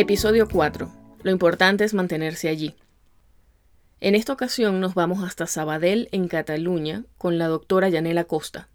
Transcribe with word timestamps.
Episodio 0.00 0.48
4. 0.48 0.90
Lo 1.22 1.30
importante 1.30 1.84
es 1.84 1.92
mantenerse 1.92 2.48
allí. 2.48 2.74
En 4.00 4.14
esta 4.14 4.32
ocasión 4.32 4.80
nos 4.80 4.94
vamos 4.94 5.22
hasta 5.22 5.46
Sabadell, 5.46 6.08
en 6.10 6.26
Cataluña, 6.26 7.04
con 7.18 7.36
la 7.36 7.48
doctora 7.48 7.90
Yanela 7.90 8.24
Costa, 8.24 8.70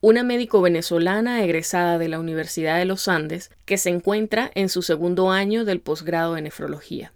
una 0.00 0.24
médico 0.24 0.60
venezolana 0.60 1.44
egresada 1.44 1.98
de 1.98 2.08
la 2.08 2.18
Universidad 2.18 2.78
de 2.78 2.84
los 2.84 3.06
Andes 3.06 3.52
que 3.64 3.78
se 3.78 3.90
encuentra 3.90 4.50
en 4.56 4.68
su 4.68 4.82
segundo 4.82 5.30
año 5.30 5.64
del 5.64 5.80
posgrado 5.80 6.36
en 6.36 6.42
nefrología. 6.42 7.12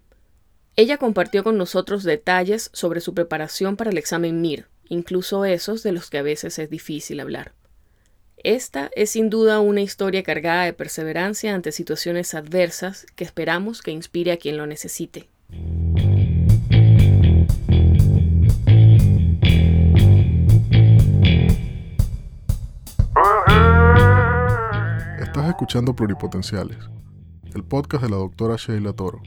Ella 0.76 0.98
compartió 0.98 1.42
con 1.42 1.58
nosotros 1.58 2.04
detalles 2.04 2.70
sobre 2.72 3.00
su 3.00 3.14
preparación 3.14 3.74
para 3.74 3.90
el 3.90 3.98
examen 3.98 4.42
MIR, 4.42 4.68
incluso 4.88 5.44
esos 5.44 5.82
de 5.82 5.90
los 5.90 6.08
que 6.08 6.18
a 6.18 6.22
veces 6.22 6.60
es 6.60 6.70
difícil 6.70 7.18
hablar. 7.18 7.52
Esta 8.44 8.90
es 8.94 9.08
sin 9.08 9.30
duda 9.30 9.60
una 9.60 9.80
historia 9.80 10.22
cargada 10.22 10.64
de 10.64 10.74
perseverancia 10.74 11.54
ante 11.54 11.72
situaciones 11.72 12.34
adversas 12.34 13.06
que 13.16 13.24
esperamos 13.24 13.80
que 13.80 13.90
inspire 13.90 14.32
a 14.32 14.36
quien 14.36 14.58
lo 14.58 14.66
necesite. 14.66 15.30
Estás 25.22 25.48
escuchando 25.48 25.96
Pluripotenciales, 25.96 26.76
el 27.54 27.64
podcast 27.64 28.02
de 28.04 28.10
la 28.10 28.16
doctora 28.16 28.56
Sheila 28.56 28.92
Toro. 28.92 29.22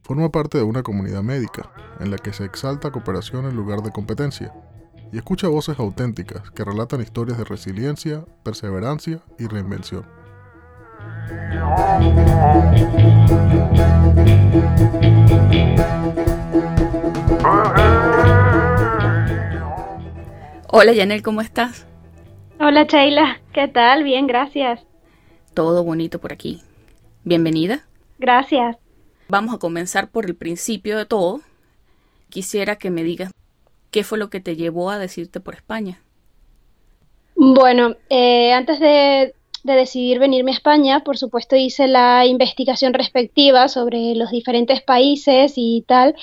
Forma 0.00 0.32
parte 0.32 0.56
de 0.56 0.64
una 0.64 0.82
comunidad 0.82 1.22
médica 1.22 1.70
en 2.00 2.10
la 2.10 2.16
que 2.16 2.32
se 2.32 2.46
exalta 2.46 2.90
cooperación 2.90 3.44
en 3.44 3.54
lugar 3.54 3.82
de 3.82 3.90
competencia 3.90 4.50
y 5.12 5.18
escucha 5.18 5.46
voces 5.48 5.78
auténticas 5.78 6.50
que 6.50 6.64
relatan 6.64 7.02
historias 7.02 7.36
de 7.36 7.44
resiliencia, 7.44 8.24
perseverancia 8.42 9.20
y 9.38 9.46
reinvención. 9.46 10.06
Hola 20.68 20.92
Yanel, 20.94 21.22
¿cómo 21.22 21.42
estás? 21.42 21.86
Hola 22.58 22.84
Sheila, 22.84 23.40
¿qué 23.52 23.68
tal? 23.68 24.04
Bien, 24.04 24.26
gracias. 24.26 24.80
Todo 25.52 25.84
bonito 25.84 26.18
por 26.18 26.32
aquí. 26.32 26.62
Bienvenida. 27.24 27.84
Gracias. 28.18 28.78
Vamos 29.28 29.54
a 29.54 29.58
comenzar 29.58 30.08
por 30.08 30.24
el 30.24 30.34
principio 30.34 30.96
de 30.96 31.04
todo. 31.04 31.42
Quisiera 32.30 32.76
que 32.76 32.90
me 32.90 33.04
digas 33.04 33.30
qué 33.92 34.02
fue 34.02 34.18
lo 34.18 34.30
que 34.30 34.40
te 34.40 34.56
llevó 34.56 34.90
a 34.90 34.98
decirte 34.98 35.38
por 35.38 35.54
España. 35.54 36.00
Bueno, 37.36 37.94
eh, 38.10 38.52
antes 38.52 38.80
de, 38.80 39.34
de 39.64 39.72
decidir 39.74 40.18
venirme 40.18 40.50
a 40.50 40.54
España, 40.54 41.00
por 41.04 41.16
supuesto 41.16 41.56
hice 41.56 41.86
la 41.86 42.26
investigación 42.26 42.94
respectiva 42.94 43.68
sobre 43.68 44.14
los 44.14 44.30
diferentes 44.30 44.82
países 44.82 45.54
y 45.56 45.84
tal, 45.86 46.16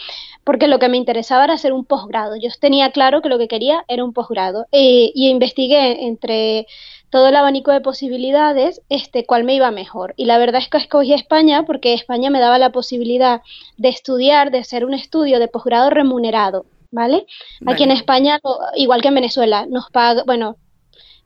porque 0.44 0.68
lo 0.68 0.80
que 0.80 0.90
me 0.90 0.98
interesaba 0.98 1.46
era 1.46 1.54
hacer 1.54 1.74
un 1.74 1.86
posgrado. 1.86 2.36
Yo 2.36 2.50
tenía 2.60 2.92
claro 2.92 3.22
que 3.22 3.30
lo 3.30 3.38
que 3.38 3.48
quería 3.48 3.86
era 3.88 4.04
un 4.04 4.14
posgrado 4.14 4.66
eh, 4.72 5.12
y 5.14 5.30
investigué 5.30 6.06
entre 6.08 6.68
todo 7.10 7.28
el 7.28 7.36
abanico 7.36 7.72
de 7.72 7.82
posibilidades, 7.82 8.82
este, 8.90 9.26
cuál 9.26 9.44
me 9.44 9.56
iba 9.56 9.72
mejor. 9.72 10.14
Y 10.18 10.26
la 10.26 10.38
verdad 10.38 10.62
es 10.62 10.70
que 10.70 10.78
escogí 10.78 11.14
España 11.14 11.66
porque 11.66 11.94
España 11.94 12.30
me 12.30 12.40
daba 12.40 12.60
la 12.60 12.72
posibilidad 12.72 13.42
de 13.78 13.90
estudiar, 13.90 14.52
de 14.52 14.60
hacer 14.60 14.86
un 14.86 14.94
estudio 14.94 15.40
de 15.40 15.48
posgrado 15.48 15.90
remunerado, 15.90 16.66
¿vale? 16.92 17.26
Aquí 17.66 17.84
en 17.84 17.92
España, 17.92 18.40
igual 18.76 19.02
que 19.02 19.10
en 19.10 19.16
Venezuela, 19.16 19.66
nos 19.70 19.90
paga, 19.90 20.24
bueno, 20.26 20.58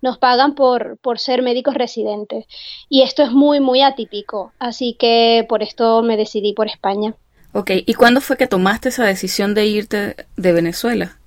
nos 0.01 0.17
pagan 0.17 0.53
por, 0.53 0.97
por 0.97 1.17
ser 1.17 1.41
médicos 1.41 1.75
residentes. 1.75 2.45
Y 2.89 3.03
esto 3.03 3.23
es 3.23 3.31
muy, 3.31 3.59
muy 3.59 3.81
atípico. 3.81 4.51
Así 4.59 4.95
que 4.99 5.45
por 5.47 5.63
esto 5.63 6.03
me 6.03 6.17
decidí 6.17 6.53
por 6.53 6.67
España. 6.67 7.15
Ok, 7.53 7.71
¿y 7.85 7.93
cuándo 7.93 8.19
fue 8.19 8.35
que 8.35 8.47
tomaste 8.47 8.89
esa 8.89 9.05
decisión 9.05 9.53
de 9.53 9.65
irte 9.65 10.15
de 10.35 10.51
Venezuela? 10.51 11.17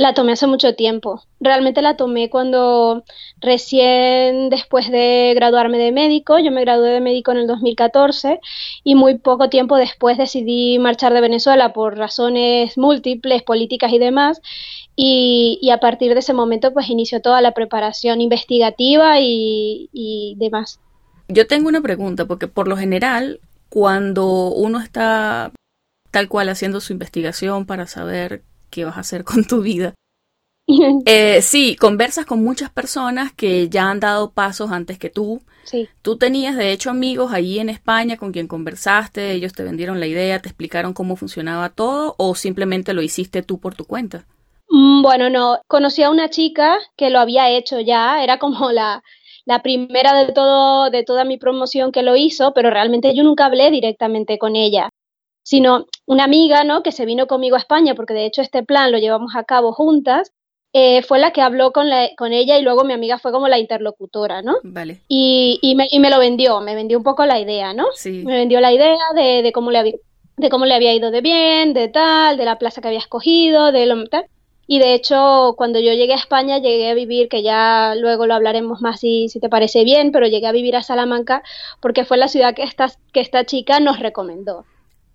La 0.00 0.14
tomé 0.14 0.32
hace 0.32 0.46
mucho 0.46 0.74
tiempo. 0.74 1.22
Realmente 1.40 1.82
la 1.82 1.98
tomé 1.98 2.30
cuando 2.30 3.04
recién 3.38 4.48
después 4.48 4.90
de 4.90 5.34
graduarme 5.34 5.76
de 5.76 5.92
médico, 5.92 6.38
yo 6.38 6.50
me 6.50 6.62
gradué 6.62 6.88
de 6.88 7.02
médico 7.02 7.32
en 7.32 7.36
el 7.36 7.46
2014 7.46 8.40
y 8.82 8.94
muy 8.94 9.18
poco 9.18 9.50
tiempo 9.50 9.76
después 9.76 10.16
decidí 10.16 10.78
marchar 10.78 11.12
de 11.12 11.20
Venezuela 11.20 11.74
por 11.74 11.98
razones 11.98 12.78
múltiples, 12.78 13.42
políticas 13.42 13.92
y 13.92 13.98
demás. 13.98 14.40
Y, 14.96 15.68
a 15.70 15.80
partir 15.80 16.14
de 16.14 16.20
ese 16.20 16.32
momento 16.32 16.72
pues 16.72 16.88
inició 16.88 17.20
toda 17.20 17.42
la 17.42 17.52
preparación 17.52 18.22
investigativa 18.22 19.20
y, 19.20 20.34
demás. 20.38 20.80
Yo 21.28 21.46
tengo 21.46 21.68
una 21.68 21.82
pregunta, 21.82 22.24
porque 22.24 22.48
por 22.48 22.68
lo 22.68 22.78
general, 22.78 23.38
cuando 23.68 24.48
uno 24.48 24.80
está 24.80 25.52
tal 26.10 26.28
cual 26.28 26.48
haciendo 26.48 26.80
su 26.80 26.94
investigación 26.94 27.66
para 27.66 27.86
saber 27.86 28.44
qué 28.70 28.84
vas 28.84 28.96
a 28.96 29.00
hacer 29.00 29.24
con 29.24 29.44
tu 29.44 29.60
vida. 29.60 29.94
Eh, 31.06 31.42
sí, 31.42 31.76
conversas 31.76 32.26
con 32.26 32.44
muchas 32.44 32.70
personas 32.70 33.32
que 33.32 33.68
ya 33.68 33.90
han 33.90 34.00
dado 34.00 34.30
pasos 34.30 34.70
antes 34.70 34.98
que 34.98 35.10
tú. 35.10 35.42
Sí. 35.64 35.88
Tú 36.02 36.16
tenías, 36.16 36.56
de 36.56 36.72
hecho, 36.72 36.90
amigos 36.90 37.32
allí 37.32 37.58
en 37.58 37.68
España 37.68 38.16
con 38.16 38.32
quien 38.32 38.48
conversaste, 38.48 39.32
ellos 39.32 39.52
te 39.52 39.62
vendieron 39.62 40.00
la 40.00 40.06
idea, 40.06 40.40
te 40.40 40.48
explicaron 40.48 40.92
cómo 40.92 41.16
funcionaba 41.16 41.70
todo 41.70 42.14
o 42.18 42.34
simplemente 42.34 42.94
lo 42.94 43.02
hiciste 43.02 43.42
tú 43.42 43.58
por 43.58 43.74
tu 43.74 43.84
cuenta. 43.84 44.26
Mm, 44.68 45.02
bueno, 45.02 45.28
no, 45.28 45.58
conocí 45.66 46.02
a 46.02 46.10
una 46.10 46.30
chica 46.30 46.78
que 46.96 47.10
lo 47.10 47.18
había 47.18 47.50
hecho 47.50 47.80
ya, 47.80 48.22
era 48.22 48.38
como 48.38 48.70
la, 48.70 49.02
la 49.44 49.62
primera 49.62 50.24
de 50.24 50.32
todo, 50.32 50.90
de 50.90 51.04
toda 51.04 51.24
mi 51.24 51.36
promoción 51.36 51.92
que 51.92 52.02
lo 52.02 52.16
hizo, 52.16 52.52
pero 52.54 52.70
realmente 52.70 53.14
yo 53.14 53.22
nunca 53.22 53.46
hablé 53.46 53.70
directamente 53.70 54.38
con 54.38 54.56
ella 54.56 54.88
sino 55.42 55.86
una 56.06 56.24
amiga, 56.24 56.64
¿no? 56.64 56.82
Que 56.82 56.92
se 56.92 57.06
vino 57.06 57.26
conmigo 57.26 57.56
a 57.56 57.60
España, 57.60 57.94
porque 57.94 58.14
de 58.14 58.26
hecho 58.26 58.42
este 58.42 58.62
plan 58.62 58.92
lo 58.92 58.98
llevamos 58.98 59.34
a 59.36 59.44
cabo 59.44 59.72
juntas, 59.72 60.32
eh, 60.72 61.02
fue 61.02 61.18
la 61.18 61.32
que 61.32 61.42
habló 61.42 61.72
con, 61.72 61.88
la, 61.88 62.10
con 62.16 62.32
ella 62.32 62.56
y 62.56 62.62
luego 62.62 62.84
mi 62.84 62.92
amiga 62.92 63.18
fue 63.18 63.32
como 63.32 63.48
la 63.48 63.58
interlocutora, 63.58 64.40
¿no? 64.42 64.56
Vale. 64.62 65.00
Y, 65.08 65.58
y, 65.62 65.74
me, 65.74 65.88
y 65.90 65.98
me 65.98 66.10
lo 66.10 66.18
vendió, 66.20 66.60
me 66.60 66.76
vendió 66.76 66.98
un 66.98 67.04
poco 67.04 67.26
la 67.26 67.40
idea, 67.40 67.74
¿no? 67.74 67.86
Sí. 67.94 68.22
Me 68.24 68.36
vendió 68.36 68.60
la 68.60 68.72
idea 68.72 68.96
de, 69.16 69.42
de 69.42 69.52
cómo 69.52 69.70
le 69.70 69.78
había 69.78 69.94
de 70.36 70.48
cómo 70.48 70.64
le 70.64 70.74
había 70.74 70.94
ido 70.94 71.10
de 71.10 71.20
bien, 71.20 71.74
de 71.74 71.88
tal, 71.88 72.38
de 72.38 72.46
la 72.46 72.58
plaza 72.58 72.80
que 72.80 72.88
había 72.88 73.00
escogido, 73.00 73.72
de 73.72 73.84
lo 73.84 74.06
tal. 74.06 74.24
Y 74.66 74.78
de 74.78 74.94
hecho, 74.94 75.54
cuando 75.56 75.80
yo 75.80 75.92
llegué 75.92 76.14
a 76.14 76.16
España, 76.16 76.58
llegué 76.58 76.88
a 76.88 76.94
vivir, 76.94 77.28
que 77.28 77.42
ya 77.42 77.94
luego 77.96 78.26
lo 78.26 78.34
hablaremos 78.34 78.80
más 78.80 79.00
si, 79.00 79.28
si 79.28 79.40
te 79.40 79.48
parece 79.48 79.84
bien, 79.84 80.12
pero 80.12 80.28
llegué 80.28 80.46
a 80.46 80.52
vivir 80.52 80.76
a 80.76 80.82
Salamanca 80.82 81.42
porque 81.80 82.04
fue 82.04 82.16
la 82.16 82.28
ciudad 82.28 82.54
que 82.54 82.62
esta, 82.62 82.90
que 83.12 83.20
esta 83.20 83.44
chica 83.44 83.80
nos 83.80 83.98
recomendó 83.98 84.64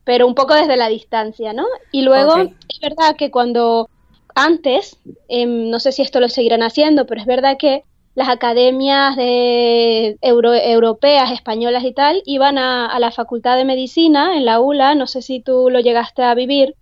pero 0.05 0.27
un 0.27 0.35
poco 0.35 0.53
desde 0.53 0.77
la 0.77 0.87
distancia, 0.87 1.51
¿no? 1.51 1.65
Y 1.91 2.03
luego 2.03 2.37
es 2.37 2.79
verdad 2.79 3.17
que 3.17 3.31
cuando 3.31 3.89
antes, 4.35 4.97
em, 5.27 5.69
no 5.69 5.79
sé 5.79 5.91
si 5.91 6.01
esto 6.01 6.21
lo 6.21 6.29
seguirán 6.29 6.63
haciendo, 6.63 7.05
pero 7.05 7.19
es 7.19 7.27
verdad 7.27 7.57
que 7.57 7.83
las 8.13 8.29
academias 8.29 9.17
de 9.17 10.17
europeas, 10.21 11.31
españolas 11.31 11.83
y 11.83 11.91
tal, 11.91 12.21
iban 12.25 12.57
a, 12.57 12.85
a, 12.85 12.99
la 12.99 13.11
Facultad 13.11 13.57
de 13.57 13.65
Medicina 13.65 14.37
en 14.37 14.45
la 14.45 14.61
ULA, 14.61 14.95
no 14.95 15.07
sé 15.07 15.21
si 15.21 15.41
tú 15.41 15.69
lo 15.69 15.81
llegaste 15.81 16.23
a 16.23 16.33
vivir, 16.33 16.75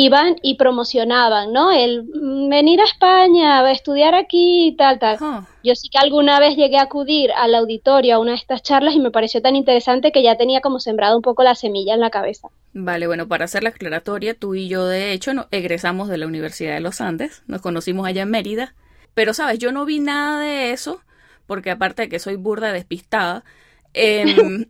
iban 0.00 0.36
y 0.42 0.54
promocionaban, 0.54 1.52
¿no? 1.52 1.72
El 1.72 2.04
mm, 2.04 2.48
venir 2.48 2.80
a 2.80 2.84
España, 2.84 3.58
a 3.58 3.72
estudiar 3.72 4.14
aquí 4.14 4.68
y 4.68 4.76
tal, 4.76 5.00
tal. 5.00 5.18
Yo 5.64 5.74
sí 5.74 5.88
que 5.88 5.98
alguna 5.98 6.38
vez 6.38 6.56
llegué 6.56 6.78
a 6.78 6.82
acudir 6.82 7.32
al 7.32 7.52
auditorio 7.56 8.14
a 8.14 8.18
una 8.20 8.30
de 8.30 8.36
estas 8.36 8.62
charlas 8.62 8.94
y 8.94 9.00
me 9.00 9.10
pareció 9.10 9.42
tan 9.42 9.56
interesante 9.56 10.12
que 10.12 10.22
ya 10.22 10.36
tenía 10.36 10.60
como 10.60 10.78
sembrado 10.78 11.16
un 11.16 11.22
poco 11.22 11.42
la 11.42 11.56
semilla 11.56 11.94
en 11.94 12.00
la 12.00 12.10
cabeza. 12.10 12.48
Vale, 12.72 13.08
bueno, 13.08 13.26
para 13.26 13.46
hacer 13.46 13.64
la 13.64 13.70
aclaratoria, 13.70 14.34
tú 14.34 14.54
y 14.54 14.68
yo 14.68 14.86
de 14.86 15.10
hecho 15.10 15.34
no, 15.34 15.48
egresamos 15.50 16.08
de 16.08 16.18
la 16.18 16.28
Universidad 16.28 16.74
de 16.74 16.80
los 16.80 17.00
Andes, 17.00 17.42
nos 17.48 17.60
conocimos 17.60 18.06
allá 18.06 18.22
en 18.22 18.30
Mérida, 18.30 18.76
pero 19.14 19.34
sabes, 19.34 19.58
yo 19.58 19.72
no 19.72 19.84
vi 19.84 19.98
nada 19.98 20.40
de 20.40 20.70
eso, 20.70 21.00
porque 21.48 21.72
aparte 21.72 22.02
de 22.02 22.08
que 22.08 22.20
soy 22.20 22.36
burda 22.36 22.72
despistada, 22.72 23.42
eh, 23.94 24.64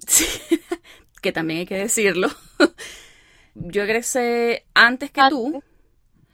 que 1.21 1.33
también 1.33 1.61
hay 1.61 1.67
que 1.67 1.77
decirlo, 1.77 2.31
yo 3.63 3.83
egresé 3.83 4.65
antes 4.75 5.11
que 5.11 5.21
tú. 5.29 5.63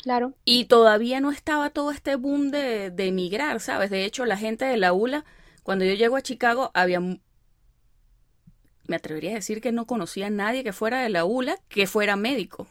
Claro. 0.03 0.35
Y 0.44 0.67
todavía 0.67 1.21
no 1.21 1.31
estaba 1.31 1.71
todo 1.71 1.91
este 1.91 2.17
boom 2.17 2.50
de, 2.50 2.91
de 2.91 3.06
emigrar, 3.06 3.61
¿sabes? 3.61 3.91
De 3.91 4.05
hecho, 4.05 4.26
la 4.26 4.37
gente 4.37 4.65
de 4.65 4.76
la 4.76 4.93
ULA, 4.93 5.25
cuando 5.62 5.85
yo 5.85 5.94
llego 5.94 6.17
a 6.17 6.23
Chicago, 6.23 6.71
había. 6.75 7.00
Me 7.00 8.97
atrevería 8.97 9.31
a 9.31 9.35
decir 9.35 9.62
que 9.62 9.73
no 9.73 9.87
conocía 9.87 10.26
a 10.26 10.31
nadie 10.31 10.62
que 10.62 10.75
fuera 10.75 11.03
de 11.03 11.09
la 11.09 11.25
ULA 11.25 11.56
que 11.69 11.87
fuera 11.87 12.17
médico. 12.17 12.69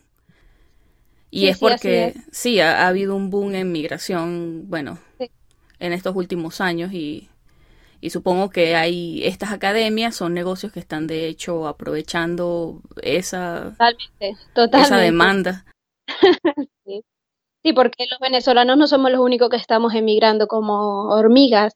Y 1.32 1.48
es 1.48 1.58
porque, 1.58 2.14
sí, 2.32 2.60
ha, 2.60 2.88
habido 2.88 3.16
un 3.16 3.32
boom 3.32 3.56
en 3.56 3.72
migración, 3.72 4.66
bueno, 4.68 5.00
en 5.80 5.92
estos 5.92 6.16
últimos 6.16 6.62
años 6.62 6.94
y 6.94 7.28
y 8.04 8.10
supongo 8.10 8.50
que 8.50 8.76
hay 8.76 9.24
estas 9.24 9.54
academias 9.54 10.14
son 10.14 10.34
negocios 10.34 10.74
que 10.74 10.82
están 10.82 11.08
de 11.08 11.28
hecho 11.28 11.70
aprovechando 11.70 12.82
esa, 13.02 13.78
esa 14.20 14.98
demanda. 14.98 15.64
sí. 16.86 17.06
sí, 17.64 17.72
porque 17.72 18.06
los 18.12 18.20
venezolanos 18.20 18.76
no 18.76 18.88
somos 18.88 19.10
los 19.10 19.22
únicos 19.22 19.50
que 19.50 19.56
estamos 19.56 19.96
emigrando 19.96 20.48
como 20.48 21.12
hormigas. 21.12 21.76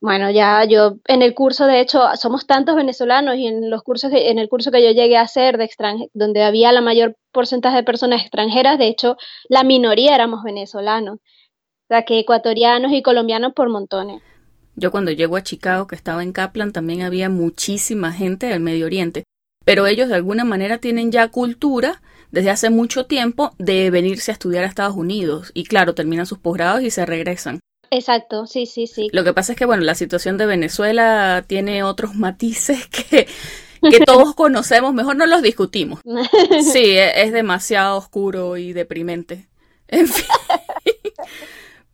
Bueno, 0.00 0.30
ya 0.30 0.64
yo 0.64 0.94
en 1.08 1.20
el 1.20 1.34
curso, 1.34 1.66
de 1.66 1.80
hecho, 1.80 2.00
somos 2.16 2.46
tantos 2.46 2.74
venezolanos 2.74 3.36
y 3.36 3.46
en 3.46 3.68
los 3.68 3.82
cursos 3.82 4.10
que, 4.10 4.30
en 4.30 4.38
el 4.38 4.48
curso 4.48 4.70
que 4.70 4.82
yo 4.82 4.92
llegué 4.92 5.18
a 5.18 5.22
hacer 5.22 5.58
de 5.58 5.68
donde 6.14 6.42
había 6.42 6.72
la 6.72 6.80
mayor 6.80 7.18
porcentaje 7.32 7.76
de 7.76 7.82
personas 7.82 8.22
extranjeras, 8.22 8.78
de 8.78 8.86
hecho, 8.86 9.18
la 9.50 9.62
minoría 9.62 10.14
éramos 10.14 10.42
venezolanos. 10.42 11.16
O 11.16 11.86
sea, 11.88 12.06
que 12.06 12.18
ecuatorianos 12.18 12.92
y 12.92 13.02
colombianos 13.02 13.52
por 13.52 13.68
montones. 13.68 14.22
Yo 14.76 14.90
cuando 14.90 15.10
llego 15.10 15.36
a 15.36 15.42
Chicago, 15.42 15.86
que 15.86 15.94
estaba 15.94 16.22
en 16.22 16.32
Kaplan, 16.32 16.72
también 16.72 17.02
había 17.02 17.28
muchísima 17.28 18.12
gente 18.12 18.46
del 18.46 18.60
Medio 18.60 18.86
Oriente. 18.86 19.24
Pero 19.64 19.86
ellos 19.86 20.08
de 20.08 20.16
alguna 20.16 20.44
manera 20.44 20.78
tienen 20.78 21.10
ya 21.10 21.28
cultura 21.28 22.02
desde 22.30 22.50
hace 22.50 22.70
mucho 22.70 23.06
tiempo 23.06 23.54
de 23.58 23.90
venirse 23.90 24.30
a 24.30 24.34
estudiar 24.34 24.64
a 24.64 24.66
Estados 24.66 24.96
Unidos. 24.96 25.52
Y 25.54 25.64
claro, 25.64 25.94
terminan 25.94 26.26
sus 26.26 26.38
posgrados 26.38 26.82
y 26.82 26.90
se 26.90 27.06
regresan. 27.06 27.60
Exacto, 27.90 28.46
sí, 28.46 28.66
sí, 28.66 28.86
sí. 28.86 29.08
Lo 29.12 29.22
que 29.24 29.32
pasa 29.32 29.52
es 29.52 29.58
que, 29.58 29.66
bueno, 29.66 29.84
la 29.84 29.94
situación 29.94 30.36
de 30.36 30.46
Venezuela 30.46 31.44
tiene 31.46 31.82
otros 31.84 32.14
matices 32.16 32.86
que, 32.88 33.28
que 33.88 34.00
todos 34.06 34.34
conocemos, 34.34 34.92
mejor 34.92 35.16
no 35.16 35.26
los 35.26 35.42
discutimos. 35.42 36.00
Sí, 36.62 36.90
e, 36.90 37.22
es 37.22 37.32
demasiado 37.32 37.96
oscuro 37.96 38.56
y 38.56 38.72
deprimente. 38.72 39.48
En 39.88 40.08
fin. 40.08 40.26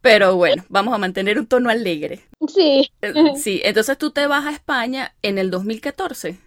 Pero 0.01 0.37
bueno, 0.37 0.65
vamos 0.69 0.95
a 0.95 0.99
mantener 0.99 1.39
un 1.39 1.47
tono 1.47 1.69
alegre. 1.69 2.25
Sí. 2.49 2.91
Eh, 3.03 3.13
sí, 3.37 3.61
entonces 3.65 3.99
tú 3.99 4.11
te 4.11 4.27
vas 4.27 4.47
a 4.47 4.51
España 4.51 5.15
en 5.23 5.39
el 5.39 5.51
2014. 5.51 6.39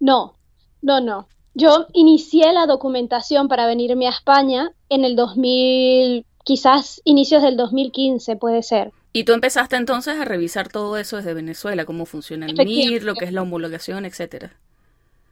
No, 0.00 0.34
no, 0.80 1.00
no. 1.00 1.28
Yo 1.54 1.86
inicié 1.92 2.52
la 2.52 2.66
documentación 2.66 3.48
para 3.48 3.66
venirme 3.66 4.06
a 4.06 4.10
España 4.10 4.72
en 4.88 5.04
el 5.04 5.16
2000, 5.16 6.24
quizás 6.44 7.02
inicios 7.04 7.42
del 7.42 7.56
2015 7.56 8.36
puede 8.36 8.62
ser. 8.62 8.90
Y 9.12 9.24
tú 9.24 9.34
empezaste 9.34 9.76
entonces 9.76 10.18
a 10.18 10.24
revisar 10.24 10.68
todo 10.68 10.96
eso 10.96 11.16
desde 11.16 11.34
Venezuela, 11.34 11.84
cómo 11.84 12.06
funciona 12.06 12.46
el 12.46 12.54
MIR, 12.56 13.02
lo 13.02 13.14
que 13.14 13.26
es 13.26 13.32
la 13.32 13.42
homologación, 13.42 14.06
etcétera. 14.06 14.52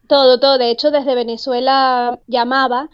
Todo, 0.07 0.39
todo. 0.39 0.59
De 0.59 0.71
hecho, 0.71 0.91
desde 0.91 1.15
Venezuela 1.15 2.19
llamaba 2.27 2.91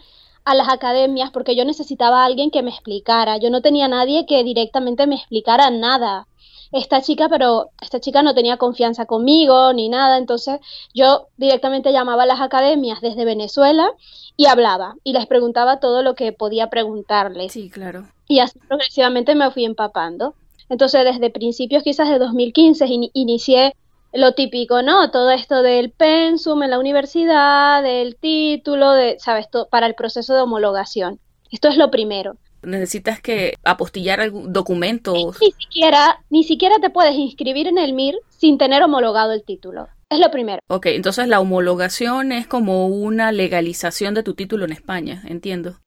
a 0.47 0.55
las 0.55 0.69
academias 0.69 1.29
porque 1.29 1.57
yo 1.57 1.65
necesitaba 1.65 2.21
a 2.21 2.25
alguien 2.25 2.51
que 2.51 2.63
me 2.63 2.71
explicara. 2.71 3.37
Yo 3.37 3.49
no 3.49 3.61
tenía 3.61 3.89
nadie 3.89 4.25
que 4.25 4.45
directamente 4.45 5.05
me 5.05 5.15
explicara 5.15 5.69
nada. 5.71 6.25
Esta 6.71 7.01
chica, 7.01 7.27
pero 7.27 7.69
esta 7.81 7.99
chica 7.99 8.23
no 8.23 8.33
tenía 8.33 8.55
confianza 8.55 9.05
conmigo 9.05 9.73
ni 9.73 9.89
nada, 9.89 10.17
entonces 10.17 10.59
yo 10.93 11.27
directamente 11.37 11.91
llamaba 11.91 12.23
a 12.23 12.25
las 12.25 12.41
academias 12.41 13.01
desde 13.01 13.25
Venezuela 13.25 13.91
y 14.37 14.45
hablaba 14.45 14.95
y 15.03 15.11
les 15.11 15.27
preguntaba 15.27 15.81
todo 15.81 16.01
lo 16.01 16.15
que 16.15 16.31
podía 16.31 16.69
preguntarles. 16.69 17.51
Sí, 17.51 17.69
claro. 17.69 18.07
Y 18.29 18.39
así 18.39 18.57
progresivamente 18.67 19.35
me 19.35 19.51
fui 19.51 19.65
empapando. 19.65 20.33
Entonces, 20.69 21.03
desde 21.03 21.29
principios 21.29 21.83
quizás 21.83 22.09
de 22.09 22.19
2015 22.19 22.85
inicié 23.13 23.73
lo 24.13 24.33
típico, 24.33 24.81
¿no? 24.81 25.11
Todo 25.11 25.31
esto 25.31 25.61
del 25.61 25.91
pensum 25.91 26.63
en 26.63 26.71
la 26.71 26.79
universidad, 26.79 27.83
del 27.83 28.15
título, 28.15 28.91
de, 28.91 29.17
¿sabes? 29.19 29.49
Todo, 29.49 29.67
para 29.69 29.87
el 29.87 29.95
proceso 29.95 30.33
de 30.33 30.41
homologación. 30.41 31.19
Esto 31.51 31.69
es 31.69 31.77
lo 31.77 31.91
primero. 31.91 32.37
Necesitas 32.63 33.21
que 33.21 33.53
apostillar 33.63 34.19
algún 34.19 34.51
documento. 34.51 35.13
Ni 35.13 35.51
siquiera, 35.51 36.19
ni 36.29 36.43
siquiera 36.43 36.79
te 36.79 36.89
puedes 36.89 37.15
inscribir 37.15 37.67
en 37.67 37.77
el 37.77 37.93
MIR 37.93 38.15
sin 38.29 38.57
tener 38.57 38.83
homologado 38.83 39.31
el 39.31 39.43
título. 39.43 39.87
Es 40.09 40.19
lo 40.19 40.31
primero. 40.31 40.61
Ok, 40.67 40.87
entonces 40.87 41.27
la 41.27 41.39
homologación 41.39 42.31
es 42.31 42.47
como 42.47 42.87
una 42.87 43.31
legalización 43.31 44.13
de 44.13 44.23
tu 44.23 44.35
título 44.35 44.65
en 44.65 44.71
España, 44.71 45.21
entiendo. 45.27 45.79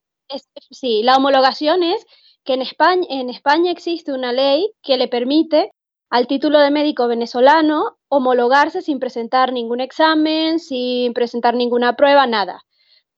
sí, 0.71 1.03
la 1.03 1.17
homologación 1.17 1.83
es 1.83 2.07
que 2.45 2.55
en 2.55 2.63
España, 2.63 3.07
en 3.09 3.31
España 3.31 3.71
existe 3.71 4.13
una 4.13 4.33
ley 4.33 4.73
que 4.83 4.97
le 4.97 5.09
permite 5.09 5.73
al 6.11 6.27
título 6.27 6.59
de 6.59 6.71
médico 6.71 7.09
venezolano 7.09 7.99
homologarse 8.11 8.83
sin 8.83 8.99
presentar 8.99 9.53
ningún 9.53 9.81
examen, 9.81 10.59
sin 10.59 11.15
presentar 11.15 11.55
ninguna 11.55 11.97
prueba, 11.97 12.27
nada. 12.27 12.65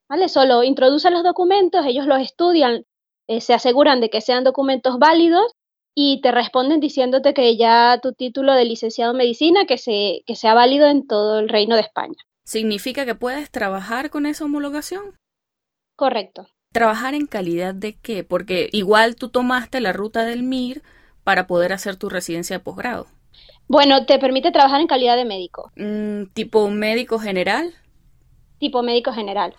¿Vale? 0.07 0.29
Solo 0.29 0.63
introducen 0.63 1.13
los 1.13 1.23
documentos, 1.23 1.85
ellos 1.85 2.05
los 2.05 2.21
estudian, 2.21 2.85
eh, 3.27 3.41
se 3.41 3.53
aseguran 3.53 3.99
de 3.99 4.09
que 4.09 4.21
sean 4.21 4.43
documentos 4.43 4.99
válidos 4.99 5.51
y 5.95 6.21
te 6.21 6.31
responden 6.31 6.79
diciéndote 6.79 7.33
que 7.33 7.57
ya 7.57 7.99
tu 8.01 8.13
título 8.13 8.53
de 8.53 8.65
licenciado 8.65 9.11
en 9.11 9.17
medicina 9.17 9.65
que, 9.65 9.77
se, 9.77 10.23
que 10.27 10.35
sea 10.35 10.53
válido 10.53 10.87
en 10.87 11.07
todo 11.07 11.39
el 11.39 11.49
reino 11.49 11.75
de 11.75 11.81
España. 11.81 12.15
¿Significa 12.45 13.05
que 13.05 13.15
puedes 13.15 13.49
trabajar 13.49 14.11
con 14.11 14.27
esa 14.27 14.45
homologación? 14.45 15.17
Correcto. 15.95 16.47
¿Trabajar 16.71 17.15
en 17.15 17.25
calidad 17.25 17.73
de 17.73 17.97
qué? 17.99 18.23
Porque 18.23 18.69
igual 18.71 19.15
tú 19.15 19.29
tomaste 19.29 19.81
la 19.81 19.93
ruta 19.93 20.23
del 20.23 20.43
MIR 20.43 20.83
para 21.23 21.47
poder 21.47 21.73
hacer 21.73 21.95
tu 21.95 22.09
residencia 22.09 22.57
de 22.57 22.63
posgrado. 22.63 23.07
Bueno, 23.67 24.05
te 24.05 24.19
permite 24.19 24.51
trabajar 24.51 24.81
en 24.81 24.87
calidad 24.87 25.15
de 25.15 25.25
médico. 25.25 25.71
Mm, 25.75 26.25
¿Tipo 26.33 26.69
médico 26.69 27.19
general? 27.19 27.73
Tipo 28.59 28.83
médico 28.83 29.11
general. 29.11 29.55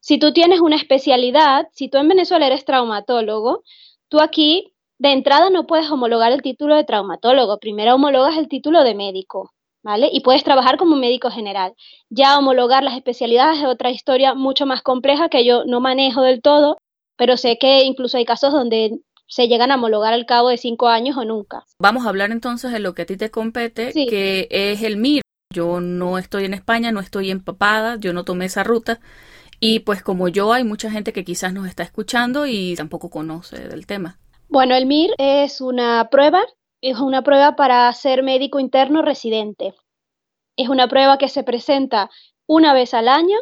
Si 0.00 0.18
tú 0.18 0.32
tienes 0.32 0.60
una 0.60 0.76
especialidad, 0.76 1.68
si 1.72 1.88
tú 1.88 1.98
en 1.98 2.08
Venezuela 2.08 2.46
eres 2.46 2.64
traumatólogo, 2.64 3.62
tú 4.08 4.20
aquí 4.20 4.74
de 4.98 5.12
entrada 5.12 5.50
no 5.50 5.66
puedes 5.66 5.90
homologar 5.90 6.32
el 6.32 6.42
título 6.42 6.76
de 6.76 6.84
traumatólogo, 6.84 7.58
primero 7.58 7.94
homologas 7.94 8.36
el 8.36 8.48
título 8.48 8.84
de 8.84 8.94
médico, 8.94 9.52
¿vale? 9.82 10.08
Y 10.12 10.20
puedes 10.20 10.44
trabajar 10.44 10.76
como 10.76 10.96
médico 10.96 11.30
general. 11.30 11.74
Ya 12.10 12.38
homologar 12.38 12.82
las 12.82 12.96
especialidades 12.96 13.58
es 13.58 13.64
otra 13.64 13.90
historia 13.90 14.34
mucho 14.34 14.66
más 14.66 14.82
compleja 14.82 15.28
que 15.28 15.44
yo 15.44 15.64
no 15.64 15.80
manejo 15.80 16.22
del 16.22 16.42
todo, 16.42 16.78
pero 17.16 17.36
sé 17.36 17.58
que 17.58 17.84
incluso 17.84 18.16
hay 18.16 18.24
casos 18.24 18.52
donde 18.52 18.98
se 19.34 19.48
llegan 19.48 19.72
a 19.72 19.74
homologar 19.74 20.12
al 20.12 20.26
cabo 20.26 20.48
de 20.48 20.58
cinco 20.58 20.86
años 20.86 21.16
o 21.16 21.24
nunca. 21.24 21.64
Vamos 21.80 22.06
a 22.06 22.08
hablar 22.08 22.30
entonces 22.30 22.70
de 22.70 22.78
lo 22.78 22.94
que 22.94 23.02
a 23.02 23.06
ti 23.06 23.16
te 23.16 23.32
compete, 23.32 23.92
que 23.92 24.46
es 24.48 24.80
el 24.84 24.96
MIR. 24.96 25.22
Yo 25.52 25.80
no 25.80 26.18
estoy 26.18 26.44
en 26.44 26.54
España, 26.54 26.92
no 26.92 27.00
estoy 27.00 27.32
empapada, 27.32 27.96
yo 27.98 28.12
no 28.12 28.24
tomé 28.24 28.44
esa 28.44 28.62
ruta. 28.62 29.00
Y 29.58 29.80
pues 29.80 30.04
como 30.04 30.28
yo 30.28 30.52
hay 30.52 30.62
mucha 30.62 30.88
gente 30.88 31.12
que 31.12 31.24
quizás 31.24 31.52
nos 31.52 31.66
está 31.66 31.82
escuchando 31.82 32.46
y 32.46 32.76
tampoco 32.76 33.10
conoce 33.10 33.66
del 33.66 33.88
tema. 33.88 34.20
Bueno, 34.48 34.76
el 34.76 34.86
MIR 34.86 35.14
es 35.18 35.60
una 35.60 36.08
prueba, 36.12 36.44
es 36.80 37.00
una 37.00 37.22
prueba 37.22 37.56
para 37.56 37.92
ser 37.92 38.22
médico 38.22 38.60
interno 38.60 39.02
residente. 39.02 39.74
Es 40.56 40.68
una 40.68 40.86
prueba 40.86 41.18
que 41.18 41.28
se 41.28 41.42
presenta 41.42 42.08
una 42.46 42.72
vez 42.72 42.94
al 42.94 43.08
año 43.08 43.38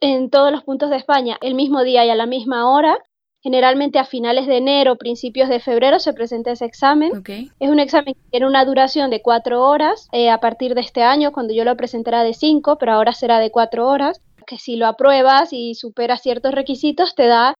en 0.00 0.28
todos 0.28 0.50
los 0.50 0.64
puntos 0.64 0.90
de 0.90 0.96
España, 0.96 1.38
el 1.40 1.54
mismo 1.54 1.84
día 1.84 2.04
y 2.04 2.10
a 2.10 2.16
la 2.16 2.26
misma 2.26 2.68
hora. 2.68 2.98
Generalmente 3.46 4.00
a 4.00 4.04
finales 4.04 4.48
de 4.48 4.56
enero, 4.56 4.96
principios 4.96 5.48
de 5.48 5.60
febrero 5.60 6.00
se 6.00 6.12
presenta 6.12 6.50
ese 6.50 6.64
examen. 6.64 7.12
Es 7.28 7.70
un 7.70 7.78
examen 7.78 8.14
que 8.14 8.30
tiene 8.32 8.48
una 8.48 8.64
duración 8.64 9.08
de 9.08 9.22
cuatro 9.22 9.62
horas. 9.62 10.08
Eh, 10.10 10.30
a 10.30 10.40
partir 10.40 10.74
de 10.74 10.80
este 10.80 11.04
año, 11.04 11.30
cuando 11.30 11.54
yo 11.54 11.62
lo 11.62 11.76
presentará 11.76 12.24
de 12.24 12.34
cinco, 12.34 12.76
pero 12.76 12.94
ahora 12.94 13.12
será 13.12 13.38
de 13.38 13.52
cuatro 13.52 13.86
horas. 13.86 14.20
Que 14.48 14.58
si 14.58 14.74
lo 14.74 14.88
apruebas 14.88 15.52
y 15.52 15.76
superas 15.76 16.22
ciertos 16.22 16.56
requisitos, 16.56 17.14
te 17.14 17.28
da 17.28 17.54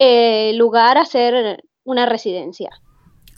eh, 0.00 0.54
lugar 0.54 0.98
a 0.98 1.02
hacer 1.02 1.62
una 1.84 2.04
residencia. 2.04 2.70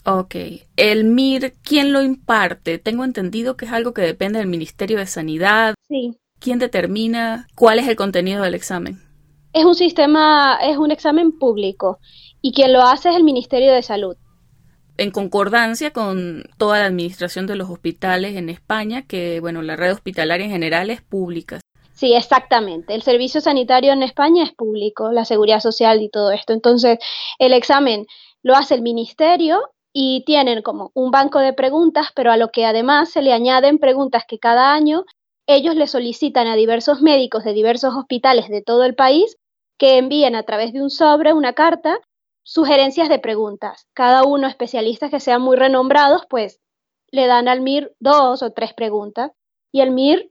Ok. 0.03 0.35
El 0.77 1.03
MIR, 1.03 1.53
¿quién 1.61 1.93
lo 1.93 2.01
imparte? 2.01 2.79
Tengo 2.79 3.03
entendido 3.03 3.55
que 3.57 3.65
es 3.65 3.71
algo 3.71 3.93
que 3.93 4.01
depende 4.01 4.39
del 4.39 4.47
Ministerio 4.47 4.97
de 4.97 5.05
Sanidad. 5.05 5.75
Sí. 5.87 6.17
¿Quién 6.39 6.57
determina 6.57 7.45
cuál 7.53 7.77
es 7.77 7.87
el 7.87 7.95
contenido 7.95 8.41
del 8.41 8.55
examen? 8.55 9.10
Es 9.53 9.65
un 9.65 9.75
sistema, 9.75 10.59
es 10.61 10.77
un 10.77 10.91
examen 10.91 11.37
público 11.37 11.99
y 12.41 12.53
quien 12.53 12.71
lo 12.71 12.81
hace 12.81 13.09
es 13.09 13.15
el 13.15 13.23
Ministerio 13.23 13.73
de 13.73 13.83
Salud. 13.83 14.15
En 14.97 15.11
concordancia 15.11 15.91
con 15.91 16.43
toda 16.57 16.79
la 16.79 16.85
administración 16.85 17.47
de 17.47 17.55
los 17.55 17.69
hospitales 17.69 18.37
en 18.37 18.49
España, 18.49 19.01
que 19.07 19.39
bueno, 19.41 19.61
la 19.61 19.75
red 19.75 19.91
hospitalaria 19.91 20.45
en 20.45 20.51
general 20.51 20.89
es 20.89 21.01
pública. 21.01 21.59
Sí, 21.93 22.13
exactamente. 22.13 22.95
El 22.95 23.01
servicio 23.01 23.41
sanitario 23.41 23.91
en 23.91 24.03
España 24.03 24.43
es 24.43 24.53
público, 24.53 25.11
la 25.11 25.25
seguridad 25.25 25.59
social 25.59 26.01
y 26.01 26.09
todo 26.09 26.31
esto. 26.31 26.53
Entonces, 26.53 26.97
el 27.37 27.53
examen 27.53 28.05
lo 28.43 28.55
hace 28.55 28.75
el 28.75 28.81
ministerio 28.81 29.61
y 29.93 30.23
tienen 30.25 30.61
como 30.61 30.91
un 30.93 31.11
banco 31.11 31.39
de 31.39 31.53
preguntas, 31.53 32.07
pero 32.15 32.31
a 32.31 32.37
lo 32.37 32.51
que 32.51 32.65
además 32.65 33.11
se 33.11 33.21
le 33.21 33.33
añaden 33.33 33.79
preguntas 33.79 34.23
que 34.27 34.39
cada 34.39 34.73
año 34.73 35.03
ellos 35.45 35.75
le 35.75 35.87
solicitan 35.87 36.47
a 36.47 36.55
diversos 36.55 37.01
médicos 37.01 37.43
de 37.43 37.53
diversos 37.53 37.93
hospitales 37.95 38.47
de 38.47 38.61
todo 38.61 38.85
el 38.85 38.95
país 38.95 39.37
que 39.81 39.97
envíen 39.97 40.35
a 40.35 40.43
través 40.43 40.73
de 40.73 40.81
un 40.83 40.91
sobre, 40.91 41.33
una 41.33 41.53
carta, 41.53 41.97
sugerencias 42.43 43.09
de 43.09 43.17
preguntas. 43.17 43.87
Cada 43.93 44.23
uno, 44.23 44.45
especialistas 44.47 45.09
que 45.09 45.19
sean 45.19 45.41
muy 45.41 45.57
renombrados, 45.57 46.27
pues 46.29 46.59
le 47.09 47.25
dan 47.25 47.47
al 47.47 47.61
MIR 47.61 47.91
dos 47.99 48.43
o 48.43 48.51
tres 48.51 48.73
preguntas. 48.75 49.31
Y 49.71 49.81
el 49.81 49.89
MIR, 49.89 50.29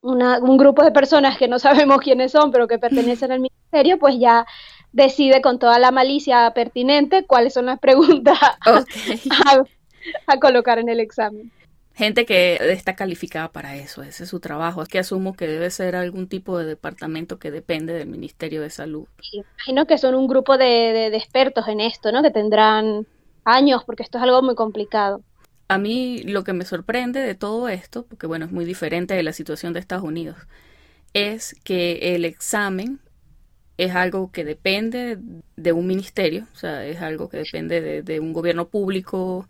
un 0.00 0.56
grupo 0.56 0.82
de 0.82 0.90
personas 0.90 1.38
que 1.38 1.46
no 1.46 1.58
sabemos 1.60 1.98
quiénes 1.98 2.32
son, 2.32 2.50
pero 2.50 2.66
que 2.66 2.80
pertenecen 2.80 3.30
al 3.30 3.38
ministerio, 3.38 4.00
pues 4.00 4.18
ya 4.18 4.46
decide 4.90 5.42
con 5.42 5.60
toda 5.60 5.78
la 5.78 5.92
malicia 5.92 6.50
pertinente 6.52 7.24
cuáles 7.24 7.54
son 7.54 7.66
las 7.66 7.78
preguntas 7.78 8.36
a, 10.26 10.38
colocar 10.40 10.80
en 10.80 10.88
el 10.88 10.98
examen. 10.98 11.52
Gente 11.98 12.26
que 12.26 12.58
está 12.70 12.94
calificada 12.94 13.50
para 13.50 13.74
eso, 13.74 14.04
ese 14.04 14.22
es 14.22 14.30
su 14.30 14.38
trabajo. 14.38 14.82
Es 14.82 14.88
que 14.88 15.00
asumo 15.00 15.34
que 15.34 15.48
debe 15.48 15.68
ser 15.68 15.96
algún 15.96 16.28
tipo 16.28 16.56
de 16.56 16.64
departamento 16.64 17.40
que 17.40 17.50
depende 17.50 17.92
del 17.92 18.06
Ministerio 18.06 18.62
de 18.62 18.70
Salud. 18.70 19.08
imagino 19.32 19.84
que 19.84 19.98
son 19.98 20.14
un 20.14 20.28
grupo 20.28 20.56
de, 20.56 21.10
de 21.10 21.16
expertos 21.16 21.66
en 21.66 21.80
esto, 21.80 22.12
¿no? 22.12 22.22
Que 22.22 22.30
tendrán 22.30 23.04
años, 23.44 23.82
porque 23.84 24.04
esto 24.04 24.18
es 24.18 24.22
algo 24.22 24.40
muy 24.42 24.54
complicado. 24.54 25.22
A 25.66 25.76
mí 25.76 26.22
lo 26.22 26.44
que 26.44 26.52
me 26.52 26.64
sorprende 26.64 27.18
de 27.18 27.34
todo 27.34 27.68
esto, 27.68 28.06
porque 28.06 28.28
bueno, 28.28 28.44
es 28.44 28.52
muy 28.52 28.64
diferente 28.64 29.14
de 29.14 29.24
la 29.24 29.32
situación 29.32 29.72
de 29.72 29.80
Estados 29.80 30.04
Unidos, 30.04 30.36
es 31.14 31.56
que 31.64 32.14
el 32.14 32.24
examen 32.24 33.00
es 33.76 33.96
algo 33.96 34.30
que 34.30 34.44
depende 34.44 35.18
de 35.56 35.72
un 35.72 35.88
ministerio, 35.88 36.46
o 36.54 36.56
sea, 36.56 36.86
es 36.86 37.02
algo 37.02 37.28
que 37.28 37.38
depende 37.38 37.80
de, 37.80 38.02
de 38.02 38.20
un 38.20 38.32
gobierno 38.32 38.68
público. 38.68 39.48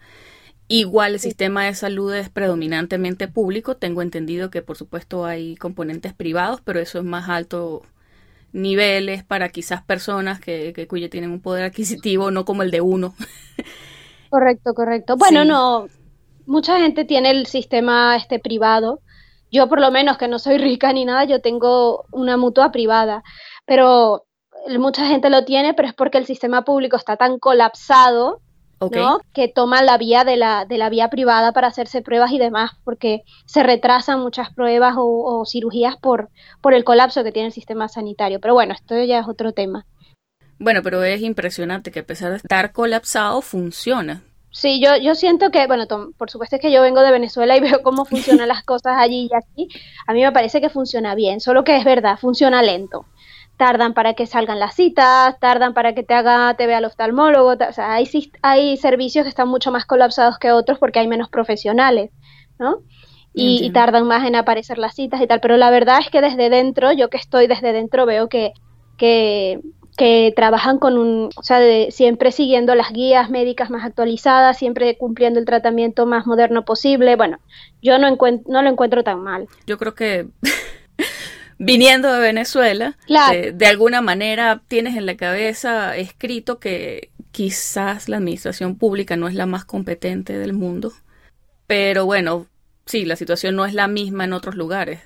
Igual 0.69 1.15
el 1.15 1.21
sistema 1.21 1.65
de 1.65 1.75
salud 1.75 2.13
es 2.15 2.29
predominantemente 2.29 3.27
público. 3.27 3.77
Tengo 3.77 4.03
entendido 4.03 4.51
que 4.51 4.61
por 4.61 4.77
supuesto 4.77 5.25
hay 5.25 5.57
componentes 5.57 6.13
privados, 6.13 6.61
pero 6.63 6.79
eso 6.79 6.99
es 6.99 7.05
más 7.05 7.31
alto 7.31 7.83
niveles 8.53 9.25
para 9.25 9.49
quizás 9.49 9.83
personas 9.83 10.41
que, 10.41 10.73
que 10.75 10.87
cuya 10.87 11.09
tienen 11.09 11.31
un 11.31 11.41
poder 11.41 11.65
adquisitivo, 11.65 12.31
no 12.31 12.45
como 12.45 12.63
el 12.63 12.71
de 12.71 12.83
uno. 12.83 13.15
Correcto, 14.31 14.75
correcto. 14.75 15.17
Bueno, 15.17 15.43
no, 15.47 15.87
mucha 16.45 16.79
gente 16.79 17.07
tiene 17.07 17.31
el 17.31 17.47
sistema 17.47 18.15
este 18.15 18.39
privado. 18.39 19.01
Yo 19.51 19.71
por 19.71 19.81
lo 19.81 19.91
menos 19.91 20.19
que 20.19 20.29
no 20.29 20.39
soy 20.39 20.59
rica 20.59 20.93
ni 20.93 21.07
nada, 21.07 21.25
yo 21.25 21.41
tengo 21.41 22.05
una 22.13 22.37
mutua 22.37 22.71
privada, 22.71 23.23
pero 23.65 24.27
mucha 24.79 25.07
gente 25.07 25.31
lo 25.31 25.47
tiene, 25.47 25.73
pero 25.73 25.89
es 25.89 25.95
porque 25.95 26.19
el 26.19 26.27
sistema 26.27 26.63
público 26.63 26.97
está 26.97 27.17
tan 27.17 27.39
colapsado 27.39 28.43
¿no? 28.81 29.21
que 29.35 29.49
toma 29.49 29.83
la 29.83 29.99
vía 29.99 30.25
de 30.25 30.37
la, 30.37 30.65
de 30.65 30.79
la 30.79 30.89
vía 30.89 31.09
privada 31.09 31.53
para 31.53 31.69
hacerse 31.69 32.03
pruebas 32.03 32.33
y 32.33 32.39
demás, 32.39 32.73
porque 32.85 33.23
se 33.47 33.63
retrasan 33.63 34.21
muchas 34.21 34.53
pruebas 34.53 34.95
o, 34.97 35.45
cirugías 35.47 35.97
por, 35.97 36.31
por 36.61 36.75
el 36.75 36.85
colapso 36.85 37.25
que 37.25 37.33
tiene 37.33 37.49
el 37.49 37.53
sistema 37.53 37.89
sanitario. 37.89 38.41
Pero 38.41 38.55
bueno, 38.55 38.75
esto 38.75 39.03
ya 39.03 39.21
es 39.21 39.29
otro 39.29 39.53
tema. 39.53 39.87
Bueno, 40.59 40.83
pero 40.83 41.03
es 41.05 41.21
impresionante 41.23 41.91
que 41.91 42.01
a 42.01 42.07
pesar 42.07 42.31
de 42.31 42.39
estar 42.39 42.73
colapsado, 42.73 43.41
funciona. 43.43 44.23
Sí, 44.51 44.81
yo, 44.83 44.97
yo 44.97 45.15
siento 45.15 45.51
que, 45.51 45.67
bueno, 45.67 45.87
por 46.17 46.31
supuesto 46.31 46.57
es 46.57 46.63
que 46.63 46.73
yo 46.73 46.83
vengo 46.83 47.03
de 47.03 47.13
Venezuela 47.13 47.57
y 47.57 47.61
veo 47.61 47.83
cómo 47.83 48.05
funcionan 48.05 48.49
las 48.49 48.65
cosas 48.65 48.95
allí 48.99 49.29
y 49.31 49.37
aquí. 49.37 49.69
A 50.07 50.13
mí 50.13 50.23
me 50.23 50.33
parece 50.33 50.61
que 50.61 50.71
funciona 50.71 51.15
bien, 51.15 51.41
solo 51.41 51.65
que 51.65 51.77
es 51.77 51.85
verdad, 51.85 52.19
funciona 52.19 52.63
lento 52.63 53.07
tardan 53.59 53.93
para 53.93 54.15
que 54.15 54.27
salgan 54.27 54.61
las 54.61 54.75
citas, 54.75 55.39
tardan 55.41 55.75
para 55.75 55.93
que 55.93 56.05
te 56.05 56.15
haga, 56.15 56.55
te 56.55 56.67
vea 56.67 56.79
el 56.79 56.85
oftalmólogo, 56.85 57.57
o 57.69 57.73
sea, 57.73 57.93
hay, 57.93 58.09
hay 58.41 58.77
servicios 58.79 59.25
que 59.25 59.29
están 59.29 59.49
mucho 59.49 59.73
más 59.73 59.85
colapsados 59.85 60.39
que 60.39 60.53
otros 60.53 60.79
porque 60.79 61.01
hay 61.01 61.09
menos 61.09 61.29
profesionales, 61.29 62.11
¿no? 62.59 62.79
Y, 63.35 63.71
tardan 63.71 64.07
más 64.07 64.27
en 64.27 64.35
aparecer 64.35 64.79
las 64.79 64.95
citas 64.95 65.21
y 65.21 65.27
tal, 65.27 65.41
pero 65.41 65.57
la 65.57 65.71
verdad 65.71 65.99
es 66.01 66.11
que 66.11 66.21
desde 66.21 66.51
dentro, 66.51 66.93
yo 66.93 67.09
que 67.09 67.19
estoy 67.19 67.47
desde 67.47 67.73
dentro, 67.73 68.05
veo 68.05 68.29
que, 68.29 68.53
que, 68.97 69.61
que 69.97 70.33
trabajan 70.35 70.79
con 70.79 70.99
un, 70.99 71.31
o 71.37 71.43
sea, 71.43 71.61
siempre 71.91 72.33
siguiendo 72.33 72.75
las 72.75 72.93
guías 72.93 73.31
médicas 73.31 73.71
más 73.71 73.85
actualizadas, 73.85 74.59
siempre 74.59 74.97
cumpliendo 74.97 75.39
el 75.39 75.47
tratamiento 75.47 76.05
más 76.05 76.27
moderno 76.27 76.65
posible. 76.65 77.15
Bueno, 77.15 77.39
yo 77.81 77.99
no, 77.99 78.09
no 78.09 78.63
lo 78.63 78.71
encuentro 78.71 79.05
tan 79.05 79.23
mal. 79.23 79.47
Yo 79.67 79.79
creo 79.79 79.95
que 79.95 80.27
viniendo 81.59 82.13
de 82.13 82.21
Venezuela, 82.21 82.97
de, 83.09 83.67
alguna 83.67 84.01
manera 84.01 84.63
tienes 84.69 84.97
en 84.97 85.07
la 85.07 85.17
cabeza 85.17 85.97
escrito 85.97 86.59
que 86.59 87.11
quizás 87.33 88.09
la 88.09 88.17
administración 88.17 88.77
pública 88.77 89.17
no 89.17 89.29
es 89.29 89.35
la 89.35 89.47
más 89.47 89.65
competente 89.65 90.39
del 90.39 90.53
mundo, 90.53 90.93
pero 91.67 92.07
bueno, 92.07 92.47
sí, 92.87 93.05
la 93.05 93.17
situación 93.17 93.57
no 93.57 93.67
es 93.67 93.75
la 93.75 93.89
misma 93.89 94.25
en 94.25 94.33
otros 94.33 94.55
lugares. 94.55 95.01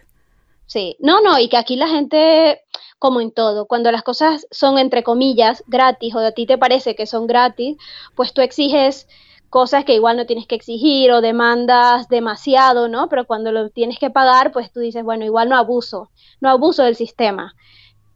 Sí, 0.66 0.97
no, 1.00 1.21
no, 1.21 1.38
y 1.38 1.49
que 1.49 1.56
aquí 1.56 1.76
la 1.76 1.88
gente, 1.88 2.62
como 2.99 3.21
en 3.21 3.32
todo, 3.32 3.66
cuando 3.66 3.90
las 3.90 4.02
cosas 4.02 4.47
son 4.50 4.78
entre 4.78 5.02
comillas 5.02 5.64
gratis 5.66 6.14
o 6.14 6.21
a 6.21 6.32
ti 6.32 6.47
te 6.47 6.56
parece 6.56 6.94
que 6.94 7.06
son 7.06 7.26
gratis, 7.26 7.76
pues 8.14 8.32
tú 8.32 8.40
exiges 8.40 9.09
cosas 9.52 9.85
que 9.85 9.94
igual 9.94 10.16
no 10.16 10.25
tienes 10.25 10.47
que 10.47 10.54
exigir 10.54 11.12
o 11.12 11.21
demandas 11.21 12.09
demasiado, 12.09 12.88
¿no? 12.88 13.11
Pero 13.11 13.26
cuando 13.26 13.52
lo 13.52 13.68
tienes 13.68 13.99
que 13.99 14.09
pagar, 14.09 14.50
pues 14.50 14.73
tú 14.73 14.80
dices, 14.80 15.04
bueno, 15.04 15.26
igual 15.26 15.50
no 15.50 15.56
abuso, 15.56 16.11
no 16.40 16.49
abuso 16.49 16.85
del 16.85 16.97
sistema. 16.97 17.54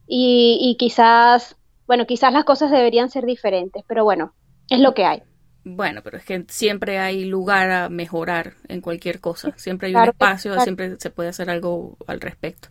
Y, 0.07 0.77
quizás, 0.79 1.57
bueno, 1.87 2.07
quizás 2.07 2.33
las 2.33 2.45
cosas 2.45 2.71
deberían 2.71 3.11
ser 3.11 3.27
diferentes, 3.27 3.85
pero 3.87 4.03
bueno, 4.03 4.33
es 4.71 4.81
lo 4.81 4.95
que 4.95 5.05
hay. 5.05 5.23
Bueno, 5.63 6.01
pero 6.03 6.17
es 6.17 6.25
que 6.25 6.43
siempre 6.49 7.01
hay 7.01 7.27
lugar 7.27 7.71
a 7.71 7.91
mejorar 7.91 8.55
en 8.69 8.81
cualquier 8.81 9.21
cosa, 9.21 9.53
siempre 9.59 9.89
hay 9.89 9.95
un 9.95 10.05
espacio, 10.05 10.59
siempre 10.61 10.97
se 10.99 11.11
puede 11.11 11.29
hacer 11.29 11.51
algo 11.51 11.99
al 12.07 12.23
respecto. 12.23 12.69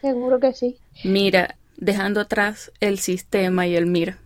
Seguro 0.00 0.40
que 0.40 0.54
sí. 0.54 0.78
Mira, 1.04 1.56
dejando 1.76 2.22
atrás 2.22 2.72
el 2.80 2.98
sistema 3.00 3.66
y 3.66 3.76
el 3.76 3.84
MIR, 3.84 4.16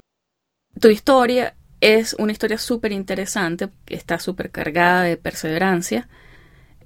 tu 0.78 0.86
historia 0.86 1.56
es 1.80 2.14
una 2.18 2.32
historia 2.32 2.58
súper 2.58 2.92
interesante, 2.92 3.70
que 3.84 3.94
está 3.94 4.18
súper 4.18 4.50
cargada 4.50 5.02
de 5.02 5.16
perseverancia, 5.16 6.08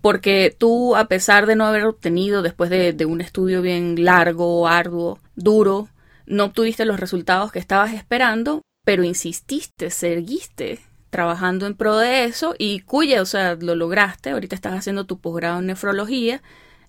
porque 0.00 0.54
tú, 0.56 0.96
a 0.96 1.08
pesar 1.08 1.46
de 1.46 1.56
no 1.56 1.66
haber 1.66 1.84
obtenido, 1.84 2.42
después 2.42 2.70
de, 2.70 2.94
un 3.06 3.20
estudio 3.20 3.62
bien 3.62 4.04
largo, 4.04 4.68
arduo, 4.68 5.18
duro, 5.34 5.88
no 6.26 6.44
obtuviste 6.44 6.84
los 6.84 7.00
resultados 7.00 7.52
que 7.52 7.58
estabas 7.58 7.94
esperando, 7.94 8.62
pero 8.84 9.02
insististe, 9.02 9.90
seguiste 9.90 10.80
trabajando 11.10 11.66
en 11.66 11.74
pro 11.74 11.96
de 11.96 12.24
eso 12.24 12.54
y 12.58 12.80
cuya, 12.80 13.22
o 13.22 13.24
sea, 13.24 13.54
lo 13.54 13.76
lograste, 13.76 14.30
ahorita 14.30 14.54
estás 14.54 14.74
haciendo 14.74 15.06
tu 15.06 15.20
posgrado 15.20 15.60
en 15.60 15.66
nefrología, 15.66 16.42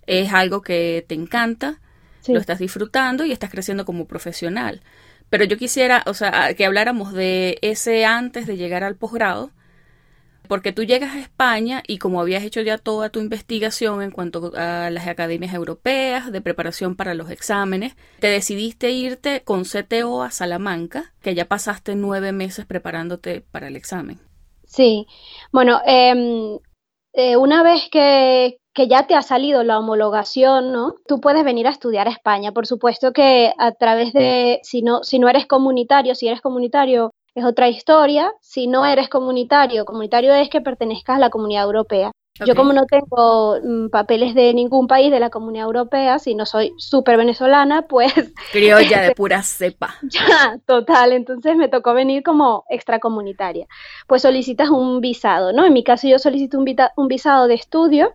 es 0.07 0.33
algo 0.33 0.61
que 0.61 1.05
te 1.07 1.15
encanta, 1.15 1.79
lo 2.27 2.39
estás 2.39 2.59
disfrutando 2.59 3.23
y 3.23 3.31
estás 3.31 3.51
creciendo 3.51 3.85
como 3.85 4.07
profesional. 4.07 4.81
Pero 5.29 5.45
yo 5.45 5.57
quisiera, 5.57 6.03
o 6.05 6.13
sea, 6.13 6.53
que 6.53 6.65
habláramos 6.65 7.13
de 7.13 7.57
ese 7.61 8.05
antes 8.05 8.47
de 8.47 8.57
llegar 8.57 8.83
al 8.83 8.95
posgrado, 8.95 9.51
porque 10.47 10.71
tú 10.71 10.83
llegas 10.83 11.15
a 11.15 11.19
España 11.19 11.83
y 11.87 11.97
como 11.97 12.21
habías 12.21 12.43
hecho 12.43 12.61
ya 12.61 12.77
toda 12.77 13.09
tu 13.09 13.19
investigación 13.19 14.01
en 14.01 14.11
cuanto 14.11 14.51
a 14.55 14.89
las 14.89 15.07
academias 15.07 15.53
europeas 15.53 16.31
de 16.31 16.41
preparación 16.41 16.95
para 16.95 17.13
los 17.13 17.29
exámenes, 17.29 17.95
te 18.19 18.27
decidiste 18.27 18.91
irte 18.91 19.41
con 19.43 19.63
CTO 19.63 20.23
a 20.23 20.31
Salamanca, 20.31 21.13
que 21.21 21.35
ya 21.35 21.45
pasaste 21.45 21.95
nueve 21.95 22.31
meses 22.31 22.65
preparándote 22.65 23.41
para 23.41 23.67
el 23.67 23.75
examen. 23.75 24.19
Sí, 24.65 25.07
bueno, 25.51 25.81
em, 25.85 26.59
eh, 27.13 27.37
una 27.37 27.63
vez 27.63 27.87
que, 27.91 28.59
que 28.75 28.87
ya 28.89 29.07
te 29.07 29.15
ha 29.15 29.21
salido 29.21 29.63
la 29.63 29.79
homologación, 29.79 30.73
¿no? 30.73 30.95
Tú 31.07 31.21
puedes 31.21 31.45
venir 31.45 31.65
a 31.65 31.71
estudiar 31.71 32.07
a 32.07 32.11
España. 32.11 32.51
Por 32.51 32.67
supuesto 32.67 33.13
que 33.13 33.53
a 33.57 33.71
través 33.71 34.11
de, 34.11 34.59
si 34.63 34.81
no, 34.81 35.01
si 35.01 35.17
no 35.17 35.29
eres 35.29 35.47
comunitario, 35.47 36.13
si 36.13 36.27
eres 36.27 36.41
comunitario 36.41 37.11
es 37.35 37.45
otra 37.45 37.69
historia. 37.69 38.33
Si 38.41 38.67
no 38.67 38.85
eres 38.85 39.07
comunitario, 39.07 39.85
comunitario 39.85 40.33
es 40.35 40.49
que 40.49 40.59
pertenezcas 40.59 41.15
a 41.15 41.19
la 41.19 41.29
comunidad 41.29 41.63
europea. 41.63 42.11
Yo 42.45 42.53
como 42.53 42.73
no 42.73 42.85
tengo 42.85 43.55
mm, 43.63 43.87
papeles 43.91 44.35
de 44.35 44.53
ningún 44.53 44.87
país 44.87 45.09
de 45.09 45.21
la 45.21 45.29
comunidad 45.29 45.67
europea, 45.67 46.19
si 46.19 46.35
no 46.35 46.45
soy 46.45 46.73
súper 46.77 47.15
venezolana, 47.15 47.83
pues... 47.83 48.11
Criolla 48.51 49.01
de 49.01 49.15
pura 49.15 49.41
cepa. 49.41 49.95
Ya, 50.09 50.59
total. 50.65 51.13
Entonces 51.13 51.55
me 51.55 51.69
tocó 51.69 51.93
venir 51.93 52.23
como 52.23 52.65
extracomunitaria. 52.69 53.67
Pues 54.05 54.23
solicitas 54.23 54.69
un 54.69 54.99
visado, 54.99 55.53
¿no? 55.53 55.65
En 55.65 55.71
mi 55.71 55.85
caso 55.85 56.09
yo 56.09 56.19
solicito 56.19 56.59
un, 56.59 56.65
un 56.97 57.07
visado 57.07 57.47
de 57.47 57.55
estudio 57.55 58.11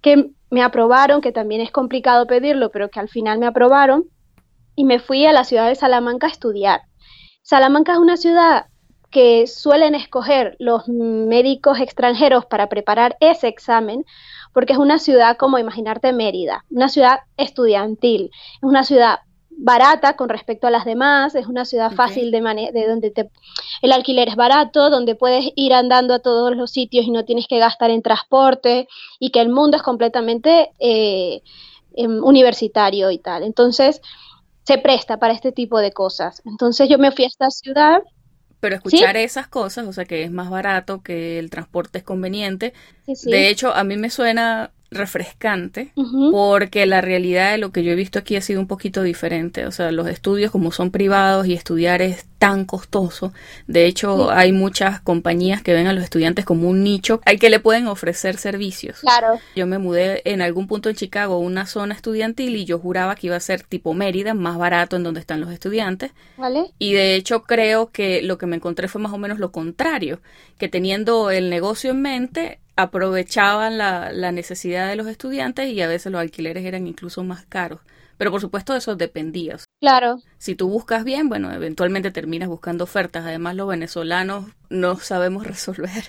que 0.00 0.30
me 0.50 0.62
aprobaron, 0.62 1.20
que 1.20 1.32
también 1.32 1.60
es 1.60 1.70
complicado 1.70 2.26
pedirlo, 2.26 2.70
pero 2.70 2.90
que 2.90 3.00
al 3.00 3.08
final 3.08 3.38
me 3.38 3.46
aprobaron, 3.46 4.04
y 4.74 4.84
me 4.84 5.00
fui 5.00 5.26
a 5.26 5.32
la 5.32 5.44
ciudad 5.44 5.68
de 5.68 5.74
Salamanca 5.74 6.28
a 6.28 6.30
estudiar. 6.30 6.82
Salamanca 7.42 7.92
es 7.92 7.98
una 7.98 8.16
ciudad 8.16 8.66
que 9.10 9.46
suelen 9.46 9.94
escoger 9.94 10.56
los 10.58 10.86
médicos 10.88 11.80
extranjeros 11.80 12.46
para 12.46 12.68
preparar 12.68 13.16
ese 13.20 13.48
examen, 13.48 14.04
porque 14.52 14.74
es 14.74 14.78
una 14.78 14.98
ciudad 14.98 15.36
como 15.36 15.58
imaginarte 15.58 16.12
Mérida, 16.12 16.64
una 16.70 16.88
ciudad 16.88 17.20
estudiantil, 17.36 18.30
es 18.32 18.62
una 18.62 18.84
ciudad 18.84 19.20
barata 19.58 20.14
con 20.14 20.28
respecto 20.28 20.68
a 20.68 20.70
las 20.70 20.84
demás, 20.84 21.34
es 21.34 21.46
una 21.46 21.64
ciudad 21.64 21.90
fácil 21.90 22.30
de, 22.30 22.40
de 22.72 22.88
donde 22.88 23.10
te, 23.10 23.28
el 23.82 23.92
alquiler 23.92 24.28
es 24.28 24.36
barato, 24.36 24.88
donde 24.88 25.16
puedes 25.16 25.50
ir 25.56 25.74
andando 25.74 26.14
a 26.14 26.20
todos 26.20 26.56
los 26.56 26.70
sitios 26.70 27.04
y 27.04 27.10
no 27.10 27.24
tienes 27.24 27.48
que 27.48 27.58
gastar 27.58 27.90
en 27.90 28.00
transporte 28.00 28.86
y 29.18 29.30
que 29.30 29.40
el 29.40 29.48
mundo 29.48 29.76
es 29.76 29.82
completamente 29.82 30.70
eh, 30.78 31.42
em, 31.94 32.22
universitario 32.22 33.10
y 33.10 33.18
tal. 33.18 33.42
Entonces, 33.42 34.00
se 34.62 34.78
presta 34.78 35.18
para 35.18 35.34
este 35.34 35.50
tipo 35.50 35.80
de 35.80 35.92
cosas. 35.92 36.40
Entonces 36.44 36.88
yo 36.88 36.98
me 36.98 37.10
fui 37.10 37.24
a 37.24 37.28
esta 37.28 37.50
ciudad. 37.50 38.02
Pero 38.60 38.76
escuchar 38.76 39.16
esas 39.16 39.48
cosas, 39.48 39.88
o 39.88 39.92
sea, 39.92 40.04
que 40.04 40.22
es 40.22 40.30
más 40.30 40.50
barato, 40.50 41.02
que 41.02 41.38
el 41.40 41.50
transporte 41.50 41.98
es 41.98 42.04
conveniente. 42.04 42.74
De 43.06 43.48
hecho, 43.48 43.74
a 43.74 43.82
mí 43.82 43.96
me 43.96 44.10
suena 44.10 44.72
refrescante 44.90 45.92
porque 46.32 46.86
la 46.86 47.00
realidad 47.00 47.52
de 47.52 47.58
lo 47.58 47.72
que 47.72 47.84
yo 47.84 47.92
he 47.92 47.96
visto 47.96 48.18
aquí 48.18 48.36
ha 48.36 48.40
sido 48.40 48.60
un 48.60 48.66
poquito 48.66 49.02
diferente. 49.02 49.66
O 49.66 49.72
sea, 49.72 49.92
los 49.92 50.08
estudios 50.08 50.50
como 50.50 50.72
son 50.72 50.90
privados 50.90 51.46
y 51.46 51.54
estudiar 51.54 52.00
es 52.00 52.26
tan 52.38 52.64
costoso. 52.64 53.32
De 53.66 53.86
hecho, 53.86 54.30
hay 54.30 54.52
muchas 54.52 55.00
compañías 55.00 55.62
que 55.62 55.72
ven 55.72 55.88
a 55.88 55.92
los 55.92 56.04
estudiantes 56.04 56.44
como 56.44 56.68
un 56.68 56.82
nicho 56.84 57.20
al 57.24 57.38
que 57.38 57.50
le 57.50 57.60
pueden 57.60 57.86
ofrecer 57.86 58.38
servicios. 58.38 59.00
Claro. 59.00 59.40
Yo 59.56 59.66
me 59.66 59.78
mudé 59.78 60.22
en 60.24 60.40
algún 60.40 60.66
punto 60.66 60.88
en 60.88 60.96
Chicago 60.96 61.34
a 61.34 61.38
una 61.38 61.66
zona 61.66 61.94
estudiantil 61.94 62.56
y 62.56 62.64
yo 62.64 62.78
juraba 62.78 63.16
que 63.16 63.26
iba 63.26 63.36
a 63.36 63.40
ser 63.40 63.62
tipo 63.62 63.92
Mérida, 63.92 64.34
más 64.34 64.56
barato 64.56 64.96
en 64.96 65.02
donde 65.02 65.20
están 65.20 65.40
los 65.40 65.50
estudiantes. 65.50 66.12
¿Vale? 66.36 66.72
Y 66.78 66.92
de 66.92 67.14
hecho 67.14 67.42
creo 67.42 67.90
que 67.90 68.22
lo 68.22 68.38
que 68.38 68.46
me 68.46 68.56
encontré 68.56 68.88
fue 68.88 69.00
más 69.00 69.12
o 69.12 69.18
menos 69.18 69.38
lo 69.38 69.50
contrario, 69.50 70.20
que 70.58 70.68
teniendo 70.68 71.30
el 71.30 71.50
negocio 71.50 71.90
en 71.90 72.02
mente, 72.02 72.60
aprovechaban 72.78 73.76
la, 73.76 74.12
la, 74.12 74.30
necesidad 74.30 74.88
de 74.88 74.94
los 74.94 75.08
estudiantes 75.08 75.68
y 75.68 75.82
a 75.82 75.88
veces 75.88 76.12
los 76.12 76.20
alquileres 76.20 76.64
eran 76.64 76.86
incluso 76.86 77.24
más 77.24 77.44
caros. 77.44 77.80
Pero 78.16 78.30
por 78.30 78.40
supuesto 78.40 78.74
eso 78.76 78.94
dependía. 78.94 79.56
Claro. 79.80 80.20
Si 80.38 80.54
tú 80.54 80.68
buscas 80.68 81.02
bien, 81.02 81.28
bueno, 81.28 81.52
eventualmente 81.52 82.12
terminas 82.12 82.48
buscando 82.48 82.84
ofertas. 82.84 83.24
Además 83.24 83.56
los 83.56 83.66
venezolanos 83.66 84.46
no 84.70 84.96
sabemos 84.96 85.44
resolver. 85.46 86.04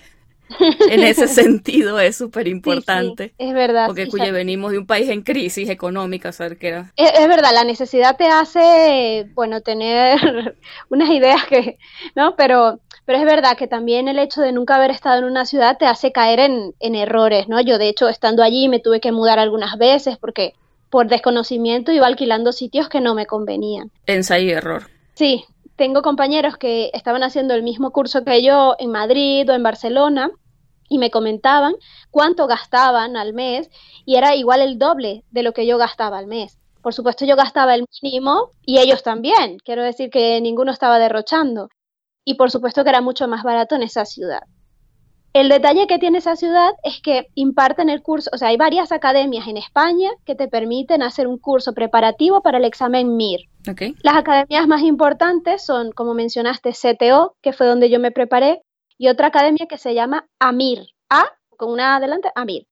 en 0.60 1.04
ese 1.04 1.28
sentido 1.42 2.00
es 2.00 2.18
súper 2.18 2.48
importante. 2.48 3.34
es 3.40 3.54
verdad. 3.54 3.88
Porque 3.88 4.08
cuya 4.08 4.32
venimos 4.32 4.72
de 4.72 4.78
un 4.78 4.86
país 4.86 5.10
en 5.10 5.24
crisis 5.24 5.70
económica, 5.70 6.32
saber 6.32 6.60
que 6.60 6.68
era. 6.68 6.94
Es, 6.98 7.12
es, 7.20 7.28
verdad, 7.28 7.50
la 7.52 7.64
necesidad 7.64 8.16
te 8.16 8.28
hace, 8.28 9.28
bueno, 9.34 9.62
tener 9.62 10.56
unas 10.90 11.10
ideas 11.10 11.44
que, 11.46 11.80
¿no? 12.16 12.36
Pero 12.36 12.80
pero 13.10 13.18
es 13.18 13.26
verdad 13.26 13.58
que 13.58 13.68
también 13.68 14.08
el 14.08 14.20
hecho 14.20 14.42
de 14.42 14.52
nunca 14.52 14.76
haber 14.76 14.92
estado 14.92 15.18
en 15.18 15.26
una 15.26 15.46
ciudad 15.46 15.80
te 15.80 15.88
hace 15.88 16.12
caer 16.12 16.40
en, 16.40 16.76
en 16.80 16.94
errores, 16.94 17.48
¿no? 17.48 17.60
Yo, 17.60 17.80
de 17.80 17.90
hecho, 17.90 18.08
estando 18.08 18.44
allí 18.44 18.70
me 18.70 18.80
tuve 18.80 19.00
que 19.00 19.12
mudar 19.12 19.40
algunas 19.40 19.80
veces 19.80 20.20
porque 20.20 20.54
por 20.92 21.08
desconocimiento 21.08 21.92
iba 21.92 22.06
alquilando 22.06 22.52
sitios 22.52 22.88
que 22.88 23.02
no 23.02 23.16
me 23.16 23.26
convenían. 23.26 23.90
Ensayo 24.06 24.50
y 24.50 24.52
error. 24.52 24.84
Sí, 25.16 25.44
tengo 25.76 26.04
compañeros 26.04 26.58
que 26.58 26.92
estaban 26.94 27.24
haciendo 27.24 27.56
el 27.56 27.64
mismo 27.64 27.90
curso 27.90 28.24
que 28.24 28.44
yo 28.44 28.76
en 28.78 28.92
Madrid 28.92 29.50
o 29.50 29.56
en 29.56 29.64
Barcelona 29.64 30.30
y 30.88 31.00
me 31.00 31.10
comentaban 31.10 31.74
cuánto 32.12 32.46
gastaban 32.46 33.18
al 33.18 33.34
mes 33.34 33.72
y 34.06 34.18
era 34.18 34.36
igual 34.36 34.62
el 34.62 34.78
doble 34.78 35.24
de 35.32 35.42
lo 35.42 35.54
que 35.54 35.66
yo 35.66 35.80
gastaba 35.80 36.20
al 36.20 36.28
mes. 36.28 36.60
Por 36.84 36.94
supuesto 36.94 37.26
yo 37.26 37.36
gastaba 37.36 37.74
el 37.74 37.86
mínimo 38.04 38.52
y 38.64 38.78
ellos 38.78 39.02
también. 39.02 39.58
Quiero 39.66 39.82
decir 39.82 40.12
que 40.12 40.40
ninguno 40.42 40.72
estaba 40.72 41.00
derrochando 41.00 41.70
y 42.30 42.36
por 42.36 42.52
supuesto 42.52 42.84
que 42.84 42.92
era 42.92 43.02
mucho 43.02 43.28
más 43.28 43.42
barato 43.42 43.74
en 43.74 43.82
esa 43.82 44.06
ciudad. 44.06 44.44
El 45.34 45.50
detalle 45.50 45.88
que 45.88 45.98
tiene 45.98 46.20
esa 46.20 46.36
ciudad 46.36 46.74
es 46.84 47.02
que 47.02 47.26
imparten 47.34 47.90
el 47.90 48.04
curso, 48.04 48.30
o 48.32 48.38
sea, 48.38 48.50
hay 48.50 48.58
varias 48.58 48.92
academias 48.92 49.48
en 49.48 49.58
España 49.58 50.12
que 50.26 50.36
te 50.36 50.48
permiten 50.48 51.02
hacer 51.02 51.26
un 51.26 51.40
curso 51.40 51.74
preparativo 51.74 52.44
para 52.44 52.60
el 52.60 52.66
examen 52.66 53.18
MIR. 53.18 53.40
Okay. 53.72 53.96
Las 54.04 54.16
academias 54.16 54.68
más 54.68 54.84
importantes 54.84 55.66
son, 55.66 55.92
como 55.92 56.14
mencionaste, 56.14 56.72
CTO, 56.72 57.36
que 57.42 57.52
fue 57.52 57.66
donde 57.66 57.90
yo 57.90 58.00
me 58.00 58.12
preparé, 58.12 58.62
y 59.00 59.08
otra 59.08 59.28
academia 59.28 59.66
que 59.68 59.80
se 59.80 59.96
llama 59.96 60.28
AMIR, 60.38 60.86
A, 61.10 61.26
con 61.58 61.72
una 61.72 61.96
adelante, 61.96 62.30
AMIR. 62.36 62.68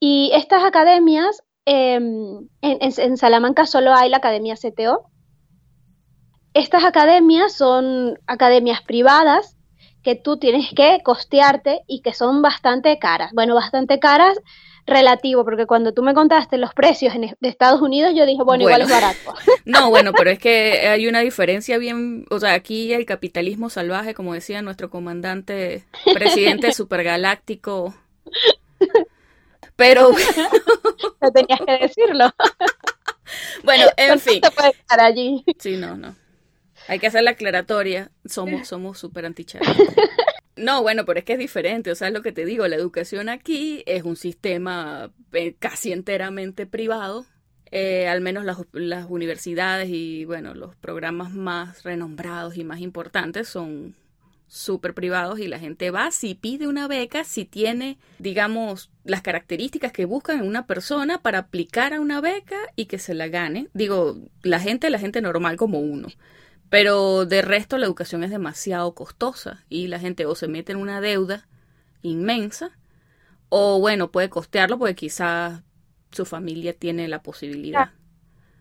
Y 0.00 0.30
estas 0.32 0.64
academias, 0.64 1.42
eh, 1.66 1.96
en, 1.96 2.48
en 2.62 3.16
Salamanca 3.18 3.66
solo 3.66 3.92
hay 3.92 4.08
la 4.08 4.16
academia 4.16 4.54
CTO, 4.54 5.10
estas 6.54 6.84
academias 6.84 7.52
son 7.52 8.18
academias 8.26 8.80
privadas 8.82 9.56
que 10.02 10.14
tú 10.14 10.36
tienes 10.36 10.72
que 10.74 11.00
costearte 11.02 11.80
y 11.86 12.00
que 12.00 12.14
son 12.14 12.42
bastante 12.42 12.98
caras. 12.98 13.32
Bueno, 13.32 13.54
bastante 13.54 13.98
caras 13.98 14.38
relativo, 14.86 15.44
porque 15.44 15.66
cuando 15.66 15.94
tú 15.94 16.02
me 16.02 16.12
contaste 16.12 16.58
los 16.58 16.74
precios 16.74 17.14
en, 17.14 17.34
de 17.40 17.48
Estados 17.48 17.80
Unidos, 17.80 18.12
yo 18.14 18.26
dije, 18.26 18.42
bueno, 18.42 18.64
bueno, 18.64 18.64
igual 18.64 18.82
es 18.82 18.90
barato. 18.90 19.34
No, 19.64 19.88
bueno, 19.88 20.12
pero 20.12 20.30
es 20.30 20.38
que 20.38 20.86
hay 20.86 21.08
una 21.08 21.20
diferencia 21.20 21.78
bien, 21.78 22.26
o 22.30 22.38
sea, 22.38 22.52
aquí 22.52 22.92
el 22.92 23.06
capitalismo 23.06 23.70
salvaje, 23.70 24.12
como 24.12 24.34
decía 24.34 24.60
nuestro 24.60 24.90
comandante, 24.90 25.84
presidente 26.12 26.72
supergaláctico. 26.74 27.94
Pero... 29.74 30.10
no 31.22 31.30
tenías 31.32 31.60
que 31.66 31.78
decirlo. 31.78 32.30
Bueno, 33.64 33.86
en 33.96 34.20
fin. 34.20 34.40
No 34.42 34.50
puede 34.50 34.70
estar 34.70 35.00
allí. 35.00 35.42
Sí, 35.58 35.78
no, 35.78 35.96
no. 35.96 36.14
Hay 36.88 36.98
que 36.98 37.06
hacer 37.06 37.22
la 37.22 37.32
aclaratoria. 37.32 38.10
Somos 38.24 38.68
somos 38.68 38.98
súper 38.98 39.32
No, 40.56 40.82
bueno, 40.82 41.04
pero 41.04 41.18
es 41.18 41.24
que 41.24 41.34
es 41.34 41.38
diferente. 41.38 41.90
O 41.90 41.94
sea, 41.94 42.08
es 42.08 42.14
lo 42.14 42.22
que 42.22 42.32
te 42.32 42.44
digo. 42.44 42.66
La 42.68 42.76
educación 42.76 43.28
aquí 43.28 43.82
es 43.86 44.04
un 44.04 44.16
sistema 44.16 45.10
eh, 45.32 45.54
casi 45.58 45.92
enteramente 45.92 46.66
privado. 46.66 47.26
Eh, 47.70 48.06
al 48.06 48.20
menos 48.20 48.44
las, 48.44 48.58
las 48.72 49.10
universidades 49.10 49.88
y, 49.90 50.24
bueno, 50.26 50.54
los 50.54 50.76
programas 50.76 51.32
más 51.32 51.82
renombrados 51.82 52.56
y 52.56 52.62
más 52.62 52.80
importantes 52.80 53.48
son 53.48 53.96
súper 54.46 54.94
privados 54.94 55.40
y 55.40 55.48
la 55.48 55.58
gente 55.58 55.90
va 55.90 56.12
si 56.12 56.34
pide 56.34 56.68
una 56.68 56.86
beca, 56.86 57.24
si 57.24 57.44
tiene, 57.44 57.98
digamos, 58.20 58.90
las 59.02 59.22
características 59.22 59.90
que 59.90 60.04
buscan 60.04 60.38
en 60.38 60.46
una 60.46 60.66
persona 60.66 61.20
para 61.22 61.38
aplicar 61.38 61.92
a 61.92 62.00
una 62.00 62.20
beca 62.20 62.56
y 62.76 62.86
que 62.86 63.00
se 63.00 63.14
la 63.14 63.26
gane. 63.26 63.68
Digo, 63.74 64.16
la 64.42 64.60
gente, 64.60 64.90
la 64.90 65.00
gente 65.00 65.20
normal 65.20 65.56
como 65.56 65.80
uno. 65.80 66.08
Pero 66.70 67.26
de 67.26 67.42
resto 67.42 67.78
la 67.78 67.86
educación 67.86 68.24
es 68.24 68.30
demasiado 68.30 68.94
costosa 68.94 69.64
y 69.68 69.86
la 69.88 69.98
gente 69.98 70.26
o 70.26 70.34
se 70.34 70.48
mete 70.48 70.72
en 70.72 70.78
una 70.78 71.00
deuda 71.00 71.46
inmensa 72.02 72.72
o 73.48 73.78
bueno, 73.78 74.10
puede 74.10 74.30
costearlo 74.30 74.78
porque 74.78 74.96
quizás 74.96 75.62
su 76.10 76.24
familia 76.24 76.72
tiene 76.72 77.06
la 77.06 77.22
posibilidad. 77.22 77.90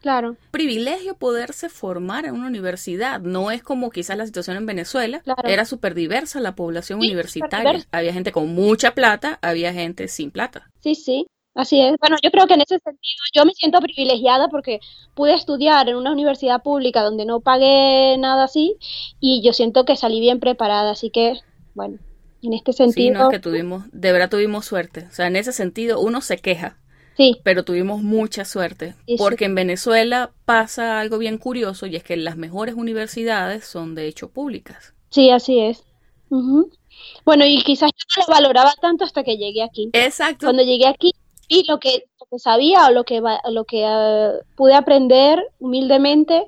Claro. 0.01 0.35
Privilegio 0.51 1.15
poderse 1.15 1.69
formar 1.69 2.25
en 2.25 2.33
una 2.33 2.47
universidad. 2.47 3.21
No 3.21 3.51
es 3.51 3.63
como 3.63 3.89
quizás 3.89 4.17
la 4.17 4.25
situación 4.25 4.57
en 4.57 4.65
Venezuela. 4.65 5.21
Claro. 5.21 5.47
Era 5.47 5.63
súper 5.63 5.95
diversa 5.95 6.41
la 6.41 6.55
población 6.55 6.99
sí, 6.99 7.07
universitaria. 7.07 7.85
Había 7.89 8.11
gente 8.11 8.33
con 8.33 8.49
mucha 8.49 8.93
plata, 8.93 9.39
había 9.41 9.71
gente 9.71 10.09
sin 10.09 10.29
plata. 10.29 10.69
Sí, 10.81 10.93
sí. 10.93 11.25
Así 11.55 11.79
es. 11.79 11.95
Bueno, 11.99 12.17
yo 12.23 12.31
creo 12.31 12.47
que 12.47 12.55
en 12.55 12.61
ese 12.61 12.79
sentido 12.79 13.21
yo 13.33 13.45
me 13.45 13.53
siento 13.53 13.79
privilegiada 13.79 14.47
porque 14.47 14.79
pude 15.13 15.35
estudiar 15.35 15.87
en 15.87 15.95
una 15.95 16.11
universidad 16.11 16.63
pública 16.63 17.03
donde 17.03 17.25
no 17.25 17.41
pagué 17.41 18.17
nada 18.17 18.45
así 18.45 18.77
y 19.19 19.43
yo 19.43 19.53
siento 19.53 19.85
que 19.85 19.95
salí 19.95 20.19
bien 20.19 20.39
preparada. 20.39 20.91
Así 20.91 21.11
que, 21.11 21.39
bueno, 21.75 21.99
en 22.41 22.53
este 22.53 22.73
sentido. 22.73 23.07
Sí, 23.07 23.11
no, 23.11 23.29
es 23.29 23.29
que 23.29 23.39
tuvimos, 23.39 23.83
de 23.91 24.11
verdad 24.11 24.29
tuvimos 24.29 24.65
suerte. 24.65 25.05
O 25.09 25.13
sea, 25.13 25.27
en 25.27 25.35
ese 25.35 25.51
sentido 25.51 25.99
uno 25.99 26.21
se 26.21 26.37
queja. 26.37 26.77
Sí. 27.15 27.37
Pero 27.43 27.63
tuvimos 27.63 28.01
mucha 28.01 28.43
suerte. 28.43 28.95
Sí, 29.05 29.17
porque 29.19 29.39
sí. 29.39 29.45
en 29.45 29.53
Venezuela 29.53 30.31
pasa 30.45 30.99
algo 30.99 31.19
bien 31.19 31.37
curioso 31.37 31.85
y 31.85 31.95
es 31.95 32.03
que 32.03 32.17
las 32.17 32.37
mejores 32.37 32.73
universidades 32.73 33.65
son 33.65 33.93
de 33.93 34.07
hecho 34.07 34.31
públicas. 34.31 34.95
Sí, 35.11 35.29
así 35.29 35.59
es. 35.59 35.83
Uh 36.29 36.41
-huh. 36.41 36.77
Bueno, 37.23 37.45
y 37.45 37.61
quizás 37.61 37.91
yo 37.91 38.21
no 38.21 38.27
lo 38.27 38.33
valoraba 38.33 38.73
tanto 38.81 39.03
hasta 39.03 39.23
que 39.23 39.37
llegué 39.37 39.61
aquí. 39.61 39.91
Exacto. 39.93 40.47
Cuando 40.47 40.63
llegué 40.63 40.87
aquí 40.87 41.13
y 41.53 41.63
lo 41.67 41.79
que, 41.79 42.05
lo 42.19 42.25
que 42.31 42.39
sabía 42.39 42.87
o 42.87 42.91
lo 42.91 43.03
que, 43.03 43.21
lo 43.49 43.65
que 43.65 43.85
uh, 43.85 44.43
pude 44.55 44.73
aprender 44.73 45.39
humildemente, 45.59 46.47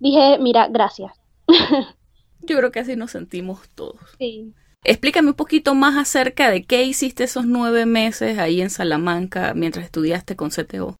dije, 0.00 0.38
mira, 0.38 0.68
gracias. 0.68 1.12
Yo 2.42 2.58
creo 2.58 2.70
que 2.70 2.80
así 2.80 2.94
nos 2.94 3.12
sentimos 3.12 3.68
todos. 3.74 4.00
Sí. 4.18 4.52
Explícame 4.84 5.28
un 5.28 5.34
poquito 5.34 5.74
más 5.74 5.96
acerca 5.96 6.50
de 6.50 6.64
qué 6.64 6.82
hiciste 6.82 7.24
esos 7.24 7.46
nueve 7.46 7.86
meses 7.86 8.38
ahí 8.38 8.60
en 8.60 8.68
Salamanca 8.68 9.54
mientras 9.54 9.86
estudiaste 9.86 10.36
con 10.36 10.50
CTO. 10.50 10.96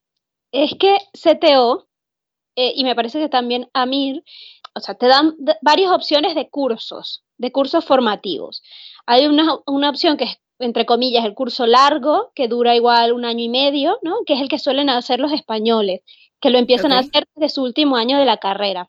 Es 0.51 0.73
que 0.79 0.97
CTO, 1.13 1.87
eh, 2.57 2.73
y 2.75 2.85
me 2.85 2.95
parece 2.95 3.19
que 3.19 3.29
también 3.29 3.69
AMIR, 3.75 4.25
o 4.75 4.81
sea, 4.81 4.95
te 4.95 5.07
dan 5.07 5.37
varias 5.61 5.93
opciones 5.93 6.35
de 6.35 6.49
cursos, 6.49 7.25
de 7.37 7.53
cursos 7.53 7.85
formativos. 7.85 8.63
Hay 9.05 9.27
una, 9.27 9.59
una 9.67 9.91
opción 9.91 10.17
que 10.17 10.25
es 10.25 10.39
entre 10.59 10.87
comillas, 10.87 11.25
el 11.25 11.35
curso 11.35 11.67
largo, 11.67 12.33
que 12.35 12.49
dura 12.49 12.75
igual 12.75 13.13
un 13.13 13.25
año 13.25 13.45
y 13.45 13.49
medio, 13.49 13.99
¿no? 14.03 14.19
Que 14.27 14.35
es 14.35 14.41
el 14.41 14.49
que 14.49 14.59
suelen 14.59 14.89
hacer 14.89 15.21
los 15.21 15.33
españoles, 15.33 16.01
que 16.41 16.51
lo 16.51 16.59
empiezan 16.59 16.93
okay. 16.93 16.97
a 16.97 17.01
hacer 17.01 17.25
desde 17.35 17.55
su 17.55 17.63
último 17.63 17.97
año 17.97 18.19
de 18.19 18.25
la 18.25 18.37
carrera. 18.37 18.89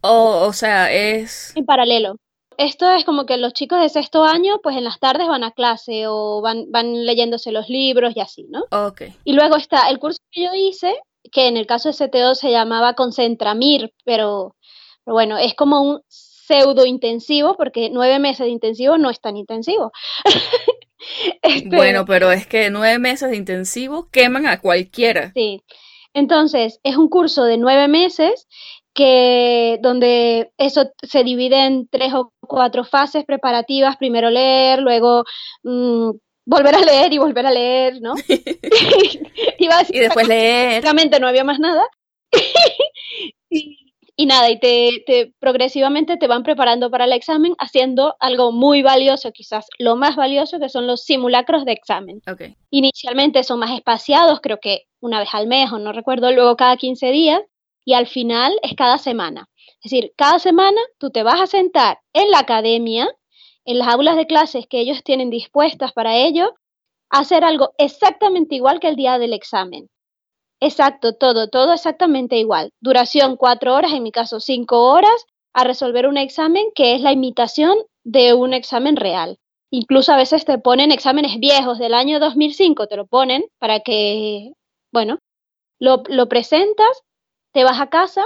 Oh, 0.00 0.46
o 0.46 0.52
sea, 0.52 0.92
es... 0.92 1.52
En 1.56 1.66
paralelo. 1.66 2.16
Esto 2.56 2.90
es 2.90 3.04
como 3.04 3.24
que 3.24 3.36
los 3.36 3.52
chicos 3.52 3.80
de 3.80 3.88
sexto 3.88 4.24
año, 4.24 4.60
pues 4.62 4.76
en 4.76 4.84
las 4.84 4.98
tardes 4.98 5.28
van 5.28 5.44
a 5.44 5.52
clase 5.52 6.08
o 6.08 6.40
van, 6.40 6.70
van 6.70 7.06
leyéndose 7.06 7.52
los 7.52 7.68
libros 7.68 8.16
y 8.16 8.20
así, 8.20 8.46
¿no? 8.50 8.64
Ok. 8.72 9.02
Y 9.24 9.32
luego 9.32 9.56
está 9.56 9.88
el 9.88 10.00
curso 10.00 10.18
que 10.32 10.42
yo 10.42 10.50
hice, 10.54 10.96
que 11.30 11.46
en 11.46 11.56
el 11.56 11.66
caso 11.66 11.88
de 11.88 11.94
CTO 11.94 12.34
se 12.34 12.50
llamaba 12.50 12.94
Concentramir, 12.94 13.94
pero, 14.04 14.56
pero 15.04 15.14
bueno, 15.14 15.38
es 15.38 15.54
como 15.54 15.82
un 15.82 16.02
pseudo 16.48 16.86
intensivo, 16.86 17.56
porque 17.56 17.90
nueve 17.90 18.18
meses 18.18 18.46
de 18.46 18.48
intensivo 18.48 18.96
no 18.98 19.10
es 19.10 19.20
tan 19.20 19.36
intensivo. 19.36 19.92
este, 21.42 21.76
bueno, 21.76 22.04
pero 22.06 22.32
es 22.32 22.46
que 22.46 22.70
nueve 22.70 22.98
meses 22.98 23.30
de 23.30 23.36
intensivo 23.36 24.08
queman 24.10 24.46
a 24.46 24.60
cualquiera. 24.60 25.32
Sí. 25.34 25.62
Entonces, 26.14 26.80
es 26.82 26.96
un 26.96 27.08
curso 27.08 27.44
de 27.44 27.58
nueve 27.58 27.86
meses 27.86 28.48
que 28.94 29.78
donde 29.80 30.50
eso 30.56 30.90
se 31.02 31.22
divide 31.22 31.66
en 31.66 31.86
tres 31.86 32.14
o 32.14 32.32
cuatro 32.40 32.82
fases 32.82 33.24
preparativas, 33.24 33.96
primero 33.96 34.30
leer, 34.30 34.80
luego 34.80 35.24
mmm, 35.62 36.10
volver 36.46 36.74
a 36.74 36.80
leer 36.80 37.12
y 37.12 37.18
volver 37.18 37.46
a 37.46 37.52
leer, 37.52 38.00
¿no? 38.00 38.14
y 39.58 39.98
después 39.98 40.26
leer. 40.26 40.82
Realmente 40.82 41.20
no 41.20 41.28
había 41.28 41.44
más 41.44 41.60
nada. 41.60 41.84
y, 43.50 43.87
nada, 44.26 44.50
y 44.50 44.58
te, 44.58 45.32
progresivamente 45.38 46.16
te 46.16 46.26
van 46.26 46.42
preparando 46.42 46.90
para 46.90 47.04
el 47.04 47.12
examen 47.12 47.54
haciendo 47.58 48.16
algo 48.18 48.52
muy 48.52 48.82
valioso, 48.82 49.30
quizás 49.32 49.66
lo 49.78 49.96
más 49.96 50.16
valioso, 50.16 50.58
que 50.58 50.68
son 50.68 50.86
los 50.86 51.04
simulacros 51.04 51.64
de 51.64 51.72
examen. 51.72 52.20
Okay. 52.30 52.56
Inicialmente 52.70 53.44
son 53.44 53.60
más 53.60 53.70
espaciados, 53.70 54.40
creo 54.40 54.58
que 54.60 54.86
una 55.00 55.20
vez 55.20 55.28
al 55.32 55.46
mes 55.46 55.70
o 55.72 55.78
no 55.78 55.92
recuerdo, 55.92 56.32
luego 56.32 56.56
cada 56.56 56.76
15 56.76 57.10
días, 57.10 57.40
y 57.84 57.94
al 57.94 58.06
final 58.06 58.58
es 58.62 58.74
cada 58.74 58.98
semana. 58.98 59.48
Es 59.82 59.90
decir, 59.90 60.12
cada 60.16 60.38
semana 60.38 60.80
tú 60.98 61.10
te 61.10 61.22
vas 61.22 61.40
a 61.40 61.46
sentar 61.46 62.00
en 62.12 62.30
la 62.30 62.40
academia, 62.40 63.08
en 63.64 63.78
las 63.78 63.88
aulas 63.88 64.16
de 64.16 64.26
clases 64.26 64.66
que 64.68 64.80
ellos 64.80 65.02
tienen 65.04 65.30
dispuestas 65.30 65.92
para 65.92 66.16
ello, 66.16 66.54
a 67.10 67.20
hacer 67.20 67.44
algo 67.44 67.72
exactamente 67.78 68.56
igual 68.56 68.80
que 68.80 68.88
el 68.88 68.96
día 68.96 69.18
del 69.18 69.32
examen. 69.32 69.88
Exacto, 70.60 71.14
todo, 71.14 71.48
todo 71.48 71.72
exactamente 71.72 72.36
igual. 72.36 72.72
Duración 72.80 73.36
cuatro 73.36 73.74
horas, 73.74 73.92
en 73.92 74.02
mi 74.02 74.10
caso 74.10 74.40
cinco 74.40 74.90
horas, 74.90 75.26
a 75.54 75.64
resolver 75.64 76.06
un 76.06 76.16
examen 76.16 76.66
que 76.74 76.94
es 76.94 77.00
la 77.00 77.12
imitación 77.12 77.78
de 78.04 78.34
un 78.34 78.52
examen 78.54 78.96
real. 78.96 79.38
Incluso 79.70 80.12
a 80.12 80.16
veces 80.16 80.44
te 80.44 80.58
ponen 80.58 80.92
exámenes 80.92 81.38
viejos 81.38 81.78
del 81.78 81.94
año 81.94 82.20
2005, 82.20 82.86
te 82.86 82.96
lo 82.96 83.06
ponen 83.06 83.44
para 83.58 83.80
que, 83.80 84.52
bueno, 84.92 85.18
lo, 85.78 86.02
presentas, 86.28 87.02
te 87.52 87.64
vas 87.64 87.80
a 87.80 87.88
casa 87.88 88.24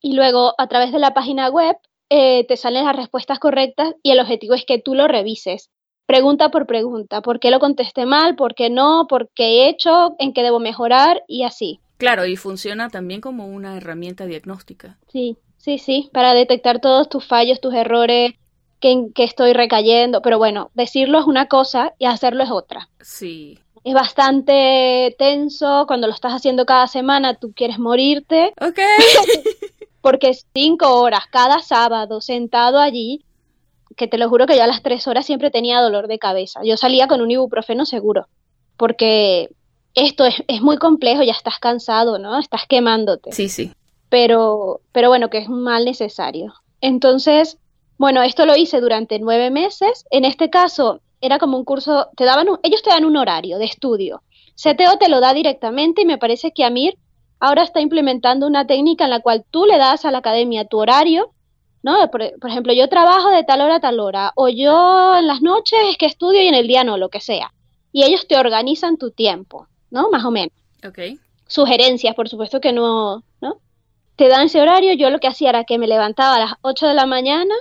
y 0.00 0.14
luego 0.14 0.54
a 0.58 0.66
través 0.68 0.92
de 0.92 0.98
la 0.98 1.12
página 1.12 1.50
web 1.50 1.76
eh, 2.08 2.46
te 2.46 2.56
salen 2.56 2.86
las 2.86 2.96
respuestas 2.96 3.38
correctas 3.38 3.94
y 4.02 4.12
el 4.12 4.20
objetivo 4.20 4.54
es 4.54 4.64
que 4.64 4.78
tú 4.78 4.94
lo 4.94 5.08
revises 5.08 5.70
pregunta 6.10 6.48
por 6.48 6.66
pregunta, 6.66 7.20
¿por 7.22 7.38
qué 7.38 7.52
lo 7.52 7.60
contesté 7.60 8.04
mal? 8.04 8.34
¿Por 8.34 8.56
qué 8.56 8.68
no? 8.68 9.06
¿Por 9.08 9.28
qué 9.32 9.44
he 9.44 9.68
hecho? 9.68 10.16
¿En 10.18 10.32
qué 10.32 10.42
debo 10.42 10.58
mejorar? 10.58 11.22
Y 11.28 11.44
así. 11.44 11.78
Claro, 11.98 12.26
y 12.26 12.34
funciona 12.34 12.88
también 12.88 13.20
como 13.20 13.46
una 13.46 13.76
herramienta 13.76 14.26
diagnóstica. 14.26 14.98
Sí, 15.12 15.36
sí, 15.58 15.78
sí, 15.78 16.10
para 16.12 16.34
detectar 16.34 16.80
todos 16.80 17.08
tus 17.08 17.24
fallos, 17.24 17.60
tus 17.60 17.74
errores, 17.74 18.32
que, 18.80 18.90
en 18.90 19.12
qué 19.12 19.22
estoy 19.22 19.52
recayendo. 19.52 20.20
Pero 20.20 20.38
bueno, 20.38 20.72
decirlo 20.74 21.20
es 21.20 21.26
una 21.26 21.46
cosa 21.46 21.94
y 21.96 22.06
hacerlo 22.06 22.42
es 22.42 22.50
otra. 22.50 22.88
Sí. 23.00 23.60
Es 23.84 23.94
bastante 23.94 25.14
tenso 25.16 25.84
cuando 25.86 26.08
lo 26.08 26.12
estás 26.12 26.32
haciendo 26.32 26.66
cada 26.66 26.88
semana, 26.88 27.34
tú 27.34 27.52
quieres 27.52 27.78
morirte. 27.78 28.52
Ok. 28.60 28.80
porque 30.00 30.32
cinco 30.54 31.00
horas 31.00 31.24
cada 31.30 31.60
sábado 31.60 32.20
sentado 32.20 32.80
allí 32.80 33.22
que 33.96 34.06
te 34.06 34.18
lo 34.18 34.28
juro 34.28 34.46
que 34.46 34.56
yo 34.56 34.62
a 34.62 34.66
las 34.66 34.82
tres 34.82 35.06
horas 35.06 35.26
siempre 35.26 35.50
tenía 35.50 35.80
dolor 35.80 36.08
de 36.08 36.18
cabeza. 36.18 36.60
Yo 36.64 36.76
salía 36.76 37.08
con 37.08 37.20
un 37.20 37.30
ibuprofeno 37.30 37.86
seguro, 37.86 38.26
porque 38.76 39.50
esto 39.94 40.24
es, 40.24 40.42
es 40.48 40.62
muy 40.62 40.78
complejo, 40.78 41.22
ya 41.22 41.32
estás 41.32 41.58
cansado, 41.58 42.18
¿no? 42.18 42.38
Estás 42.38 42.66
quemándote. 42.68 43.32
Sí, 43.32 43.48
sí. 43.48 43.72
Pero, 44.08 44.80
pero 44.92 45.08
bueno, 45.08 45.30
que 45.30 45.38
es 45.38 45.48
un 45.48 45.62
mal 45.62 45.84
necesario. 45.84 46.54
Entonces, 46.80 47.58
bueno, 47.98 48.22
esto 48.22 48.46
lo 48.46 48.56
hice 48.56 48.80
durante 48.80 49.18
nueve 49.18 49.50
meses. 49.50 50.04
En 50.10 50.24
este 50.24 50.50
caso, 50.50 51.00
era 51.20 51.38
como 51.38 51.58
un 51.58 51.64
curso, 51.64 52.08
te 52.16 52.24
daban 52.24 52.46
ellos 52.62 52.82
te 52.82 52.90
dan 52.90 53.04
un 53.04 53.16
horario 53.16 53.58
de 53.58 53.66
estudio. 53.66 54.22
CTO 54.54 54.98
te 54.98 55.08
lo 55.08 55.20
da 55.20 55.34
directamente 55.34 56.02
y 56.02 56.06
me 56.06 56.18
parece 56.18 56.52
que 56.52 56.64
Amir 56.64 56.96
ahora 57.38 57.62
está 57.62 57.80
implementando 57.80 58.46
una 58.46 58.66
técnica 58.66 59.04
en 59.04 59.10
la 59.10 59.20
cual 59.20 59.44
tú 59.50 59.64
le 59.66 59.78
das 59.78 60.04
a 60.04 60.10
la 60.10 60.18
academia 60.18 60.66
tu 60.66 60.78
horario 60.78 61.32
¿no? 61.82 62.10
Por, 62.10 62.22
ejemplo, 62.22 62.72
yo 62.72 62.88
trabajo 62.88 63.30
de 63.30 63.44
tal 63.44 63.60
hora 63.62 63.76
a 63.76 63.80
tal 63.80 64.00
hora, 64.00 64.32
o 64.36 64.48
yo 64.48 65.16
en 65.16 65.26
las 65.26 65.40
noches 65.40 65.78
es 65.90 65.96
que 65.96 66.06
estudio 66.06 66.42
y 66.42 66.48
en 66.48 66.54
el 66.54 66.66
día 66.66 66.84
no, 66.84 66.96
lo 66.96 67.08
que 67.08 67.20
sea. 67.20 67.52
Y 67.92 68.04
ellos 68.04 68.26
te 68.26 68.36
organizan 68.36 68.96
tu 68.96 69.10
tiempo, 69.10 69.66
¿no? 69.90 70.10
Más 70.10 70.24
o 70.24 70.30
menos. 70.30 70.52
Ok. 70.86 71.18
Sugerencias, 71.46 72.14
por 72.14 72.28
supuesto 72.28 72.60
que 72.60 72.72
no, 72.72 73.24
¿no? 73.40 73.60
Te 74.16 74.28
dan 74.28 74.46
ese 74.46 74.60
horario, 74.60 74.92
yo 74.94 75.10
lo 75.10 75.18
que 75.18 75.28
hacía 75.28 75.48
era 75.48 75.64
que 75.64 75.78
me 75.78 75.88
levantaba 75.88 76.36
a 76.36 76.40
las 76.40 76.52
8 76.60 76.88
de 76.88 76.94
la 76.94 77.06
mañana 77.06 77.54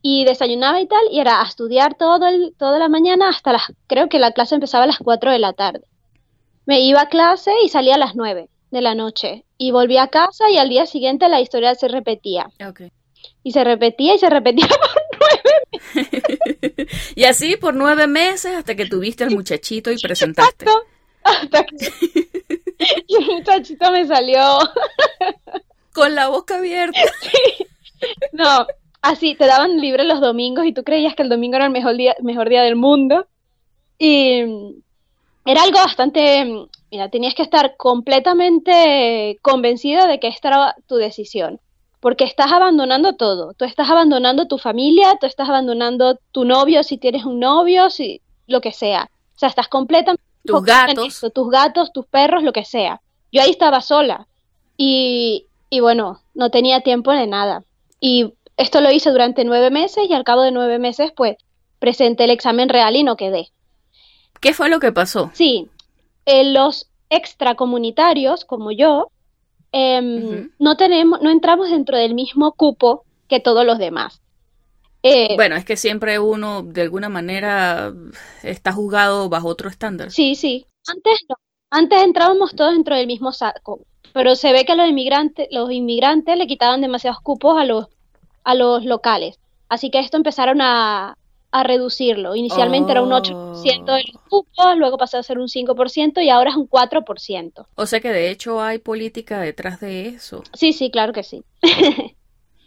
y 0.00 0.24
desayunaba 0.24 0.80
y 0.80 0.86
tal, 0.86 1.02
y 1.10 1.20
era 1.20 1.42
a 1.42 1.46
estudiar 1.46 1.94
todo 1.96 2.26
el, 2.26 2.54
toda 2.56 2.78
la 2.78 2.88
mañana 2.88 3.28
hasta 3.28 3.52
las, 3.52 3.72
creo 3.86 4.08
que 4.08 4.18
la 4.18 4.32
clase 4.32 4.54
empezaba 4.54 4.84
a 4.84 4.86
las 4.86 4.98
4 4.98 5.32
de 5.32 5.38
la 5.38 5.52
tarde. 5.52 5.82
Me 6.64 6.80
iba 6.80 7.02
a 7.02 7.08
clase 7.08 7.50
y 7.64 7.68
salía 7.68 7.96
a 7.96 7.98
las 7.98 8.14
9 8.14 8.48
de 8.70 8.80
la 8.80 8.94
noche, 8.94 9.44
y 9.58 9.72
volvía 9.72 10.04
a 10.04 10.08
casa 10.08 10.48
y 10.48 10.56
al 10.56 10.68
día 10.68 10.86
siguiente 10.86 11.28
la 11.28 11.40
historia 11.40 11.74
se 11.74 11.88
repetía. 11.88 12.48
Okay 12.66 12.92
y 13.42 13.52
se 13.52 13.64
repetía 13.64 14.14
y 14.14 14.18
se 14.18 14.28
repetía 14.28 14.66
por 14.68 15.02
nueve 15.20 16.74
meses. 16.76 17.12
y 17.16 17.24
así 17.24 17.56
por 17.56 17.74
nueve 17.74 18.06
meses 18.06 18.56
hasta 18.56 18.74
que 18.74 18.86
tuviste 18.86 19.24
al 19.24 19.30
muchachito 19.30 19.90
y 19.90 19.98
presentaste. 19.98 20.66
hasta 21.22 21.64
que 21.64 21.76
el 23.08 23.26
muchachito 23.26 23.90
me 23.90 24.06
salió 24.06 24.58
con 25.92 26.14
la 26.14 26.28
boca 26.28 26.56
abierta. 26.58 27.00
No, 28.32 28.66
así 29.02 29.34
te 29.34 29.44
daban 29.44 29.78
libre 29.78 30.04
los 30.04 30.22
domingos 30.22 30.64
y 30.64 30.72
tú 30.72 30.84
creías 30.84 31.14
que 31.14 31.22
el 31.22 31.28
domingo 31.28 31.56
era 31.56 31.66
el 31.66 31.70
mejor 31.70 31.98
día, 31.98 32.16
mejor 32.22 32.48
día 32.48 32.62
del 32.62 32.76
mundo. 32.76 33.26
Y 33.98 34.40
era 35.44 35.62
algo 35.62 35.80
bastante, 35.80 36.46
mira, 36.90 37.10
tenías 37.10 37.34
que 37.34 37.42
estar 37.42 37.76
completamente 37.76 39.38
convencido 39.42 40.06
de 40.06 40.18
que 40.18 40.28
esta 40.28 40.48
era 40.48 40.76
tu 40.86 40.96
decisión 40.96 41.60
porque 42.00 42.24
estás 42.24 42.50
abandonando 42.50 43.14
todo. 43.14 43.54
Tú 43.54 43.64
estás 43.64 43.88
abandonando 43.90 44.46
tu 44.46 44.58
familia, 44.58 45.16
tú 45.20 45.26
estás 45.26 45.48
abandonando 45.48 46.18
tu 46.32 46.44
novio 46.44 46.82
si 46.82 46.98
tienes 46.98 47.24
un 47.24 47.38
novio, 47.38 47.90
si 47.90 48.22
lo 48.46 48.60
que 48.60 48.72
sea. 48.72 49.10
O 49.36 49.38
sea, 49.38 49.48
estás 49.50 49.68
completamente 49.68 50.22
tus 50.44 50.62
gatos, 50.62 51.24
tus 51.34 51.50
gatos, 51.50 51.92
tus 51.92 52.06
perros, 52.06 52.42
lo 52.42 52.52
que 52.52 52.64
sea. 52.64 53.00
Yo 53.30 53.42
ahí 53.42 53.50
estaba 53.50 53.80
sola 53.82 54.26
y, 54.76 55.46
y 55.68 55.80
bueno, 55.80 56.20
no 56.34 56.50
tenía 56.50 56.80
tiempo 56.80 57.12
de 57.12 57.26
nada. 57.26 57.62
Y 58.00 58.32
esto 58.56 58.80
lo 58.80 58.90
hice 58.90 59.10
durante 59.10 59.44
nueve 59.44 59.70
meses 59.70 60.08
y 60.08 60.14
al 60.14 60.24
cabo 60.24 60.42
de 60.42 60.52
nueve 60.52 60.78
meses, 60.78 61.12
pues, 61.14 61.36
presenté 61.78 62.24
el 62.24 62.30
examen 62.30 62.68
real 62.68 62.96
y 62.96 63.04
no 63.04 63.16
quedé. 63.16 63.50
¿Qué 64.40 64.54
fue 64.54 64.70
lo 64.70 64.80
que 64.80 64.92
pasó? 64.92 65.30
Sí, 65.34 65.68
en 66.24 66.54
los 66.54 66.88
extracomunitarios, 67.10 68.44
como 68.44 68.70
yo, 68.70 69.10
Em, 69.72 70.50
no 70.58 70.76
tenemos, 70.76 71.20
no 71.22 71.30
entramos 71.30 71.70
dentro 71.70 71.96
del 71.96 72.14
mismo 72.14 72.52
cupo 72.52 73.04
que 73.28 73.40
todos 73.40 73.64
los 73.64 73.78
demás. 73.78 74.20
Eh, 75.02 75.34
bueno, 75.36 75.56
es 75.56 75.64
que 75.64 75.76
siempre 75.76 76.18
uno 76.18 76.62
de 76.62 76.82
alguna 76.82 77.08
manera 77.08 77.94
está 78.42 78.72
juzgado 78.72 79.28
bajo 79.28 79.48
otro 79.48 79.68
estándar. 79.68 80.10
Sí, 80.10 80.34
sí. 80.34 80.66
Antes 80.86 81.20
no. 81.28 81.36
Antes 81.70 82.02
entrábamos 82.02 82.54
todos 82.54 82.72
dentro 82.72 82.96
del 82.96 83.06
mismo 83.06 83.30
saco, 83.30 83.80
pero 84.12 84.34
se 84.34 84.52
ve 84.52 84.64
que 84.64 84.74
los 84.74 84.88
inmigrantes, 84.88 85.46
los 85.52 85.70
inmigrantes 85.70 86.36
le 86.36 86.48
quitaban 86.48 86.80
demasiados 86.80 87.20
cupos 87.20 87.60
a 87.60 87.64
los, 87.64 87.86
a 88.42 88.56
los 88.56 88.84
locales. 88.84 89.38
Así 89.68 89.88
que 89.90 90.00
esto 90.00 90.16
empezaron 90.16 90.60
a, 90.60 91.16
a 91.52 91.62
reducirlo. 91.64 92.36
Inicialmente 92.36 92.92
era 92.92 93.02
un 93.02 93.10
8% 93.10 93.84
de 93.84 94.04
los 94.12 94.22
cupos, 94.28 94.76
luego 94.76 94.98
pasó 94.98 95.18
a 95.18 95.22
ser 95.22 95.38
un 95.38 95.48
5% 95.48 96.22
y 96.22 96.30
ahora 96.30 96.50
es 96.50 96.56
un 96.56 96.68
4%. 96.68 97.66
O 97.74 97.86
sea 97.86 98.00
que 98.00 98.10
de 98.10 98.30
hecho 98.30 98.62
hay 98.62 98.78
política 98.78 99.40
detrás 99.40 99.80
de 99.80 100.08
eso. 100.08 100.42
Sí, 100.54 100.72
sí, 100.72 100.90
claro 100.90 101.12
que 101.12 101.22
sí. 101.22 101.42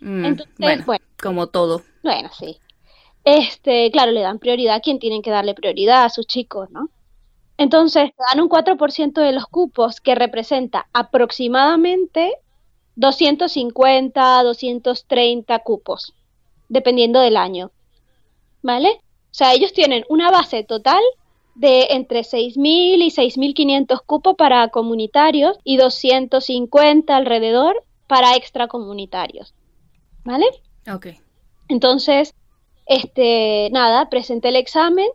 Mm, 0.04 0.26
Entonces, 0.26 0.86
bueno, 0.86 1.06
como 1.22 1.48
todo. 1.48 1.82
Bueno, 2.04 2.30
sí. 2.38 2.60
Este, 3.24 3.90
claro, 3.90 4.12
le 4.12 4.20
dan 4.20 4.38
prioridad 4.38 4.76
a 4.76 4.80
quien 4.82 5.00
tienen 5.00 5.22
que 5.22 5.30
darle 5.30 5.54
prioridad 5.54 6.04
a 6.04 6.10
sus 6.10 6.28
chicos, 6.28 6.70
¿no? 6.72 6.90
Entonces, 7.58 8.12
dan 8.30 8.42
un 8.42 8.50
4% 8.50 9.22
de 9.22 9.32
los 9.32 9.46
cupos 9.46 10.02
que 10.02 10.16
representa 10.16 10.88
aproximadamente 10.92 12.34
250, 12.98 14.44
230 14.44 15.60
cupos, 15.60 16.14
dependiendo 16.68 17.22
del 17.22 17.38
año. 17.38 17.72
¿Vale? 18.64 18.90
O 18.90 19.36
sea, 19.36 19.54
ellos 19.54 19.74
tienen 19.74 20.04
una 20.10 20.32
base 20.32 20.64
total 20.64 21.02
de 21.56 21.88
entre 21.92 22.22
6.000 22.22 22.58
y 23.04 23.12
6.500 23.12 24.02
cupos 24.06 24.36
para 24.36 24.68
comunitarios 24.70 25.58
y 25.64 25.78
250 25.78 27.16
alrededor 27.16 27.84
para 28.08 28.36
extracomunitarios, 28.36 29.54
¿vale? 30.24 30.46
Ok. 30.92 31.08
Entonces, 31.68 32.34
este, 32.86 33.70
nada, 33.72 34.10
presenté 34.10 34.50
el 34.50 34.56
examen, 34.56 35.08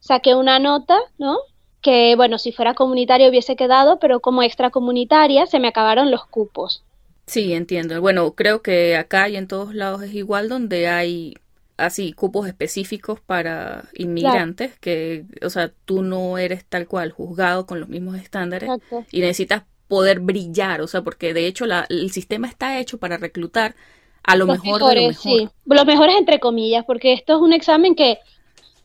saqué 0.00 0.34
una 0.34 0.58
nota, 0.58 0.98
¿no? 1.18 1.38
Que, 1.80 2.16
bueno, 2.16 2.38
si 2.38 2.52
fuera 2.52 2.74
comunitario 2.74 3.28
hubiese 3.28 3.56
quedado, 3.56 3.98
pero 3.98 4.20
como 4.20 4.42
extracomunitaria 4.42 5.46
se 5.46 5.60
me 5.60 5.68
acabaron 5.68 6.10
los 6.10 6.26
cupos. 6.26 6.82
Sí, 7.26 7.54
entiendo. 7.54 8.00
Bueno, 8.00 8.32
creo 8.32 8.62
que 8.62 8.96
acá 8.96 9.28
y 9.28 9.36
en 9.36 9.48
todos 9.48 9.74
lados 9.74 10.02
es 10.02 10.14
igual 10.14 10.48
donde 10.48 10.88
hay 10.88 11.34
así 11.76 12.12
cupos 12.12 12.46
específicos 12.46 13.20
para 13.20 13.84
inmigrantes 13.94 14.78
que 14.78 15.24
o 15.42 15.50
sea 15.50 15.72
tú 15.84 16.02
no 16.02 16.38
eres 16.38 16.64
tal 16.64 16.86
cual 16.86 17.10
juzgado 17.10 17.66
con 17.66 17.80
los 17.80 17.88
mismos 17.88 18.16
estándares 18.16 18.70
y 19.10 19.20
necesitas 19.20 19.64
poder 19.88 20.20
brillar 20.20 20.80
o 20.82 20.86
sea 20.86 21.02
porque 21.02 21.34
de 21.34 21.46
hecho 21.46 21.66
la, 21.66 21.86
el 21.88 22.12
sistema 22.12 22.46
está 22.46 22.78
hecho 22.78 22.98
para 22.98 23.16
reclutar 23.16 23.74
a 24.22 24.36
lo 24.36 24.46
mejor 24.46 24.84
de 24.88 24.94
lo 24.94 25.08
mejor 25.08 25.14
sí. 25.14 25.48
los 25.64 25.86
mejores 25.86 26.16
entre 26.16 26.38
comillas 26.38 26.84
porque 26.84 27.12
esto 27.12 27.34
es 27.34 27.42
un 27.42 27.52
examen 27.52 27.96
que 27.96 28.18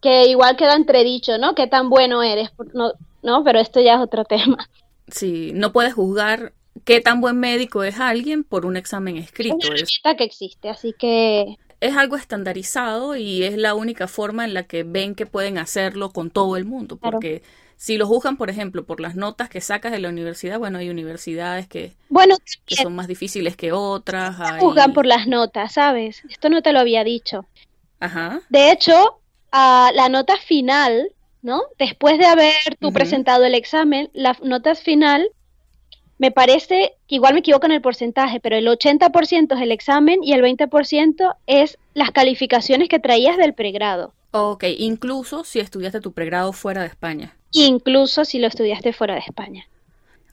que 0.01 0.27
igual 0.27 0.55
queda 0.55 0.75
entredicho, 0.75 1.37
¿no? 1.37 1.55
Qué 1.55 1.67
tan 1.67 1.89
bueno 1.89 2.23
eres, 2.23 2.49
no, 2.73 2.93
no, 3.21 3.43
pero 3.43 3.59
esto 3.59 3.81
ya 3.81 3.95
es 3.95 3.99
otro 3.99 4.25
tema. 4.25 4.69
Sí, 5.07 5.51
no 5.53 5.71
puedes 5.71 5.93
juzgar 5.93 6.53
qué 6.85 7.01
tan 7.01 7.19
buen 7.19 7.39
médico 7.39 7.83
es 7.83 7.99
alguien 7.99 8.43
por 8.43 8.65
un 8.65 8.77
examen 8.77 9.17
escrito. 9.17 9.73
Es 9.73 9.99
una 10.03 10.15
que 10.15 10.23
existe, 10.23 10.69
así 10.69 10.93
que 10.97 11.57
es 11.81 11.95
algo 11.95 12.15
estandarizado 12.15 13.15
y 13.15 13.43
es 13.43 13.57
la 13.57 13.73
única 13.73 14.07
forma 14.07 14.45
en 14.45 14.53
la 14.53 14.63
que 14.63 14.83
ven 14.83 15.15
que 15.15 15.25
pueden 15.25 15.57
hacerlo 15.57 16.11
con 16.11 16.29
todo 16.29 16.57
el 16.57 16.65
mundo, 16.65 16.97
porque 16.97 17.41
si 17.77 17.97
lo 17.97 18.05
juzgan, 18.05 18.35
por 18.35 18.49
ejemplo, 18.49 18.83
por 18.83 18.99
las 18.99 19.15
notas 19.15 19.47
que 19.47 19.61
sacas 19.61 19.93
de 19.93 19.99
la 19.99 20.09
universidad, 20.09 20.59
bueno, 20.59 20.79
hay 20.79 20.89
universidades 20.89 21.67
que, 21.67 21.93
bueno, 22.09 22.35
que 22.65 22.75
son 22.75 22.93
más 22.93 23.07
difíciles 23.07 23.55
que 23.55 23.71
otras. 23.71 24.35
Juzgan 24.59 24.93
por 24.93 25.05
las 25.05 25.27
notas, 25.27 25.73
¿sabes? 25.73 26.21
Esto 26.29 26.49
no 26.49 26.61
te 26.61 26.73
lo 26.73 26.79
había 26.79 27.05
dicho. 27.05 27.45
Ajá. 28.01 28.41
De 28.49 28.71
hecho, 28.71 29.21
a 29.51 29.91
la 29.95 30.09
nota 30.09 30.35
final, 30.35 31.13
¿no? 31.41 31.63
Después 31.77 32.17
de 32.17 32.25
haber 32.25 32.53
tú 32.79 32.91
presentado 32.91 33.45
el 33.45 33.55
examen, 33.55 34.09
la 34.13 34.37
nota 34.43 34.75
final 34.75 35.29
me 36.19 36.31
parece 36.31 36.97
que 37.07 37.15
igual 37.15 37.33
me 37.33 37.39
equivoco 37.39 37.65
en 37.65 37.71
el 37.71 37.81
porcentaje, 37.81 38.39
pero 38.41 38.57
el 38.57 38.67
80% 38.67 39.55
es 39.55 39.61
el 39.61 39.71
examen 39.71 40.19
y 40.21 40.33
el 40.33 40.41
20% 40.43 41.35
es 41.47 41.79
las 41.93 42.11
calificaciones 42.11 42.89
que 42.89 42.99
traías 42.99 43.37
del 43.37 43.53
pregrado. 43.53 44.13
Ok, 44.31 44.65
incluso 44.77 45.45
si 45.45 45.59
estudiaste 45.59 46.01
tu 46.01 46.11
pregrado 46.11 46.51
fuera 46.51 46.81
de 46.81 46.87
España. 46.87 47.37
Incluso 47.51 48.25
si 48.25 48.37
lo 48.37 48.47
estudiaste 48.47 48.91
fuera 48.91 49.15
de 49.15 49.21
España. 49.21 49.67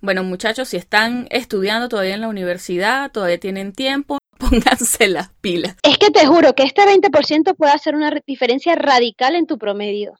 Bueno, 0.02 0.24
muchachos, 0.24 0.68
si 0.68 0.76
están 0.76 1.28
estudiando 1.30 1.88
todavía 1.88 2.14
en 2.14 2.20
la 2.20 2.28
universidad, 2.28 3.10
todavía 3.12 3.38
tienen 3.38 3.72
tiempo, 3.72 4.18
pónganse 4.38 5.06
las 5.06 5.30
pilas. 5.40 5.76
Es 5.84 5.98
que 5.98 6.10
te 6.10 6.26
juro 6.26 6.54
que 6.54 6.64
este 6.64 6.82
20% 6.82 7.56
puede 7.56 7.72
hacer 7.72 7.94
una 7.94 8.10
diferencia 8.26 8.74
radical 8.74 9.36
en 9.36 9.46
tu 9.46 9.56
promedio. 9.56 10.14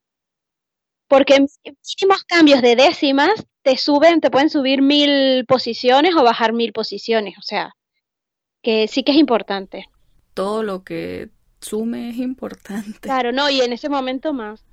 Porque 1.08 1.38
mínimos 1.38 2.24
cambios 2.24 2.62
de 2.62 2.76
décimas 2.76 3.46
te 3.66 3.76
suben, 3.76 4.20
te 4.20 4.30
pueden 4.30 4.48
subir 4.48 4.80
mil 4.80 5.44
posiciones 5.44 6.14
o 6.14 6.22
bajar 6.22 6.52
mil 6.52 6.72
posiciones. 6.72 7.36
O 7.36 7.42
sea, 7.42 7.72
que 8.62 8.86
sí 8.86 9.02
que 9.02 9.10
es 9.10 9.18
importante. 9.18 9.86
Todo 10.34 10.62
lo 10.62 10.84
que 10.84 11.30
sume 11.60 12.10
es 12.10 12.18
importante. 12.18 13.00
Claro, 13.00 13.32
no, 13.32 13.50
y 13.50 13.62
en 13.62 13.72
ese 13.72 13.88
momento 13.88 14.32
más. 14.32 14.64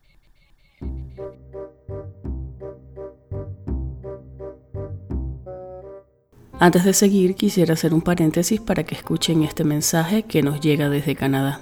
Antes 6.60 6.86
de 6.86 6.93
seguir, 6.93 7.34
quisiera 7.34 7.73
hacer 7.73 7.95
un 7.95 8.03
paréntesis 8.03 8.62
para 8.62 8.84
que 8.84 8.93
escuchen 8.93 9.41
este 9.41 9.63
mensaje 9.63 10.21
que 10.21 10.43
nos 10.43 10.62
llega 10.62 10.89
desde 10.89 11.15
Canadá. 11.15 11.62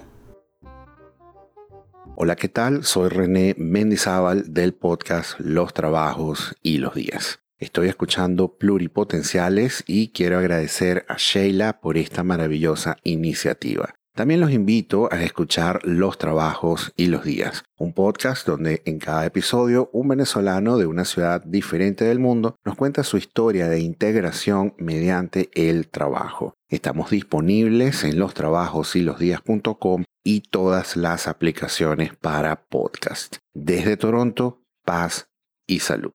Hola, 2.23 2.35
¿qué 2.35 2.49
tal? 2.49 2.83
Soy 2.83 3.09
René 3.09 3.55
Mendizábal 3.57 4.53
del 4.53 4.75
podcast 4.75 5.39
Los 5.39 5.73
Trabajos 5.73 6.55
y 6.61 6.77
los 6.77 6.93
Días. 6.93 7.39
Estoy 7.57 7.87
escuchando 7.87 8.59
Pluripotenciales 8.59 9.83
y 9.87 10.09
quiero 10.09 10.37
agradecer 10.37 11.03
a 11.09 11.15
Sheila 11.17 11.81
por 11.81 11.97
esta 11.97 12.23
maravillosa 12.23 12.97
iniciativa. 13.01 13.95
También 14.13 14.41
los 14.41 14.51
invito 14.51 15.07
a 15.09 15.23
escuchar 15.23 15.79
Los 15.83 16.17
Trabajos 16.17 16.91
y 16.97 17.05
los 17.05 17.23
Días, 17.23 17.63
un 17.77 17.93
podcast 17.93 18.45
donde 18.45 18.81
en 18.85 18.99
cada 18.99 19.25
episodio 19.25 19.89
un 19.93 20.09
venezolano 20.09 20.77
de 20.77 20.85
una 20.85 21.05
ciudad 21.05 21.41
diferente 21.45 22.03
del 22.03 22.19
mundo 22.19 22.57
nos 22.65 22.75
cuenta 22.75 23.05
su 23.05 23.15
historia 23.15 23.69
de 23.69 23.79
integración 23.79 24.73
mediante 24.77 25.49
el 25.53 25.87
trabajo. 25.87 26.55
Estamos 26.69 27.09
disponibles 27.09 28.03
en 28.03 28.19
lostrabajosylosdías.com 28.19 30.03
y 30.25 30.41
todas 30.41 30.97
las 30.97 31.29
aplicaciones 31.29 32.13
para 32.13 32.63
podcast. 32.65 33.37
Desde 33.53 33.95
Toronto, 33.95 34.61
paz 34.83 35.29
y 35.65 35.79
salud. 35.79 36.11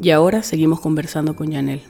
Y 0.00 0.10
ahora 0.10 0.44
seguimos 0.44 0.80
conversando 0.80 1.34
con 1.34 1.50
Yanel. 1.50 1.82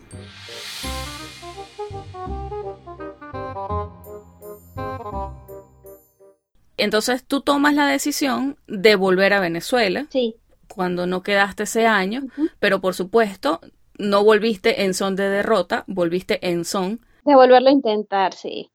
Entonces 6.76 7.24
tú 7.24 7.40
tomas 7.40 7.74
la 7.74 7.86
decisión 7.86 8.56
de 8.66 8.96
volver 8.96 9.32
a 9.32 9.40
Venezuela. 9.40 10.06
Sí. 10.10 10.36
Cuando 10.68 11.06
no 11.06 11.22
quedaste 11.22 11.64
ese 11.64 11.86
año, 11.86 12.22
pero 12.58 12.80
por 12.80 12.94
supuesto 12.94 13.60
no 13.98 14.24
volviste 14.24 14.84
en 14.84 14.94
son 14.94 15.16
de 15.16 15.28
derrota, 15.28 15.84
volviste 15.86 16.48
en 16.48 16.64
son. 16.64 17.00
De 17.24 17.34
volverlo 17.34 17.68
a 17.68 17.72
intentar, 17.72 18.32
sí. 18.34 18.70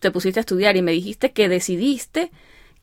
Te 0.00 0.10
pusiste 0.10 0.40
a 0.40 0.42
estudiar 0.42 0.76
y 0.76 0.82
me 0.82 0.92
dijiste 0.92 1.32
que 1.32 1.48
decidiste 1.48 2.30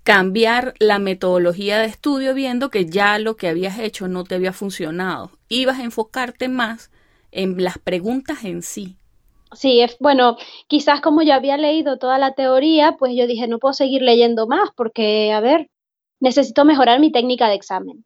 cambiar 0.03 0.73
la 0.79 0.99
metodología 0.99 1.79
de 1.79 1.87
estudio 1.87 2.33
viendo 2.33 2.69
que 2.69 2.85
ya 2.85 3.19
lo 3.19 3.35
que 3.35 3.49
habías 3.49 3.79
hecho 3.79 4.07
no 4.07 4.23
te 4.23 4.35
había 4.35 4.53
funcionado. 4.53 5.31
Ibas 5.49 5.79
a 5.79 5.83
enfocarte 5.83 6.47
más 6.47 6.91
en 7.31 7.61
las 7.61 7.77
preguntas 7.77 8.45
en 8.45 8.61
sí. 8.61 8.97
Sí, 9.53 9.81
es, 9.81 9.97
bueno, 9.99 10.37
quizás 10.67 11.01
como 11.01 11.21
yo 11.21 11.33
había 11.33 11.57
leído 11.57 11.97
toda 11.97 12.17
la 12.17 12.33
teoría, 12.33 12.95
pues 12.99 13.13
yo 13.15 13.27
dije, 13.27 13.47
no 13.47 13.59
puedo 13.59 13.73
seguir 13.73 14.01
leyendo 14.01 14.47
más 14.47 14.69
porque, 14.75 15.31
a 15.31 15.39
ver, 15.39 15.69
necesito 16.19 16.65
mejorar 16.65 16.99
mi 16.99 17.11
técnica 17.11 17.47
de 17.47 17.55
examen. 17.55 18.05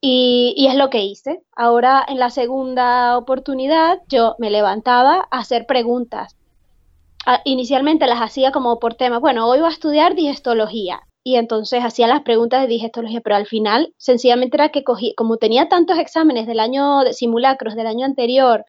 Y, 0.00 0.66
es 0.68 0.76
lo 0.76 0.90
que 0.90 1.04
hice. 1.04 1.42
Ahora, 1.56 2.04
en 2.06 2.18
la 2.18 2.30
segunda 2.30 3.18
oportunidad, 3.18 4.00
yo 4.08 4.36
me 4.38 4.50
levantaba 4.50 5.26
a 5.30 5.38
hacer 5.38 5.66
preguntas. 5.66 6.36
inicialmente 7.44 8.06
las 8.06 8.20
hacía 8.20 8.52
como 8.52 8.78
por 8.78 8.94
tema, 8.94 9.18
bueno, 9.18 9.48
hoy 9.48 9.58
voy 9.58 9.68
a 9.68 9.72
estudiar 9.72 10.14
digestología. 10.14 11.00
Y 11.24 11.36
entonces 11.36 11.82
hacía 11.84 12.06
las 12.06 12.22
preguntas 12.22 12.62
de 12.62 12.68
digestología, 12.68 13.20
pero 13.20 13.36
al 13.36 13.46
final, 13.46 13.92
sencillamente 13.98 14.56
era 14.56 14.68
que 14.68 14.84
cogí, 14.84 15.14
como 15.16 15.38
tenía 15.38 15.68
tantos 15.68 15.98
exámenes 15.98 16.46
del 16.46 16.60
año 16.60 17.00
de 17.00 17.12
simulacros 17.14 17.74
del 17.74 17.88
año 17.88 18.06
anterior, 18.06 18.64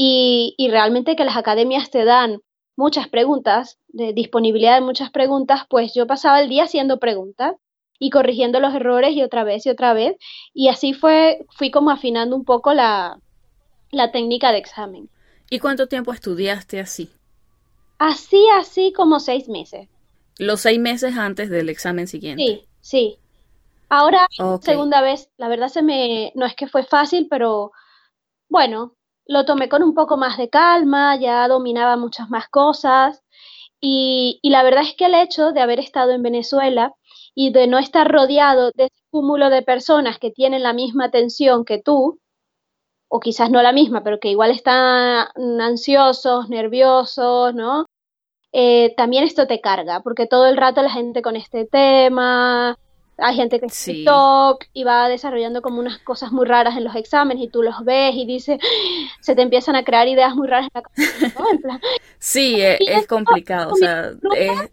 y, 0.00 0.68
realmente 0.70 1.16
que 1.16 1.24
las 1.24 1.36
academias 1.36 1.90
te 1.90 2.04
dan 2.04 2.40
muchas 2.76 3.08
preguntas, 3.08 3.78
de 3.88 4.12
disponibilidad 4.12 4.76
de 4.76 4.86
muchas 4.86 5.10
preguntas, 5.10 5.62
pues 5.68 5.92
yo 5.92 6.06
pasaba 6.06 6.40
el 6.40 6.48
día 6.48 6.64
haciendo 6.64 7.00
preguntas 7.00 7.56
y 7.98 8.10
corrigiendo 8.10 8.60
los 8.60 8.72
errores 8.72 9.16
y 9.16 9.22
otra 9.24 9.42
vez 9.42 9.66
y 9.66 9.70
otra 9.70 9.94
vez. 9.94 10.16
Y 10.54 10.68
así 10.68 10.94
fue, 10.94 11.44
fui 11.50 11.72
como 11.72 11.90
afinando 11.90 12.36
un 12.36 12.44
poco 12.44 12.74
la, 12.74 13.18
la 13.90 14.12
técnica 14.12 14.52
de 14.52 14.58
examen. 14.58 15.10
¿Y 15.50 15.58
cuánto 15.58 15.88
tiempo 15.88 16.12
estudiaste 16.12 16.78
así? 16.78 17.10
Así, 17.98 18.46
así 18.54 18.92
como 18.92 19.18
seis 19.18 19.48
meses. 19.48 19.88
Los 20.38 20.60
seis 20.60 20.78
meses 20.78 21.16
antes 21.16 21.50
del 21.50 21.68
examen 21.68 22.06
siguiente. 22.06 22.44
Sí, 22.44 22.64
sí. 22.80 23.18
Ahora, 23.88 24.28
segunda 24.60 25.00
vez, 25.00 25.28
la 25.38 25.48
verdad 25.48 25.68
se 25.68 25.82
me, 25.82 26.30
no 26.36 26.46
es 26.46 26.54
que 26.54 26.68
fue 26.68 26.84
fácil, 26.84 27.26
pero 27.28 27.72
bueno, 28.48 28.94
lo 29.28 29.44
tomé 29.44 29.68
con 29.68 29.82
un 29.82 29.94
poco 29.94 30.16
más 30.16 30.36
de 30.38 30.48
calma, 30.48 31.16
ya 31.16 31.46
dominaba 31.48 31.96
muchas 31.96 32.30
más 32.30 32.48
cosas 32.48 33.22
y, 33.80 34.40
la 34.42 34.62
verdad 34.62 34.82
es 34.82 34.94
que 34.96 35.06
el 35.06 35.14
hecho 35.14 35.52
de 35.52 35.60
haber 35.60 35.78
estado 35.78 36.12
en 36.12 36.22
Venezuela 36.22 36.94
y 37.34 37.52
de 37.52 37.68
no 37.68 37.78
estar 37.78 38.10
rodeado 38.10 38.72
de 38.74 38.88
cúmulo 39.10 39.50
de 39.50 39.62
personas 39.62 40.18
que 40.18 40.30
tienen 40.30 40.62
la 40.62 40.72
misma 40.72 41.10
tensión 41.10 41.64
que 41.64 41.80
tú, 41.80 42.18
o 43.08 43.20
quizás 43.20 43.50
no 43.50 43.62
la 43.62 43.72
misma, 43.72 44.02
pero 44.02 44.18
que 44.18 44.30
igual 44.30 44.50
están 44.50 45.28
ansiosos, 45.60 46.48
nerviosos, 46.48 47.54
¿no? 47.54 47.86
Eh, 48.52 48.94
también 48.96 49.24
esto 49.24 49.46
te 49.46 49.60
carga, 49.60 50.00
porque 50.02 50.26
todo 50.26 50.46
el 50.46 50.56
rato 50.56 50.82
la 50.82 50.90
gente 50.90 51.22
con 51.22 51.36
este 51.36 51.66
tema, 51.66 52.76
hay 53.18 53.34
gente 53.34 53.58
que 53.58 53.66
es 53.66 53.84
TikTok 53.84 54.64
y 54.72 54.84
va 54.84 55.08
desarrollando 55.08 55.60
como 55.60 55.80
unas 55.80 55.98
cosas 55.98 56.32
muy 56.32 56.46
raras 56.46 56.76
en 56.76 56.84
los 56.84 56.94
exámenes 56.94 57.42
y 57.42 57.48
tú 57.48 57.62
los 57.62 57.84
ves 57.84 58.14
y 58.14 58.26
dices, 58.26 58.60
se 59.20 59.34
te 59.34 59.42
empiezan 59.42 59.76
a 59.76 59.84
crear 59.84 60.06
ideas 60.08 60.34
muy 60.34 60.46
raras 60.46 60.68
en 60.72 60.82
la 60.82 60.82
cabeza. 60.82 61.80
sí, 62.18 62.60
e, 62.60 62.78
es, 62.80 63.06
complicado. 63.06 63.72
O 63.72 63.76
sea, 63.76 64.12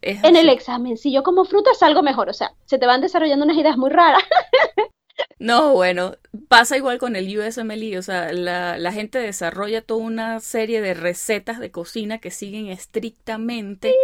en 0.01 0.35
el 0.35 0.49
examen, 0.49 0.97
si 0.97 1.11
yo 1.11 1.23
como 1.23 1.45
fruta 1.45 1.73
salgo 1.73 2.03
mejor, 2.03 2.29
o 2.29 2.33
sea, 2.33 2.53
se 2.65 2.77
te 2.77 2.85
van 2.85 3.01
desarrollando 3.01 3.45
unas 3.45 3.57
ideas 3.57 3.77
muy 3.77 3.89
raras. 3.89 4.23
No, 5.39 5.71
bueno, 5.71 6.15
pasa 6.49 6.75
igual 6.75 6.97
con 6.97 7.15
el 7.15 7.39
USMLE, 7.39 7.97
o 7.97 8.01
sea, 8.01 8.33
la, 8.33 8.77
la, 8.77 8.91
gente 8.91 9.17
desarrolla 9.17 9.81
toda 9.81 10.03
una 10.03 10.41
serie 10.41 10.81
de 10.81 10.93
recetas 10.93 11.59
de 11.59 11.71
cocina 11.71 12.17
que 12.17 12.31
siguen 12.31 12.67
estrictamente 12.67 13.95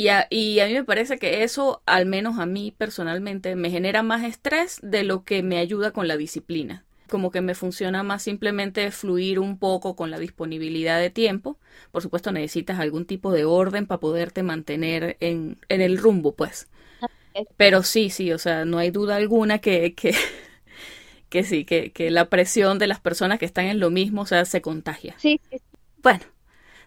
y 0.00 0.08
a, 0.08 0.26
y 0.30 0.60
a 0.60 0.66
mí 0.66 0.74
me 0.74 0.84
parece 0.84 1.18
que 1.18 1.42
eso, 1.42 1.82
al 1.86 2.06
menos 2.06 2.38
a 2.38 2.46
mí 2.46 2.74
personalmente, 2.76 3.54
me 3.56 3.70
genera 3.70 4.02
más 4.02 4.24
estrés 4.24 4.78
de 4.82 5.04
lo 5.04 5.24
que 5.24 5.42
me 5.42 5.58
ayuda 5.58 5.90
con 5.92 6.08
la 6.08 6.16
disciplina. 6.16 6.84
Como 7.08 7.30
que 7.30 7.40
me 7.40 7.54
funciona 7.54 8.02
más 8.02 8.22
simplemente 8.22 8.90
fluir 8.92 9.40
un 9.40 9.58
poco 9.58 9.96
con 9.96 10.10
la 10.10 10.18
disponibilidad 10.18 11.00
de 11.00 11.10
tiempo. 11.10 11.58
Por 11.90 12.02
supuesto, 12.02 12.32
necesitas 12.32 12.78
algún 12.78 13.04
tipo 13.04 13.32
de 13.32 13.44
orden 13.44 13.86
para 13.86 14.00
poderte 14.00 14.42
mantener 14.42 15.16
en, 15.20 15.58
en 15.68 15.80
el 15.80 15.98
rumbo, 15.98 16.34
pues. 16.34 16.68
Pero 17.56 17.82
sí, 17.82 18.10
sí, 18.10 18.32
o 18.32 18.38
sea, 18.38 18.64
no 18.64 18.78
hay 18.78 18.90
duda 18.90 19.16
alguna 19.16 19.58
que, 19.60 19.94
que, 19.94 20.14
que 21.30 21.44
sí, 21.44 21.64
que, 21.64 21.92
que 21.92 22.10
la 22.10 22.28
presión 22.28 22.78
de 22.78 22.86
las 22.88 23.00
personas 23.00 23.38
que 23.38 23.46
están 23.46 23.66
en 23.66 23.80
lo 23.80 23.90
mismo, 23.90 24.22
o 24.22 24.26
sea, 24.26 24.44
se 24.44 24.62
contagia. 24.62 25.16
Sí. 25.16 25.40
Bueno, 26.02 26.24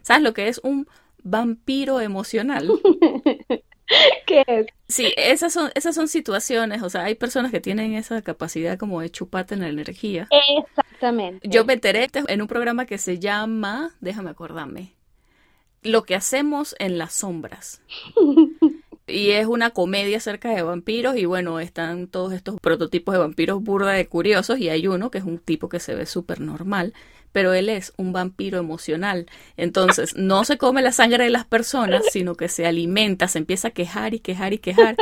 ¿sabes 0.04 0.24
lo 0.24 0.34
que 0.34 0.48
es 0.50 0.60
un 0.64 0.88
vampiro 1.24 2.00
emocional. 2.00 2.70
¿Qué 4.26 4.44
es? 4.48 4.68
Sí, 4.88 5.14
esas 5.18 5.54
son, 5.54 5.72
esas 5.76 5.96
son 5.96 6.08
situaciones, 6.08 6.82
o 6.84 6.90
sea, 6.90 7.04
hay 7.04 7.16
personas 7.16 7.52
que 7.52 7.60
tienen 7.60 7.94
esa 7.94 8.22
capacidad 8.22 8.78
como 8.78 9.02
de 9.02 9.10
chuparte 9.10 9.56
en 9.56 9.62
la 9.62 9.68
energía. 9.70 10.28
Exactamente. 10.58 11.48
Yo 11.48 11.66
me 11.66 11.74
enteré 11.74 12.08
en 12.14 12.42
un 12.42 12.48
programa 12.48 12.86
que 12.86 12.98
se 12.98 13.20
llama, 13.20 13.92
déjame 14.00 14.30
acordarme, 14.30 14.94
Lo 15.82 16.04
que 16.04 16.16
hacemos 16.16 16.76
en 16.80 16.98
las 16.98 17.14
sombras. 17.14 17.82
y 19.08 19.32
es 19.32 19.48
una 19.48 19.72
comedia 19.72 20.18
acerca 20.18 20.50
de 20.50 20.62
vampiros 20.62 21.18
y 21.18 21.26
bueno, 21.26 21.60
están 21.60 22.08
todos 22.08 22.34
estos 22.34 22.60
prototipos 22.60 23.14
de 23.14 23.20
vampiros 23.20 23.62
burda 23.62 23.92
de 23.92 24.08
curiosos 24.08 24.60
y 24.60 24.70
hay 24.70 24.88
uno 24.88 25.12
que 25.12 25.18
es 25.18 25.24
un 25.26 25.40
tipo 25.40 25.68
que 25.70 25.80
se 25.80 25.94
ve 25.94 26.06
súper 26.06 26.40
normal, 26.40 26.94
pero 27.34 27.54
él 27.54 27.68
es 27.68 27.92
un 27.98 28.14
vampiro 28.14 28.58
emocional. 28.58 29.26
Entonces, 29.58 30.16
no 30.16 30.46
se 30.46 30.58
come 30.58 30.82
la 30.82 30.94
sangre 30.94 31.26
de 31.26 31.30
las 31.30 31.46
personas, 31.46 32.04
sino 32.12 32.36
que 32.36 32.48
se 32.48 32.66
alimenta, 32.66 33.28
se 33.28 33.40
empieza 33.40 33.70
a 33.70 33.72
quejar 33.72 34.14
y 34.14 34.20
quejar 34.20 34.54
y 34.54 34.60
quejar 34.60 34.96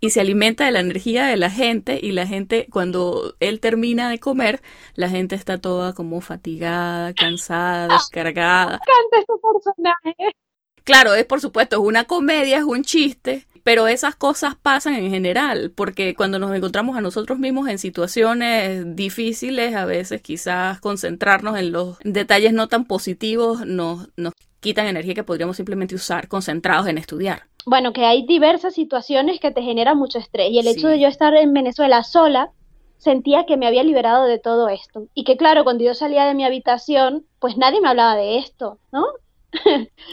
y 0.00 0.10
se 0.10 0.20
alimenta 0.20 0.64
de 0.64 0.70
la 0.70 0.80
energía 0.80 1.26
de 1.26 1.36
la 1.36 1.50
gente 1.50 1.98
y 2.00 2.12
la 2.12 2.26
gente 2.26 2.66
cuando 2.70 3.34
él 3.40 3.60
termina 3.60 4.08
de 4.08 4.18
comer, 4.18 4.62
la 4.94 5.10
gente 5.10 5.34
está 5.34 5.58
toda 5.58 5.92
como 5.92 6.20
fatigada, 6.20 7.12
cansada, 7.12 7.88
descargada. 7.88 8.80
Este 9.12 9.26
personaje. 9.42 10.36
Claro, 10.84 11.14
es 11.14 11.24
por 11.24 11.40
supuesto, 11.40 11.76
es 11.76 11.82
una 11.82 12.04
comedia, 12.04 12.58
es 12.58 12.64
un 12.64 12.82
chiste, 12.82 13.46
pero 13.62 13.86
esas 13.86 14.16
cosas 14.16 14.54
pasan 14.54 14.94
en 14.94 15.10
general, 15.10 15.72
porque 15.74 16.14
cuando 16.14 16.38
nos 16.38 16.54
encontramos 16.54 16.96
a 16.96 17.00
nosotros 17.00 17.38
mismos 17.38 17.68
en 17.68 17.78
situaciones 17.78 18.96
difíciles, 18.96 19.74
a 19.74 19.84
veces 19.84 20.22
quizás 20.22 20.80
concentrarnos 20.80 21.58
en 21.58 21.72
los 21.72 21.98
detalles 22.04 22.52
no 22.52 22.68
tan 22.68 22.84
positivos 22.84 23.66
nos, 23.66 24.08
nos 24.16 24.32
quitan 24.60 24.86
energía 24.86 25.14
que 25.14 25.24
podríamos 25.24 25.56
simplemente 25.56 25.94
usar 25.94 26.28
concentrados 26.28 26.86
en 26.86 26.98
estudiar. 26.98 27.42
Bueno, 27.66 27.92
que 27.92 28.04
hay 28.04 28.26
diversas 28.26 28.74
situaciones 28.74 29.40
que 29.40 29.50
te 29.50 29.62
generan 29.62 29.98
mucho 29.98 30.18
estrés 30.18 30.50
y 30.50 30.58
el 30.58 30.66
hecho 30.66 30.88
de 30.88 31.00
yo 31.00 31.08
estar 31.08 31.34
en 31.34 31.52
Venezuela 31.52 32.02
sola 32.02 32.50
sentía 32.98 33.46
que 33.46 33.56
me 33.56 33.66
había 33.66 33.82
liberado 33.82 34.26
de 34.26 34.38
todo 34.38 34.68
esto. 34.68 35.08
Y 35.14 35.24
que 35.24 35.36
claro, 35.36 35.64
cuando 35.64 35.84
yo 35.84 35.94
salía 35.94 36.24
de 36.24 36.34
mi 36.34 36.44
habitación, 36.44 37.26
pues 37.40 37.56
nadie 37.56 37.80
me 37.80 37.88
hablaba 37.88 38.14
de 38.14 38.38
esto, 38.38 38.78
¿no? 38.92 39.04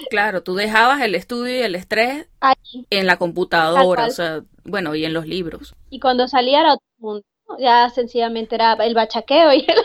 Claro, 0.09 0.43
tú 0.43 0.55
dejabas 0.55 1.01
el 1.01 1.15
estudio 1.15 1.55
y 1.55 1.61
el 1.61 1.75
estrés 1.75 2.27
en 2.89 3.07
la 3.07 3.17
computadora, 3.17 4.07
o 4.07 4.11
sea, 4.11 4.43
bueno, 4.63 4.95
y 4.95 5.05
en 5.05 5.13
los 5.13 5.27
libros. 5.27 5.75
Y 5.89 5.99
cuando 5.99 6.27
salía 6.27 6.59
era 6.61 6.73
otro 6.73 6.85
mundo, 6.97 7.25
ya 7.57 7.89
sencillamente 7.89 8.55
era 8.55 8.73
el 8.73 8.93
bachaqueo 8.93 9.53
y 9.53 9.65
el 9.67 9.77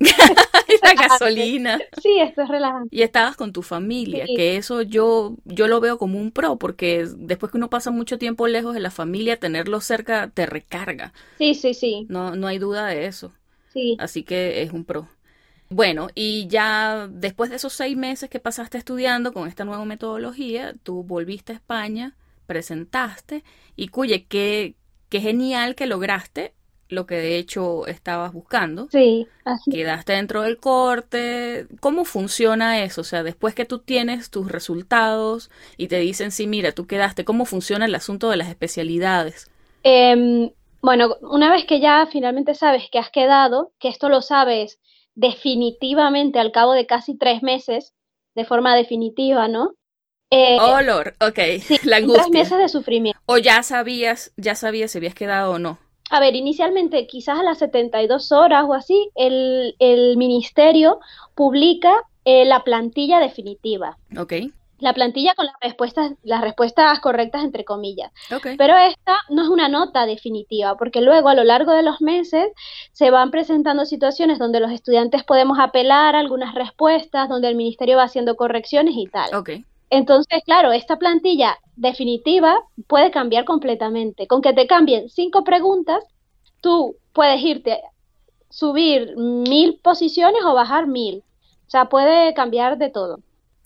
la 0.82 0.94
gasolina. 0.94 1.78
Sí, 2.00 2.18
esto 2.20 2.42
es 2.42 2.48
relajante. 2.48 2.94
Y 2.94 3.02
estabas 3.02 3.36
con 3.36 3.52
tu 3.52 3.62
familia, 3.62 4.26
que 4.26 4.56
eso 4.56 4.82
yo, 4.82 5.36
yo 5.44 5.68
lo 5.68 5.80
veo 5.80 5.98
como 5.98 6.18
un 6.18 6.30
pro, 6.30 6.56
porque 6.56 7.06
después 7.16 7.52
que 7.52 7.58
uno 7.58 7.70
pasa 7.70 7.90
mucho 7.90 8.18
tiempo 8.18 8.46
lejos 8.46 8.74
de 8.74 8.80
la 8.80 8.90
familia, 8.90 9.38
tenerlo 9.38 9.80
cerca 9.80 10.30
te 10.32 10.46
recarga. 10.46 11.12
Sí, 11.38 11.54
sí, 11.54 11.74
sí. 11.74 12.06
No, 12.08 12.36
no 12.36 12.46
hay 12.46 12.58
duda 12.58 12.86
de 12.86 13.06
eso. 13.06 13.32
Sí. 13.72 13.96
Así 13.98 14.22
que 14.22 14.62
es 14.62 14.72
un 14.72 14.84
pro. 14.84 15.08
Bueno, 15.76 16.06
y 16.14 16.46
ya 16.46 17.08
después 17.10 17.50
de 17.50 17.56
esos 17.56 17.72
seis 17.72 17.96
meses 17.96 18.30
que 18.30 18.38
pasaste 18.38 18.78
estudiando 18.78 19.32
con 19.32 19.48
esta 19.48 19.64
nueva 19.64 19.84
metodología, 19.84 20.72
tú 20.84 21.02
volviste 21.02 21.50
a 21.50 21.56
España, 21.56 22.14
presentaste 22.46 23.42
y 23.74 23.88
cuye, 23.88 24.24
qué, 24.26 24.76
qué 25.08 25.20
genial 25.20 25.74
que 25.74 25.86
lograste 25.86 26.54
lo 26.88 27.06
que 27.06 27.16
de 27.16 27.38
hecho 27.38 27.88
estabas 27.88 28.32
buscando. 28.32 28.86
Sí, 28.92 29.26
así. 29.44 29.72
Quedaste 29.72 30.12
dentro 30.12 30.42
del 30.42 30.58
corte. 30.58 31.66
¿Cómo 31.80 32.04
funciona 32.04 32.84
eso? 32.84 33.00
O 33.00 33.04
sea, 33.04 33.24
después 33.24 33.56
que 33.56 33.64
tú 33.64 33.80
tienes 33.80 34.30
tus 34.30 34.52
resultados 34.52 35.50
y 35.76 35.88
te 35.88 35.98
dicen, 35.98 36.30
sí, 36.30 36.46
mira, 36.46 36.70
tú 36.70 36.86
quedaste, 36.86 37.24
¿cómo 37.24 37.46
funciona 37.46 37.86
el 37.86 37.96
asunto 37.96 38.30
de 38.30 38.36
las 38.36 38.48
especialidades? 38.48 39.50
Em, 39.82 40.52
bueno, 40.82 41.16
una 41.20 41.50
vez 41.50 41.64
que 41.64 41.80
ya 41.80 42.06
finalmente 42.12 42.54
sabes 42.54 42.84
que 42.92 43.00
has 43.00 43.10
quedado, 43.10 43.72
que 43.80 43.88
esto 43.88 44.08
lo 44.08 44.22
sabes 44.22 44.78
definitivamente 45.14 46.38
al 46.38 46.52
cabo 46.52 46.72
de 46.72 46.86
casi 46.86 47.16
tres 47.16 47.42
meses, 47.42 47.94
de 48.34 48.44
forma 48.44 48.74
definitiva, 48.74 49.48
¿no? 49.48 49.74
Eh, 50.30 50.58
Olor, 50.60 51.14
ok, 51.20 51.38
la 51.84 51.96
angustia. 51.98 52.24
Tres 52.24 52.32
meses 52.32 52.58
de 52.58 52.68
sufrimiento. 52.68 53.20
O 53.26 53.38
ya 53.38 53.62
sabías, 53.62 54.32
ya 54.36 54.54
sabías 54.54 54.90
si 54.90 54.98
habías 54.98 55.14
quedado 55.14 55.52
o 55.52 55.58
no. 55.58 55.78
A 56.10 56.20
ver, 56.20 56.34
inicialmente, 56.34 57.06
quizás 57.06 57.38
a 57.38 57.42
las 57.42 57.58
72 57.58 58.32
horas 58.32 58.64
o 58.68 58.74
así, 58.74 59.10
el, 59.14 59.74
el 59.78 60.16
ministerio 60.16 61.00
publica 61.34 61.94
eh, 62.24 62.44
la 62.44 62.62
plantilla 62.62 63.20
definitiva. 63.20 63.96
Ok 64.18 64.34
la 64.78 64.92
plantilla 64.92 65.34
con 65.34 65.46
las 65.46 65.54
respuestas, 65.60 66.12
las 66.22 66.40
respuestas 66.40 66.98
correctas 67.00 67.44
entre 67.44 67.64
comillas. 67.64 68.10
Pero 68.58 68.76
esta 68.76 69.18
no 69.28 69.42
es 69.42 69.48
una 69.48 69.68
nota 69.68 70.06
definitiva, 70.06 70.76
porque 70.76 71.00
luego 71.00 71.28
a 71.28 71.34
lo 71.34 71.44
largo 71.44 71.72
de 71.72 71.82
los 71.82 72.00
meses 72.00 72.48
se 72.92 73.10
van 73.10 73.30
presentando 73.30 73.84
situaciones 73.84 74.38
donde 74.38 74.60
los 74.60 74.72
estudiantes 74.72 75.24
podemos 75.24 75.58
apelar 75.58 76.16
a 76.16 76.20
algunas 76.20 76.54
respuestas, 76.54 77.28
donde 77.28 77.48
el 77.48 77.56
ministerio 77.56 77.96
va 77.96 78.04
haciendo 78.04 78.36
correcciones 78.36 78.94
y 78.96 79.06
tal. 79.06 79.30
Entonces, 79.90 80.42
claro, 80.44 80.72
esta 80.72 80.98
plantilla 80.98 81.56
definitiva 81.76 82.58
puede 82.88 83.10
cambiar 83.10 83.44
completamente. 83.44 84.26
Con 84.26 84.42
que 84.42 84.52
te 84.52 84.66
cambien 84.66 85.08
cinco 85.08 85.44
preguntas, 85.44 86.04
tú 86.60 86.96
puedes 87.12 87.40
irte, 87.42 87.80
subir 88.50 89.16
mil 89.16 89.78
posiciones 89.82 90.42
o 90.44 90.54
bajar 90.54 90.86
mil. 90.86 91.22
O 91.66 91.70
sea, 91.70 91.88
puede 91.88 92.34
cambiar 92.34 92.78
de 92.78 92.90
todo. 92.90 93.20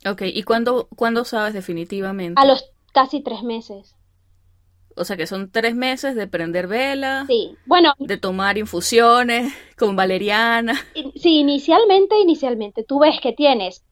Ok, 0.07 0.23
¿y 0.27 0.43
cuándo, 0.43 0.89
cuándo 0.97 1.25
sabes 1.25 1.55
definitivamente? 1.55 2.41
A 2.41 2.45
los 2.45 2.71
casi 2.93 3.21
tres 3.21 3.43
meses. 3.43 3.95
O 4.97 5.05
sea 5.05 5.17
que 5.17 5.27
son 5.27 5.51
tres 5.51 5.75
meses 5.75 6.15
de 6.17 6.27
prender 6.27 6.67
vela. 6.67 7.25
Sí, 7.29 7.55
bueno. 7.67 7.95
De 7.99 8.17
tomar 8.17 8.59
infusiones 8.59 9.53
con 9.79 9.97
valeriana. 9.97 10.75
Sí, 11.15 11.39
inicialmente, 11.39 12.19
inicialmente. 12.19 12.83
Tú 12.83 12.99
ves 12.99 13.21
que 13.21 13.33
tienes 13.33 13.85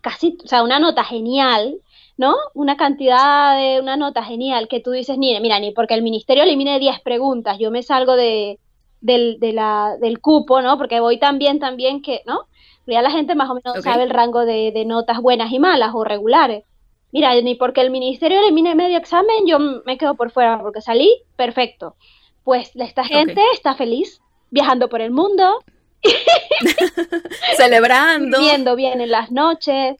casi, 0.00 0.36
o 0.42 0.48
sea, 0.48 0.62
una 0.62 0.78
nota 0.80 1.04
genial, 1.04 1.80
¿no? 2.16 2.34
Una 2.54 2.76
cantidad 2.76 3.56
de, 3.56 3.80
una 3.80 3.96
nota 3.96 4.24
genial 4.24 4.66
que 4.68 4.80
tú 4.80 4.90
dices, 4.90 5.18
mira, 5.18 5.40
mira, 5.40 5.60
ni 5.60 5.72
porque 5.72 5.94
el 5.94 6.02
ministerio 6.02 6.42
elimine 6.42 6.78
10 6.78 7.00
preguntas, 7.00 7.58
yo 7.58 7.70
me 7.70 7.82
salgo 7.82 8.16
de, 8.16 8.58
del, 9.00 9.38
de 9.38 9.52
la, 9.52 9.96
del 10.00 10.20
cupo, 10.20 10.62
¿no? 10.62 10.78
Porque 10.78 11.00
voy 11.00 11.18
tan 11.18 11.38
bien, 11.38 11.58
tan 11.58 11.76
bien 11.76 12.02
que, 12.02 12.22
¿no? 12.26 12.46
Ya 12.86 13.02
la 13.02 13.10
gente 13.10 13.34
más 13.34 13.50
o 13.50 13.54
menos 13.54 13.82
sabe 13.84 14.02
el 14.02 14.10
rango 14.10 14.44
de, 14.44 14.84
notas 14.86 15.20
buenas 15.20 15.52
y 15.52 15.58
malas 15.58 15.90
o 15.94 16.04
regulares. 16.04 16.64
Mira, 17.12 17.34
ni 17.40 17.54
porque 17.54 17.80
el 17.80 17.90
ministerio 17.90 18.38
elimine 18.38 18.74
medio 18.74 18.98
examen, 18.98 19.46
yo 19.46 19.58
me 19.58 19.98
quedo 19.98 20.14
por 20.14 20.30
fuera, 20.30 20.60
porque 20.60 20.80
salí 20.80 21.22
perfecto. 21.36 21.96
Pues 22.44 22.70
esta 22.74 23.04
gente 23.04 23.42
está 23.52 23.74
feliz, 23.74 24.20
viajando 24.50 24.88
por 24.88 25.00
el 25.00 25.10
mundo. 25.10 25.58
Celebrando. 27.56 28.40
Viendo 28.40 28.76
bien 28.76 29.00
en 29.00 29.10
las 29.10 29.30
noches. 29.30 29.96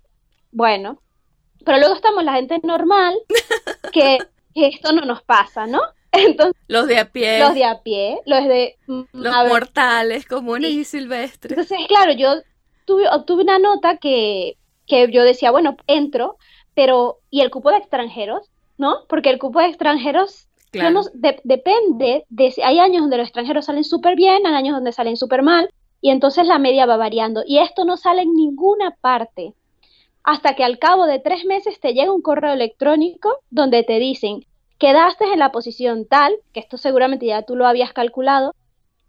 Bueno. 0.52 1.00
Pero 1.64 1.78
luego 1.78 1.94
estamos 1.94 2.24
la 2.24 2.34
gente 2.34 2.58
normal, 2.62 3.14
que, 3.92 4.18
esto 4.54 4.92
no 4.92 5.02
nos 5.02 5.22
pasa, 5.22 5.66
¿no? 5.66 5.80
Entonces, 6.12 6.60
los 6.66 6.88
de 6.88 6.98
a 6.98 7.12
pie. 7.12 7.38
Los 7.38 7.54
de 7.54 7.64
a 7.64 7.82
pie, 7.82 8.18
los 8.26 8.44
de... 8.44 8.76
Mm, 8.86 9.02
los 9.12 9.48
mortales, 9.48 10.26
comunes 10.26 10.72
y 10.72 10.84
silvestres. 10.84 11.56
Entonces, 11.56 11.86
claro, 11.86 12.12
yo 12.12 12.34
obtuve 13.12 13.42
una 13.42 13.58
nota 13.58 13.96
que, 13.96 14.56
que 14.86 15.10
yo 15.10 15.22
decía, 15.22 15.50
bueno, 15.50 15.76
entro, 15.86 16.36
pero 16.74 17.18
¿y 17.30 17.40
el 17.40 17.50
cupo 17.50 17.70
de 17.70 17.78
extranjeros? 17.78 18.50
¿No? 18.76 19.04
Porque 19.08 19.30
el 19.30 19.38
cupo 19.38 19.60
de 19.60 19.66
extranjeros 19.66 20.48
depende 20.72 22.24
de 22.28 22.54
hay 22.64 22.78
años 22.78 23.02
donde 23.02 23.18
los 23.18 23.26
extranjeros 23.26 23.66
salen 23.66 23.84
súper 23.84 24.16
bien, 24.16 24.46
hay 24.46 24.54
años 24.54 24.74
donde 24.74 24.92
salen 24.92 25.16
súper 25.16 25.42
mal, 25.42 25.70
y 26.00 26.10
entonces 26.10 26.46
la 26.46 26.58
media 26.58 26.86
va 26.86 26.96
variando. 26.96 27.42
Y 27.46 27.58
esto 27.58 27.84
no 27.84 27.96
sale 27.96 28.22
en 28.22 28.34
ninguna 28.34 28.96
parte. 29.00 29.54
Hasta 30.22 30.54
que 30.54 30.64
al 30.64 30.78
cabo 30.78 31.06
de 31.06 31.18
tres 31.18 31.44
meses 31.44 31.80
te 31.80 31.92
llega 31.92 32.12
un 32.12 32.22
correo 32.22 32.52
electrónico 32.52 33.38
donde 33.50 33.82
te 33.84 33.98
dicen, 33.98 34.44
quedaste 34.78 35.24
en 35.24 35.38
la 35.38 35.52
posición 35.52 36.06
tal, 36.06 36.36
que 36.52 36.60
esto 36.60 36.78
seguramente 36.78 37.26
ya 37.26 37.42
tú 37.42 37.56
lo 37.56 37.66
habías 37.66 37.92
calculado, 37.92 38.54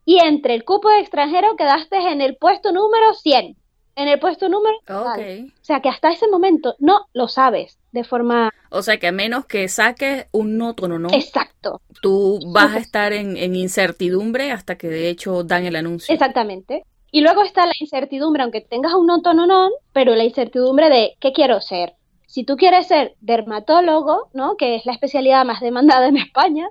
y 0.04 0.20
entre 0.20 0.56
el 0.56 0.66
cupo 0.66 0.90
de 0.90 1.00
extranjero 1.00 1.56
quedaste 1.56 1.98
en 2.12 2.22
el 2.22 2.36
puesto 2.36 2.72
número 2.72 3.14
100 3.14 3.56
en 3.96 4.08
el 4.08 4.20
puesto 4.20 4.50
número. 4.50 4.76
Okay. 4.88 5.46
O 5.62 5.64
sea 5.66 5.82
que 5.82 5.90
hasta 5.90 6.12
ese 6.12 6.28
momento 6.28 6.76
no 6.80 7.08
lo 7.14 7.28
sabes 7.28 7.78
de 7.92 8.04
forma. 8.04 8.52
O 8.70 8.82
sea 8.82 8.98
que 8.98 9.08
a 9.08 9.12
menos 9.12 9.46
que 9.46 9.68
saques 9.68 10.28
un 10.32 10.58
notono, 10.58 11.00
¿no? 11.00 11.10
Exacto. 11.12 11.82
Tú 12.02 12.40
vas 12.52 12.74
a 12.74 12.80
estar 12.80 13.14
en, 13.14 13.38
incertidumbre 13.56 14.52
hasta 14.52 14.78
que 14.78 14.88
de 14.88 15.10
hecho 15.10 15.44
dan 15.44 15.66
el 15.66 15.76
anuncio. 15.76 16.14
Exactamente. 16.14 16.84
Y 17.12 17.22
luego 17.22 17.44
está 17.44 17.66
la 17.66 17.74
incertidumbre, 17.80 18.44
aunque 18.44 18.62
tengas 18.62 18.94
un 18.94 19.08
notono, 19.08 19.46
no, 19.46 19.70
pero 19.92 20.16
la 20.16 20.24
incertidumbre 20.24 20.90
de 20.90 21.18
qué 21.20 21.34
quiero 21.34 21.60
ser. 21.60 21.94
Si 22.26 22.46
tú 22.46 22.56
quieres 22.56 22.88
ser 22.88 23.16
dermatólogo, 23.20 24.30
¿no? 24.34 24.56
Que 24.56 24.76
es 24.76 24.86
la 24.86 24.94
especialidad 24.94 25.44
más 25.44 25.60
demandada 25.60 26.08
en 26.08 26.16
España, 26.18 26.70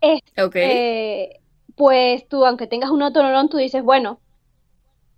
es, 0.00 0.20
eh, 0.36 1.40
pues 1.74 2.28
tú, 2.28 2.46
aunque 2.46 2.68
tengas 2.68 2.90
un 2.90 3.00
notono, 3.00 3.48
tú 3.48 3.56
dices, 3.56 3.82
bueno, 3.82 4.20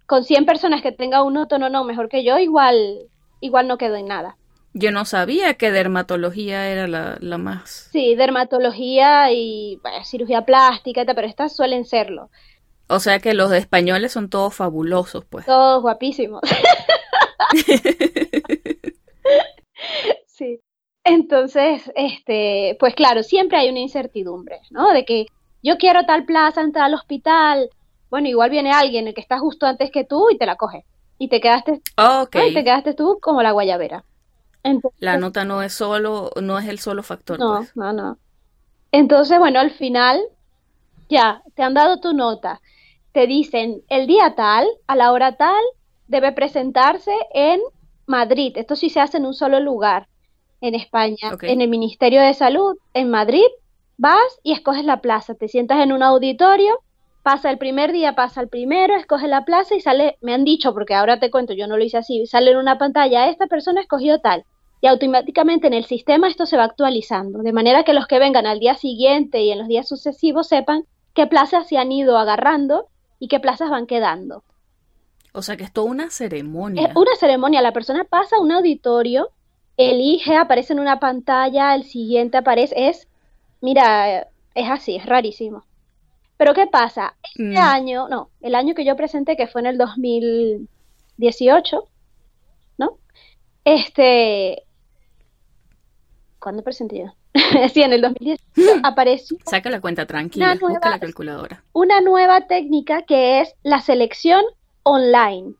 con 0.06 0.24
100 0.24 0.46
personas 0.46 0.82
que 0.82 0.92
tenga 0.92 1.22
un 1.22 1.34
no 1.34 1.84
mejor 1.84 2.08
que 2.08 2.24
yo, 2.24 2.38
igual, 2.38 3.08
igual 3.40 3.68
no 3.68 3.78
quedo 3.78 3.96
en 3.96 4.06
nada. 4.06 4.36
Yo 4.72 4.90
no 4.90 5.04
sabía 5.04 5.54
que 5.54 5.70
dermatología 5.70 6.68
era 6.68 6.86
la, 6.86 7.16
la 7.20 7.38
más. 7.38 7.88
Sí, 7.92 8.14
dermatología 8.14 9.32
y 9.32 9.78
bueno, 9.82 10.04
cirugía 10.04 10.44
plástica, 10.44 11.04
pero 11.06 11.26
estas 11.26 11.56
suelen 11.56 11.86
serlo. 11.86 12.30
O 12.88 13.00
sea 13.00 13.18
que 13.18 13.34
los 13.34 13.52
españoles 13.52 14.12
son 14.12 14.28
todos 14.28 14.54
fabulosos, 14.54 15.24
pues. 15.24 15.46
Todos 15.46 15.82
guapísimos. 15.82 16.40
sí. 20.26 20.60
Entonces, 21.04 21.90
este, 21.94 22.76
pues 22.78 22.94
claro, 22.94 23.22
siempre 23.22 23.58
hay 23.58 23.70
una 23.70 23.80
incertidumbre, 23.80 24.60
¿no? 24.70 24.92
De 24.92 25.04
que 25.04 25.26
yo 25.62 25.78
quiero 25.78 26.04
tal 26.04 26.26
plaza 26.26 26.60
en 26.60 26.72
tal 26.72 26.94
hospital. 26.94 27.70
Bueno, 28.10 28.28
igual 28.28 28.50
viene 28.50 28.72
alguien 28.72 29.08
el 29.08 29.14
que 29.14 29.20
está 29.20 29.38
justo 29.38 29.66
antes 29.66 29.90
que 29.90 30.04
tú 30.04 30.30
y 30.30 30.38
te 30.38 30.46
la 30.46 30.56
coge. 30.56 30.84
Y 31.18 31.28
te 31.28 31.40
quedaste, 31.40 31.80
okay. 31.96 32.50
y 32.50 32.54
te 32.54 32.62
quedaste 32.62 32.94
tú 32.94 33.18
como 33.22 33.42
la 33.42 33.52
guayabera. 33.52 34.04
la 34.98 35.16
nota 35.16 35.44
no 35.44 35.62
es 35.62 35.72
solo, 35.72 36.30
no 36.40 36.58
es 36.58 36.68
el 36.68 36.78
solo 36.78 37.02
factor. 37.02 37.38
No, 37.38 37.56
pues. 37.58 37.76
no, 37.76 37.92
no. 37.92 38.18
Entonces, 38.92 39.38
bueno, 39.38 39.60
al 39.60 39.70
final, 39.70 40.20
ya, 41.08 41.42
te 41.54 41.62
han 41.62 41.74
dado 41.74 42.00
tu 42.00 42.12
nota. 42.12 42.60
Te 43.12 43.26
dicen, 43.26 43.82
el 43.88 44.06
día 44.06 44.34
tal, 44.34 44.66
a 44.86 44.94
la 44.94 45.12
hora 45.12 45.36
tal, 45.36 45.62
debe 46.06 46.32
presentarse 46.32 47.14
en 47.32 47.60
Madrid. 48.06 48.52
Esto 48.56 48.76
sí 48.76 48.90
se 48.90 49.00
hace 49.00 49.16
en 49.16 49.26
un 49.26 49.34
solo 49.34 49.58
lugar 49.60 50.08
en 50.60 50.74
España, 50.74 51.36
en 51.42 51.60
el 51.60 51.68
Ministerio 51.68 52.20
de 52.20 52.34
Salud, 52.34 52.76
en 52.94 53.10
Madrid, 53.10 53.44
vas 53.98 54.40
y 54.42 54.52
escoges 54.52 54.84
la 54.84 55.00
plaza, 55.00 55.34
te 55.34 55.48
sientas 55.48 55.82
en 55.82 55.92
un 55.92 56.02
auditorio, 56.02 56.80
pasa 57.26 57.50
el 57.50 57.58
primer 57.58 57.90
día, 57.90 58.14
pasa 58.14 58.40
el 58.40 58.46
primero, 58.48 58.94
escoges 58.94 59.28
la 59.28 59.44
plaza 59.44 59.74
y 59.74 59.80
sale, 59.80 60.16
me 60.20 60.32
han 60.32 60.44
dicho, 60.44 60.72
porque 60.72 60.94
ahora 60.94 61.18
te 61.18 61.28
cuento, 61.28 61.54
yo 61.54 61.66
no 61.66 61.76
lo 61.76 61.82
hice 61.82 61.96
así, 61.96 62.24
sale 62.24 62.52
en 62.52 62.56
una 62.56 62.78
pantalla, 62.78 63.28
esta 63.28 63.48
persona 63.48 63.80
escogió 63.80 64.20
tal, 64.20 64.44
y 64.80 64.86
automáticamente 64.86 65.66
en 65.66 65.74
el 65.74 65.86
sistema 65.86 66.28
esto 66.28 66.46
se 66.46 66.56
va 66.56 66.62
actualizando, 66.62 67.40
de 67.40 67.52
manera 67.52 67.82
que 67.82 67.94
los 67.94 68.06
que 68.06 68.20
vengan 68.20 68.46
al 68.46 68.60
día 68.60 68.76
siguiente 68.76 69.40
y 69.40 69.50
en 69.50 69.58
los 69.58 69.66
días 69.66 69.88
sucesivos 69.88 70.46
sepan 70.46 70.84
qué 71.14 71.26
plazas 71.26 71.66
se 71.66 71.78
han 71.78 71.90
ido 71.90 72.16
agarrando 72.16 72.86
y 73.18 73.26
qué 73.26 73.40
plazas 73.40 73.70
van 73.70 73.88
quedando. 73.88 74.44
O 75.32 75.42
sea 75.42 75.56
que 75.56 75.64
es 75.64 75.72
toda 75.72 75.90
una 75.90 76.10
ceremonia. 76.10 76.86
Es 76.86 76.94
una 76.94 77.16
ceremonia, 77.16 77.60
la 77.60 77.72
persona 77.72 78.04
pasa 78.04 78.36
a 78.36 78.40
un 78.40 78.52
auditorio, 78.52 79.30
elige, 79.76 80.36
aparece 80.36 80.74
en 80.74 80.78
una 80.78 81.00
pantalla, 81.00 81.74
el 81.74 81.82
siguiente 81.82 82.36
aparece, 82.36 82.88
es, 82.88 83.08
mira, 83.60 84.28
es 84.54 84.70
así, 84.70 84.94
es 84.94 85.06
rarísimo. 85.06 85.64
Pero 86.36 86.54
¿qué 86.54 86.66
pasa? 86.66 87.16
Este 87.22 87.42
Mm. 87.42 87.56
año, 87.58 88.08
no, 88.08 88.30
el 88.40 88.54
año 88.54 88.74
que 88.74 88.84
yo 88.84 88.96
presenté, 88.96 89.36
que 89.36 89.46
fue 89.46 89.60
en 89.62 89.66
el 89.68 89.78
2018, 89.78 91.88
¿no? 92.78 92.98
Este, 93.64 94.62
¿cuándo 96.38 96.62
presenté 96.62 96.98
yo? 96.98 97.06
sí, 97.72 97.82
en 97.82 97.92
el 97.92 98.00
2018 98.02 98.42
apareció 98.84 99.36
Saca 99.46 99.70
la 99.70 99.80
cuenta 99.80 100.06
tranquila, 100.06 100.54
nueva- 100.54 100.68
busca 100.74 100.90
la 100.90 101.00
calculadora. 101.00 101.62
una 101.72 102.00
nueva 102.00 102.42
técnica 102.46 103.02
que 103.02 103.40
es 103.40 103.54
la 103.62 103.80
selección 103.80 104.44
online. 104.82 105.54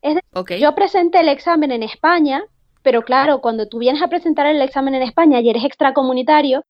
Es 0.00 0.16
decir. 0.16 0.58
Yo 0.60 0.74
presenté 0.74 1.20
el 1.20 1.28
examen 1.28 1.70
en 1.70 1.82
España, 1.84 2.42
pero 2.82 3.02
claro, 3.02 3.40
cuando 3.40 3.68
tú 3.68 3.78
vienes 3.78 4.02
a 4.02 4.08
presentar 4.08 4.46
el 4.46 4.60
examen 4.62 4.94
en 4.94 5.02
España 5.02 5.40
y 5.40 5.50
eres 5.50 5.64
extracomunitario, 5.64 6.64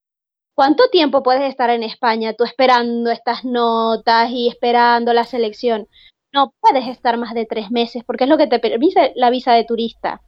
¿cuánto 0.55 0.89
tiempo 0.91 1.23
puedes 1.23 1.43
estar 1.49 1.71
en 1.71 1.83
España 1.83 2.35
tú 2.35 2.45
esperando 2.45 3.11
estas 3.11 3.45
notas 3.45 4.31
y 4.31 4.49
esperando 4.49 5.13
la 5.13 5.25
selección? 5.25 5.89
No 6.33 6.55
puedes 6.61 6.87
estar 6.89 7.19
más 7.19 7.35
de 7.35 7.47
tres 7.47 7.71
meses 7.71 8.05
porque 8.05 8.25
es 8.25 8.31
lo 8.31 8.39
que 8.39 8.47
te 8.47 8.59
permite 8.59 9.13
la 9.17 9.31
visa 9.31 9.53
de 9.53 9.65
turista. 9.65 10.23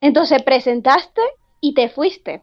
Entonces 0.00 0.42
presentaste 0.42 1.22
y 1.60 1.74
te 1.74 1.88
fuiste. 1.88 2.42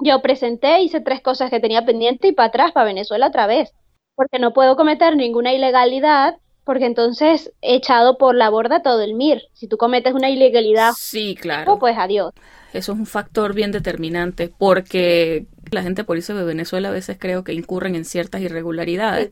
Yo 0.00 0.22
presenté, 0.22 0.80
hice 0.80 1.00
tres 1.00 1.20
cosas 1.20 1.50
que 1.50 1.60
tenía 1.60 1.84
pendiente 1.84 2.28
y 2.28 2.32
para 2.32 2.48
atrás, 2.48 2.72
para 2.72 2.86
Venezuela 2.86 3.26
otra 3.26 3.46
vez, 3.46 3.74
porque 4.14 4.38
no 4.38 4.52
puedo 4.52 4.76
cometer 4.76 5.16
ninguna 5.16 5.52
ilegalidad 5.52 6.36
porque 6.68 6.84
entonces 6.84 7.50
he 7.62 7.76
echado 7.76 8.18
por 8.18 8.34
la 8.34 8.50
borda 8.50 8.82
todo 8.82 9.00
el 9.00 9.14
MIR. 9.14 9.40
Si 9.54 9.68
tú 9.68 9.78
cometes 9.78 10.12
una 10.12 10.28
ilegalidad, 10.28 10.92
Sí, 10.94 11.34
claro. 11.34 11.78
pues 11.78 11.96
adiós. 11.96 12.34
Eso 12.74 12.92
es 12.92 12.98
un 12.98 13.06
factor 13.06 13.54
bien 13.54 13.72
determinante 13.72 14.52
porque 14.58 15.46
la 15.72 15.82
gente 15.82 16.04
por 16.04 16.16
irse 16.16 16.34
de 16.34 16.44
Venezuela 16.44 16.88
a 16.88 16.92
veces 16.92 17.16
creo 17.18 17.44
que 17.44 17.52
incurren 17.52 17.94
en 17.94 18.04
ciertas 18.04 18.40
irregularidades. 18.40 19.30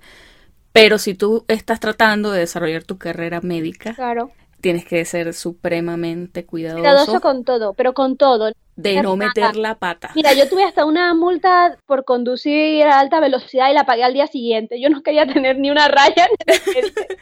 Pero 0.73 0.99
si 0.99 1.15
tú 1.15 1.45
estás 1.49 1.81
tratando 1.81 2.31
de 2.33 2.41
desarrollar 2.41 2.83
tu 2.85 2.99
carrera 2.99 3.41
médica, 3.41 3.95
Claro. 3.95 4.31
tienes 4.61 4.85
que 4.85 5.05
ser 5.05 5.33
supremamente 5.35 6.45
cuidadoso, 6.45 6.81
Cuidadoso 6.83 7.21
con 7.21 7.45
todo, 7.45 7.73
pero 7.75 7.95
con 7.95 8.17
todo. 8.17 8.53
de 8.77 9.01
no 9.03 9.17
nada. 9.17 9.33
meter 9.35 9.57
la 9.57 9.77
pata. 9.79 10.11
Mira, 10.15 10.35
yo 10.35 10.49
tuve 10.51 10.65
hasta 10.65 10.85
una 10.85 11.15
multa 11.15 11.79
por 11.87 12.05
conducir 12.05 12.83
a 12.85 12.99
alta 13.01 13.21
velocidad 13.21 13.71
y 13.71 13.75
la 13.75 13.87
pagué 13.87 14.05
al 14.05 14.13
día 14.13 14.27
siguiente. 14.27 14.79
Yo 14.81 14.91
no 14.91 15.03
quería 15.03 15.27
tener 15.27 15.59
ni 15.59 15.71
una 15.71 15.89
raya. 15.89 16.29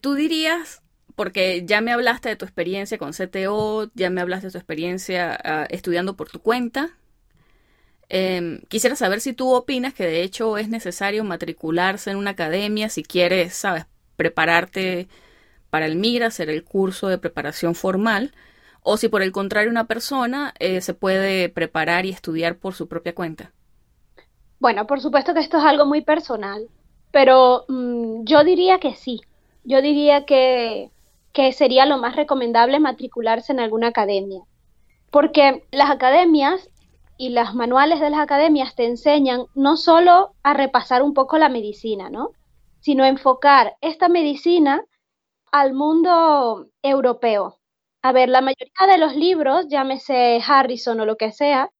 Tú 0.00 0.14
dirías, 0.14 0.82
porque 1.14 1.62
ya 1.64 1.80
me 1.80 1.92
hablaste 1.92 2.28
de 2.28 2.36
tu 2.36 2.44
experiencia 2.44 2.98
con 2.98 3.12
CTO, 3.12 3.90
ya 3.94 4.10
me 4.10 4.20
hablaste 4.20 4.48
de 4.48 4.52
tu 4.52 4.58
experiencia 4.58 5.38
ah, 5.44 5.66
estudiando 5.70 6.16
por 6.16 6.28
tu 6.30 6.40
cuenta. 6.40 6.90
Em, 8.08 8.60
quisiera 8.68 8.96
saber 8.96 9.20
si 9.20 9.32
tú 9.32 9.52
opinas 9.52 9.94
que 9.94 10.04
de 10.06 10.22
hecho 10.22 10.58
es 10.58 10.68
necesario 10.68 11.24
matricularse 11.24 12.10
en 12.10 12.16
una 12.16 12.30
academia 12.30 12.88
si 12.88 13.02
quieres, 13.02 13.54
sabes, 13.54 13.86
prepararte 14.16 15.08
para 15.70 15.86
el 15.86 15.96
MIR, 15.96 16.24
hacer 16.24 16.50
el 16.50 16.64
curso 16.64 17.08
de 17.08 17.18
preparación 17.18 17.74
formal, 17.74 18.32
o 18.82 18.96
si 18.96 19.08
por 19.08 19.22
el 19.22 19.32
contrario 19.32 19.70
una 19.70 19.86
persona 19.86 20.54
eh, 20.58 20.80
se 20.80 20.94
puede 20.94 21.48
preparar 21.48 22.06
y 22.06 22.10
estudiar 22.10 22.56
por 22.56 22.74
su 22.74 22.86
propia 22.86 23.14
cuenta. 23.14 23.52
Bueno, 24.60 24.86
por 24.86 25.00
supuesto 25.00 25.34
que 25.34 25.40
esto 25.40 25.58
es 25.58 25.64
algo 25.64 25.86
muy 25.86 26.02
personal, 26.02 26.68
pero 27.10 27.64
mm, 27.68 28.24
yo 28.24 28.44
diría 28.44 28.78
que 28.78 28.94
sí. 28.94 29.20
Yo 29.64 29.80
diría 29.82 30.26
que, 30.26 30.90
que 31.32 31.52
sería 31.52 31.86
lo 31.86 31.98
más 31.98 32.16
recomendable 32.16 32.78
matricularse 32.78 33.52
en 33.52 33.60
alguna 33.60 33.88
academia. 33.88 34.42
Porque 35.10 35.64
las 35.70 35.90
academias 35.90 36.68
y 37.16 37.30
los 37.30 37.54
manuales 37.54 38.00
de 38.00 38.10
las 38.10 38.20
academias 38.20 38.74
te 38.74 38.86
enseñan 38.86 39.44
no 39.54 39.76
solo 39.76 40.34
a 40.42 40.54
repasar 40.54 41.02
un 41.02 41.14
poco 41.14 41.38
la 41.38 41.48
medicina, 41.48 42.10
¿no? 42.10 42.30
Sino 42.80 43.04
enfocar 43.04 43.76
esta 43.80 44.08
medicina 44.08 44.84
al 45.52 45.74
mundo 45.74 46.68
europeo. 46.82 47.58
A 48.02 48.12
ver, 48.12 48.28
la 48.28 48.40
mayoría 48.40 48.86
de 48.88 48.98
los 48.98 49.16
libros, 49.16 49.66
llámese 49.68 50.40
Harrison 50.46 51.00
o 51.00 51.06
lo 51.06 51.16
que 51.16 51.32
sea, 51.32 51.70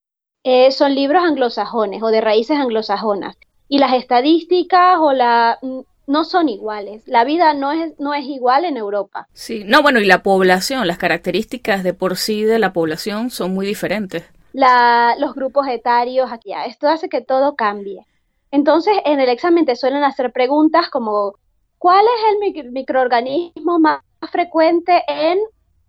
eh, 0.43 0.71
son 0.71 0.95
libros 0.95 1.23
anglosajones 1.23 2.01
o 2.01 2.07
de 2.07 2.21
raíces 2.21 2.57
anglosajonas. 2.57 3.35
Y 3.67 3.79
las 3.79 3.93
estadísticas 3.93 4.97
o 4.99 5.11
la 5.11 5.59
no 6.07 6.23
son 6.23 6.49
iguales. 6.49 7.03
La 7.07 7.23
vida 7.23 7.53
no 7.53 7.71
es, 7.71 7.93
no 7.99 8.13
es 8.13 8.25
igual 8.25 8.65
en 8.65 8.77
Europa. 8.77 9.27
Sí, 9.33 9.63
no, 9.65 9.81
bueno, 9.81 9.99
y 9.99 10.05
la 10.05 10.23
población, 10.23 10.87
las 10.87 10.97
características 10.97 11.83
de 11.83 11.93
por 11.93 12.17
sí 12.17 12.43
de 12.43 12.59
la 12.59 12.73
población 12.73 13.29
son 13.29 13.53
muy 13.53 13.65
diferentes. 13.65 14.23
La, 14.55 15.15
los 15.19 15.35
grupos 15.35 15.67
etarios, 15.67 16.31
aquí, 16.31 16.53
esto 16.65 16.87
hace 16.87 17.09
que 17.09 17.19
todo 17.19 17.55
cambie. 17.55 18.05
Entonces, 18.51 18.95
en 19.03 19.19
el 19.19 19.27
examen 19.27 19.65
te 19.65 19.75
suelen 19.75 20.05
hacer 20.05 20.31
preguntas 20.31 20.89
como, 20.89 21.33
¿cuál 21.77 22.05
es 22.05 22.31
el 22.31 22.37
mic- 22.39 22.71
microorganismo 22.71 23.79
más 23.79 23.99
frecuente 24.31 25.03
en 25.07 25.39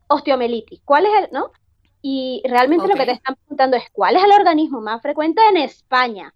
osteomelitis? 0.08 0.80
¿Cuál 0.84 1.06
es 1.06 1.12
el, 1.22 1.28
no? 1.30 1.52
Y 2.02 2.42
realmente 2.44 2.88
lo 2.88 2.94
que 2.94 3.06
te 3.06 3.12
están 3.12 3.36
preguntando 3.36 3.76
es, 3.76 3.84
¿cuál 3.92 4.16
es 4.16 4.24
el 4.24 4.32
organismo 4.32 4.80
más 4.80 5.00
frecuente 5.00 5.40
en 5.48 5.58
España? 5.58 6.34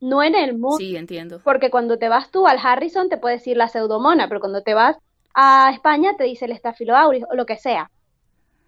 No 0.00 0.24
en 0.24 0.34
el 0.34 0.58
mundo. 0.58 0.78
Sí, 0.78 0.96
entiendo. 0.96 1.40
Porque 1.44 1.70
cuando 1.70 1.96
te 1.96 2.08
vas 2.08 2.32
tú 2.32 2.48
al 2.48 2.58
Harrison 2.60 3.08
te 3.08 3.18
puede 3.18 3.36
decir 3.36 3.56
la 3.56 3.68
pseudomona, 3.68 4.26
pero 4.26 4.40
cuando 4.40 4.62
te 4.62 4.74
vas 4.74 4.96
a 5.32 5.70
España 5.72 6.16
te 6.16 6.24
dice 6.24 6.46
el 6.46 6.52
estafiloauris 6.52 7.24
o 7.30 7.36
lo 7.36 7.46
que 7.46 7.56
sea. 7.56 7.88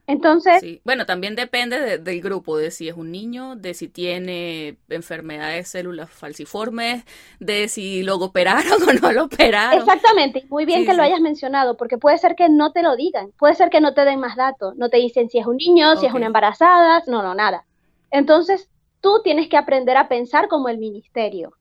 Entonces, 0.06 0.62
Sí. 0.62 0.80
Bueno, 0.84 1.06
también 1.06 1.36
depende 1.36 1.78
de- 1.80 1.98
del 1.98 2.20
grupo, 2.20 2.56
de 2.58 2.70
si 2.70 2.88
es 2.88 2.94
un 2.96 3.10
niño, 3.12 3.56
de 3.56 3.72
si 3.74 3.88
tiene 3.88 4.78
enfermedades 4.88 5.66
de 5.66 5.78
células 5.80 6.10
falciformes, 6.10 7.04
de 7.38 7.68
si 7.68 8.02
lo 8.02 8.16
operaron 8.16 8.82
o 8.88 8.92
no 8.92 9.12
lo 9.12 9.24
operaron. 9.24 9.88
exactamente, 9.88 10.40
y 10.40 10.48
muy 10.48 10.64
bien 10.66 10.84
Sí, 10.84 10.84
que 10.84 10.94
lo 10.94 11.02
hayas 11.02 11.20
mencionado, 11.20 11.76
porque 11.76 11.98
puede 11.98 12.18
ser 12.18 12.34
que 12.34 12.48
no 12.48 12.72
te 12.72 12.82
lo 12.82 12.96
digan, 12.96 13.32
puede 13.38 13.54
ser 13.54 13.70
que 13.70 13.80
no 13.80 13.94
te 13.94 14.04
den 14.04 14.20
más 14.20 14.36
datos, 14.36 14.74
no 14.76 14.88
te 14.90 14.96
dicen 14.98 15.28
si 15.28 15.38
es 15.38 15.46
un 15.46 15.56
niño, 15.56 15.96
si 15.96 16.06
es 16.06 16.12
una 16.14 16.26
embarazada, 16.26 17.02
no, 17.06 17.22
no, 17.22 17.34
nada. 17.34 17.66
Entonces, 18.10 18.68
tú 19.00 19.20
tienes 19.22 19.48
que 19.48 19.56
aprender 19.56 19.96
a 19.96 20.08
pensar 20.08 20.48
como 20.48 20.68
el 20.68 20.78
ministerio. 20.78 21.52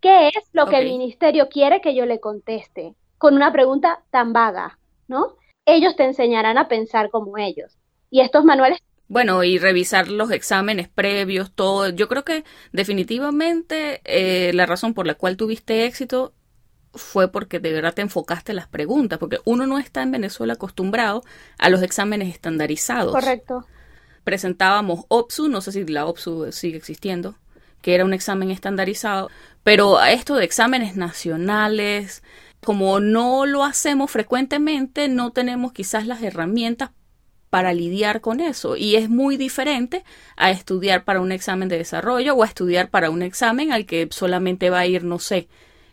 ¿Qué 0.00 0.28
es 0.28 0.50
lo 0.52 0.68
que 0.68 0.78
el 0.78 0.86
ministerio 0.86 1.48
quiere 1.50 1.80
que 1.82 1.94
yo 1.96 2.06
le 2.06 2.20
conteste? 2.20 2.96
Con 3.18 3.34
una 3.36 3.52
pregunta 3.52 4.04
tan 4.10 4.32
vaga, 4.34 4.80
¿no? 5.08 5.36
Ellos 5.66 5.96
te 5.96 6.04
enseñarán 6.04 6.58
a 6.58 6.68
pensar 6.68 7.10
como 7.10 7.38
ellos. 7.38 7.77
Y 8.10 8.20
estos 8.20 8.44
manuales 8.44 8.78
Bueno, 9.08 9.44
y 9.44 9.58
revisar 9.58 10.08
los 10.08 10.30
exámenes 10.30 10.88
previos, 10.88 11.52
todo. 11.52 11.88
Yo 11.90 12.08
creo 12.08 12.24
que 12.24 12.44
definitivamente 12.72 14.00
eh, 14.04 14.52
la 14.54 14.66
razón 14.66 14.94
por 14.94 15.06
la 15.06 15.14
cual 15.14 15.36
tuviste 15.36 15.84
éxito 15.84 16.32
fue 16.94 17.30
porque 17.30 17.60
de 17.60 17.72
verdad 17.72 17.94
te 17.94 18.02
enfocaste 18.02 18.52
en 18.52 18.56
las 18.56 18.68
preguntas, 18.68 19.18
porque 19.18 19.38
uno 19.44 19.66
no 19.66 19.78
está 19.78 20.02
en 20.02 20.10
Venezuela 20.10 20.54
acostumbrado 20.54 21.22
a 21.58 21.68
los 21.68 21.82
exámenes 21.82 22.32
estandarizados. 22.32 23.12
Correcto. 23.12 23.66
Presentábamos 24.24 25.04
OPSU, 25.08 25.48
no 25.48 25.60
sé 25.60 25.72
si 25.72 25.86
la 25.86 26.06
OPSU 26.06 26.52
sigue 26.52 26.76
existiendo, 26.76 27.36
que 27.80 27.94
era 27.94 28.04
un 28.04 28.12
examen 28.12 28.50
estandarizado, 28.50 29.30
pero 29.62 29.98
a 29.98 30.12
esto 30.12 30.34
de 30.34 30.44
exámenes 30.44 30.96
nacionales, 30.96 32.22
como 32.62 33.00
no 33.00 33.46
lo 33.46 33.64
hacemos 33.64 34.10
frecuentemente, 34.10 35.08
no 35.08 35.30
tenemos 35.30 35.72
quizás 35.72 36.06
las 36.06 36.22
herramientas 36.22 36.90
para 37.50 37.72
lidiar 37.72 38.20
con 38.20 38.40
eso. 38.40 38.76
Y 38.76 38.96
es 38.96 39.08
muy 39.08 39.36
diferente 39.36 40.04
a 40.36 40.50
estudiar 40.50 41.04
para 41.04 41.20
un 41.20 41.32
examen 41.32 41.68
de 41.68 41.78
desarrollo 41.78 42.34
o 42.34 42.42
a 42.42 42.46
estudiar 42.46 42.90
para 42.90 43.10
un 43.10 43.22
examen 43.22 43.72
al 43.72 43.86
que 43.86 44.08
solamente 44.10 44.70
va 44.70 44.80
a 44.80 44.86
ir, 44.86 45.04
no 45.04 45.18
sé, 45.18 45.48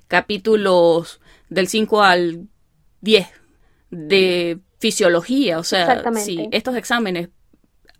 capítulos 0.08 1.22
del 1.50 1.68
5 1.68 2.04
al 2.04 2.48
10 3.02 3.28
de 3.92 4.60
fisiología. 4.80 5.60
O 5.60 5.64
sea, 5.64 6.04
si 6.16 6.48
estos 6.52 6.76
exámenes 6.76 7.30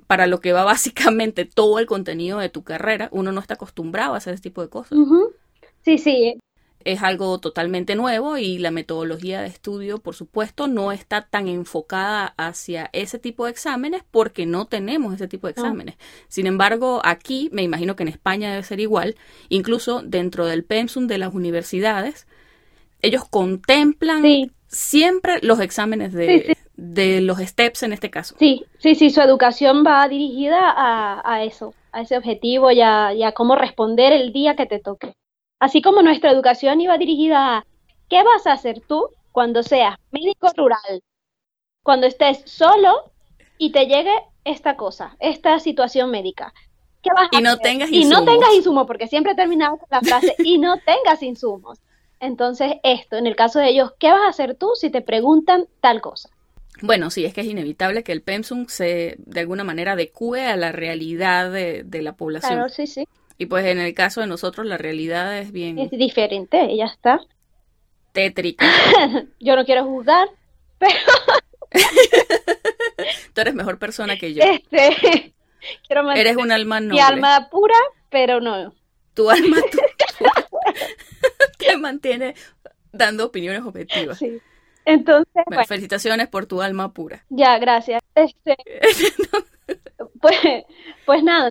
para 0.08 0.28
lo 0.28 0.40
que 0.40 0.54
va 0.54 0.64
básicamente 0.64 1.46
todo 1.46 1.80
el 1.80 1.86
contenido 1.86 2.40
de 2.40 2.50
tu 2.50 2.64
carrera, 2.64 3.10
uno 3.12 3.32
no 3.32 3.42
está 3.42 3.56
acostumbrado 3.56 4.14
a 4.14 4.18
hacer 4.18 4.34
ese 4.34 4.44
tipo 4.44 4.62
de 4.62 4.70
cosas. 4.70 4.98
Sí, 5.84 5.98
sí 5.98 6.40
es 6.86 7.02
algo 7.02 7.40
totalmente 7.40 7.96
nuevo 7.96 8.38
y 8.38 8.60
la 8.60 8.70
metodología 8.70 9.42
de 9.42 9.48
estudio, 9.48 9.98
por 9.98 10.14
supuesto, 10.14 10.68
no 10.68 10.92
está 10.92 11.24
tan 11.24 11.48
enfocada 11.48 12.36
hacia 12.38 12.92
ese 12.94 13.18
tipo 13.18 13.46
de 13.46 13.52
exámenes 13.52 14.04
porque 14.12 14.46
no 14.46 14.68
tenemos 14.68 15.16
ese 15.16 15.28
tipo 15.28 15.48
de 15.48 15.52
exámenes. 15.52 15.96
Sin 16.28 16.46
embargo, 16.46 17.02
aquí, 17.04 17.50
me 17.52 17.64
imagino 17.64 17.96
que 17.96 18.04
en 18.04 18.10
España 18.10 18.52
debe 18.52 18.62
ser 18.62 18.80
igual, 18.80 19.16
incluso 19.50 20.04
dentro 20.04 20.46
del 20.46 20.64
pensum 20.64 21.08
de 21.08 21.18
las 21.18 21.34
universidades, 21.34 22.28
ellos 23.02 23.26
contemplan 23.28 24.24
siempre 24.68 25.40
los 25.42 25.60
exámenes 25.60 26.14
de, 26.14 26.56
de, 26.78 27.20
los 27.22 27.40
STEPS 27.40 27.82
en 27.82 27.94
este 27.94 28.12
caso. 28.12 28.36
Sí, 28.38 28.64
sí, 28.78 28.94
sí, 28.94 29.10
su 29.10 29.22
educación 29.22 29.84
va 29.86 30.08
dirigida 30.08 30.60
a, 30.70 31.22
a 31.26 31.44
eso, 31.44 31.74
a 31.92 32.02
ese 32.02 32.16
objetivo 32.16 32.70
y 32.70 32.82
a, 32.82 33.12
y 33.16 33.24
a 33.24 33.32
cómo 33.32 33.56
responder 33.56 34.14
el 34.14 34.32
día 34.34 34.56
que 34.56 34.68
te 34.68 34.80
toque. 34.80 35.16
Así 35.60 35.82
como 35.82 36.02
nuestra 36.02 36.32
educación 36.32 36.82
iba 36.82 36.98
dirigida 36.98 37.58
a 37.58 37.66
¿qué 38.10 38.24
vas 38.24 38.46
a 38.48 38.54
hacer 38.54 38.82
tú 38.82 39.10
cuando 39.32 39.64
seas 39.64 39.96
médico 40.12 40.50
rural? 40.56 41.04
Cuando 41.84 42.08
estés 42.08 42.42
solo 42.46 43.12
y 43.58 43.72
te 43.72 43.86
llegue 43.86 44.14
esta 44.44 44.76
cosa, 44.76 45.16
esta 45.20 45.60
situación 45.60 46.12
médica. 46.12 46.54
¿Qué 47.02 47.10
vas 47.16 47.30
y 47.32 47.42
no 47.42 47.58
tengas 47.58 47.90
insumos. 47.92 48.06
Y 48.06 48.10
no 48.10 48.26
tengas 48.26 48.54
insumos, 48.56 48.88
porque 48.88 49.08
siempre 49.08 49.36
terminamos 49.36 49.80
con 49.80 49.88
la 49.92 50.02
frase 50.02 50.36
y 50.40 50.58
no 50.58 50.78
tengas 50.80 51.22
insumos. 51.22 51.80
Entonces, 52.20 52.74
esto, 52.84 53.18
en 53.18 53.28
el 53.28 53.36
caso 53.36 53.60
de 53.60 53.70
ellos, 53.70 53.94
¿qué 54.00 54.10
vas 54.10 54.24
a 54.24 54.30
hacer 54.30 54.56
tú 54.56 54.72
si 54.74 54.90
te 54.90 55.02
preguntan 55.02 55.68
tal 55.82 56.02
cosa? 56.02 56.30
Bueno, 56.82 57.10
sí, 57.12 57.24
es 57.24 57.34
que 57.34 57.42
es 57.42 57.48
inevitable 57.48 58.04
que 58.04 58.12
el 58.12 58.22
PEMSUM 58.22 58.68
se, 58.68 59.16
de 59.20 59.40
alguna 59.40 59.64
manera, 59.64 59.94
adecue 59.94 60.48
a 60.48 60.58
la 60.58 60.72
realidad 60.72 61.52
de, 61.52 61.84
de 61.84 62.02
la 62.02 62.14
población. 62.14 62.54
Claro, 62.54 62.70
sí, 62.70 62.88
sí. 62.88 63.08
Y 63.38 63.48
pues 63.48 63.66
en 63.66 63.80
el 63.80 63.94
caso 63.94 64.22
de 64.22 64.28
nosotros 64.28 64.66
la 64.66 64.78
realidad 64.78 65.38
es 65.38 65.52
bien... 65.52 65.78
Es 65.78 65.92
diferente, 65.92 66.76
ya 66.76 66.86
está. 66.86 67.20
Tétrica. 68.14 68.66
yo 69.40 69.56
no 69.56 69.66
quiero 69.66 69.84
juzgar, 69.86 70.30
pero... 70.78 70.96
Tú 73.34 73.42
eres 73.42 73.54
mejor 73.54 73.78
persona 73.78 74.18
que 74.18 74.34
yo. 74.34 74.44
Este, 74.44 75.34
quiero 75.88 76.12
eres 76.12 76.38
un 76.38 76.52
alma 76.52 76.80
noble. 76.80 76.96
Mi 76.96 77.02
alma 77.02 77.50
pura, 77.52 77.76
pero 78.10 78.40
no. 78.40 78.74
Tu 79.14 79.30
alma 79.30 79.58
te 81.58 81.78
mantiene 81.78 82.36
dando 82.92 83.26
opiniones 83.26 83.64
objetivas. 83.64 84.18
Sí. 84.18 84.40
Entonces, 84.86 85.44
felicitaciones 85.68 86.28
por 86.28 86.46
tu 86.46 86.62
alma 86.62 86.94
pura. 86.94 87.26
Ya, 87.30 87.58
gracias. 87.58 88.02
Este, 88.14 88.56
pues, 90.22 90.38
pues 91.06 91.24
nada, 91.24 91.50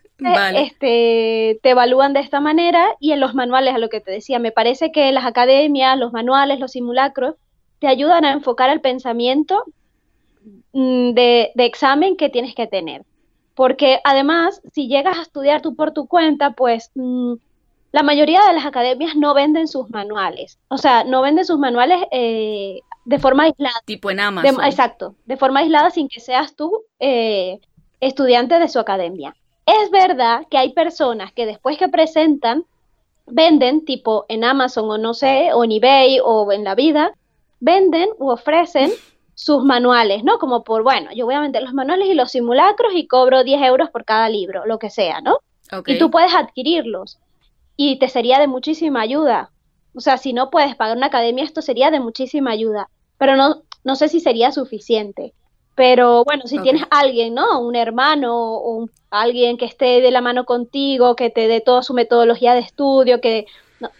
este, 0.54 1.58
te 1.62 1.70
evalúan 1.70 2.12
de 2.12 2.20
esta 2.20 2.40
manera 2.40 2.94
y 3.00 3.12
en 3.12 3.20
los 3.20 3.34
manuales, 3.34 3.74
a 3.74 3.78
lo 3.78 3.88
que 3.88 4.00
te 4.00 4.10
decía, 4.10 4.38
me 4.38 4.52
parece 4.52 4.92
que 4.92 5.10
las 5.12 5.24
academias, 5.24 5.98
los 5.98 6.12
manuales, 6.12 6.60
los 6.60 6.72
simulacros, 6.72 7.36
te 7.78 7.86
ayudan 7.86 8.24
a 8.24 8.32
enfocar 8.32 8.70
el 8.70 8.80
pensamiento 8.80 9.64
mm, 10.72 11.10
de, 11.12 11.52
examen 11.56 12.16
que 12.16 12.30
tienes 12.30 12.54
que 12.54 12.66
tener. 12.66 13.04
Porque 13.54 14.00
además, 14.04 14.60
si 14.72 14.88
llegas 14.88 15.18
a 15.18 15.22
estudiar 15.22 15.62
tú 15.62 15.76
por 15.76 15.92
tu 15.92 16.06
cuenta, 16.06 16.52
pues 16.52 16.90
mm, 16.94 17.34
la 17.92 18.02
mayoría 18.02 18.44
de 18.46 18.54
las 18.54 18.66
academias 18.66 19.14
no 19.16 19.34
venden 19.34 19.68
sus 19.68 19.88
manuales. 19.90 20.58
O 20.68 20.78
sea, 20.78 21.04
no 21.04 21.22
venden 21.22 21.44
sus 21.44 21.58
manuales 21.58 22.00
eh, 22.10 22.80
de 23.04 23.18
forma 23.18 23.44
aislada. 23.44 23.80
Tipo 23.84 24.10
en 24.10 24.20
Amazon. 24.20 24.64
exacto, 24.64 25.14
de 25.26 25.36
forma 25.36 25.60
aislada 25.60 25.90
sin 25.90 26.08
que 26.08 26.20
seas 26.20 26.56
tú 26.56 26.82
eh, 26.98 27.60
estudiante 28.06 28.58
de 28.58 28.68
su 28.68 28.78
academia. 28.78 29.34
Es 29.66 29.90
verdad 29.90 30.46
que 30.50 30.58
hay 30.58 30.72
personas 30.72 31.32
que 31.32 31.46
después 31.46 31.78
que 31.78 31.88
presentan, 31.88 32.64
venden, 33.26 33.84
tipo 33.84 34.26
en 34.28 34.44
Amazon 34.44 34.90
o 34.90 34.98
no 34.98 35.14
sé, 35.14 35.52
o 35.54 35.64
en 35.64 35.72
eBay 35.72 36.18
o 36.22 36.52
en 36.52 36.64
la 36.64 36.74
vida, 36.74 37.12
venden 37.60 38.10
u 38.18 38.28
ofrecen 38.28 38.90
sus 39.34 39.64
manuales, 39.64 40.22
¿no? 40.22 40.38
Como 40.38 40.62
por, 40.64 40.82
bueno, 40.82 41.10
yo 41.14 41.24
voy 41.24 41.34
a 41.34 41.40
vender 41.40 41.62
los 41.62 41.72
manuales 41.72 42.08
y 42.08 42.14
los 42.14 42.30
simulacros 42.30 42.92
y 42.94 43.06
cobro 43.06 43.42
10 43.42 43.62
euros 43.62 43.90
por 43.90 44.04
cada 44.04 44.28
libro, 44.28 44.66
lo 44.66 44.78
que 44.78 44.90
sea, 44.90 45.20
¿no? 45.20 45.38
Y 45.86 45.98
tú 45.98 46.10
puedes 46.10 46.34
adquirirlos 46.34 47.18
y 47.76 47.98
te 47.98 48.08
sería 48.08 48.38
de 48.38 48.46
muchísima 48.46 49.00
ayuda. 49.00 49.50
O 49.94 50.00
sea, 50.00 50.18
si 50.18 50.32
no 50.32 50.50
puedes 50.50 50.76
pagar 50.76 50.96
una 50.96 51.06
academia, 51.06 51.42
esto 51.42 51.62
sería 51.62 51.90
de 51.90 52.00
muchísima 52.00 52.50
ayuda, 52.50 52.90
pero 53.18 53.36
no, 53.36 53.62
no 53.82 53.96
sé 53.96 54.08
si 54.08 54.20
sería 54.20 54.52
suficiente. 54.52 55.32
Pero 55.74 56.24
bueno, 56.24 56.44
si 56.46 56.60
tienes 56.60 56.84
alguien, 56.90 57.34
¿no? 57.34 57.60
Un 57.60 57.74
hermano 57.74 58.32
o 58.34 58.88
alguien 59.10 59.56
que 59.56 59.64
esté 59.64 60.00
de 60.00 60.10
la 60.10 60.20
mano 60.20 60.44
contigo, 60.44 61.16
que 61.16 61.30
te 61.30 61.48
dé 61.48 61.60
toda 61.60 61.82
su 61.82 61.94
metodología 61.94 62.54
de 62.54 62.60
estudio, 62.60 63.20
que 63.20 63.46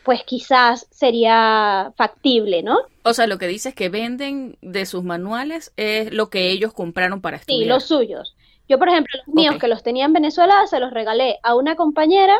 pues 0.05 0.23
quizás 0.25 0.87
sería 0.91 1.93
factible, 1.97 2.63
¿no? 2.63 2.79
O 3.03 3.13
sea, 3.13 3.27
lo 3.27 3.39
que 3.39 3.49
dices 3.49 3.75
que 3.75 3.89
venden 3.89 4.57
de 4.63 4.87
sus 4.87 5.03
manuales 5.03 5.73
es 5.77 6.13
lo 6.13 6.31
que 6.31 6.51
ellos 6.51 6.73
compraron 6.73 7.21
para 7.21 7.37
estudiar. 7.37 7.63
Sí, 7.63 7.69
los 7.69 7.85
suyos. 7.85 8.37
Yo, 8.69 8.79
por 8.79 8.89
ejemplo, 8.89 9.19
los 9.27 9.35
míos 9.35 9.57
que 9.61 9.69
los 9.69 9.83
tenía 9.83 10.07
en 10.07 10.13
Venezuela, 10.13 10.67
se 10.67 10.81
los 10.81 10.93
regalé 10.93 11.39
a 11.43 11.55
una 11.55 11.77
compañera 11.77 12.39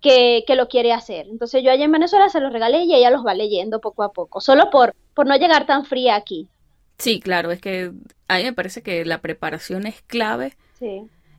que, 0.00 0.44
que, 0.46 0.56
lo 0.56 0.68
quiere 0.68 0.92
hacer. 0.92 1.26
Entonces 1.30 1.62
yo 1.62 1.70
allá 1.70 1.84
en 1.84 1.92
Venezuela 1.92 2.28
se 2.28 2.40
los 2.40 2.52
regalé 2.52 2.84
y 2.84 2.94
ella 2.94 3.10
los 3.10 3.24
va 3.24 3.32
leyendo 3.32 3.80
poco 3.80 4.02
a 4.02 4.12
poco, 4.12 4.42
solo 4.42 4.68
por, 4.70 4.94
por 5.14 5.26
no 5.26 5.36
llegar 5.36 5.64
tan 5.64 5.86
fría 5.86 6.16
aquí. 6.16 6.48
Sí, 6.98 7.20
claro, 7.20 7.50
es 7.50 7.60
que 7.60 7.92
a 8.34 8.38
mí 8.38 8.44
me 8.44 8.52
parece 8.52 8.82
que 8.82 9.04
la 9.04 9.20
preparación 9.20 9.86
es 9.86 10.02
clave 10.02 10.56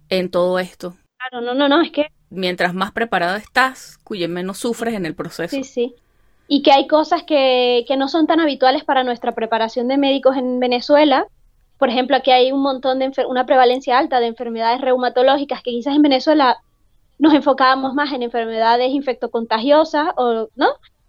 en 0.09 0.31
todo 0.31 0.59
esto. 0.59 0.95
Claro, 1.17 1.45
no, 1.45 1.53
no, 1.53 1.67
no, 1.69 1.81
es 1.81 1.91
que... 1.91 2.07
Mientras 2.29 2.73
más 2.73 2.91
preparado 2.91 3.37
estás, 3.37 3.97
cuyo 4.03 4.27
menos 4.27 4.57
sufres 4.57 4.95
en 4.95 5.05
el 5.05 5.15
proceso. 5.15 5.55
Sí, 5.55 5.63
sí. 5.63 5.95
Y 6.47 6.63
que 6.63 6.71
hay 6.71 6.87
cosas 6.87 7.23
que, 7.23 7.85
que 7.87 7.97
no 7.97 8.07
son 8.07 8.27
tan 8.27 8.39
habituales 8.39 8.83
para 8.83 9.03
nuestra 9.03 9.33
preparación 9.33 9.87
de 9.87 9.97
médicos 9.97 10.35
en 10.35 10.59
Venezuela. 10.59 11.27
Por 11.77 11.89
ejemplo, 11.89 12.15
aquí 12.17 12.31
hay 12.31 12.51
un 12.51 12.61
montón 12.61 12.99
de 12.99 13.11
una 13.27 13.45
prevalencia 13.45 13.97
alta 13.97 14.19
de 14.19 14.27
enfermedades 14.27 14.81
reumatológicas 14.81 15.61
que 15.61 15.71
quizás 15.71 15.95
en 15.95 16.01
Venezuela 16.01 16.57
nos 17.17 17.33
enfocábamos 17.33 17.93
más 17.93 18.11
en 18.11 18.23
enfermedades 18.23 18.89
infectocontagiosas 18.91 20.09
o 20.17 20.49
no 20.55 20.67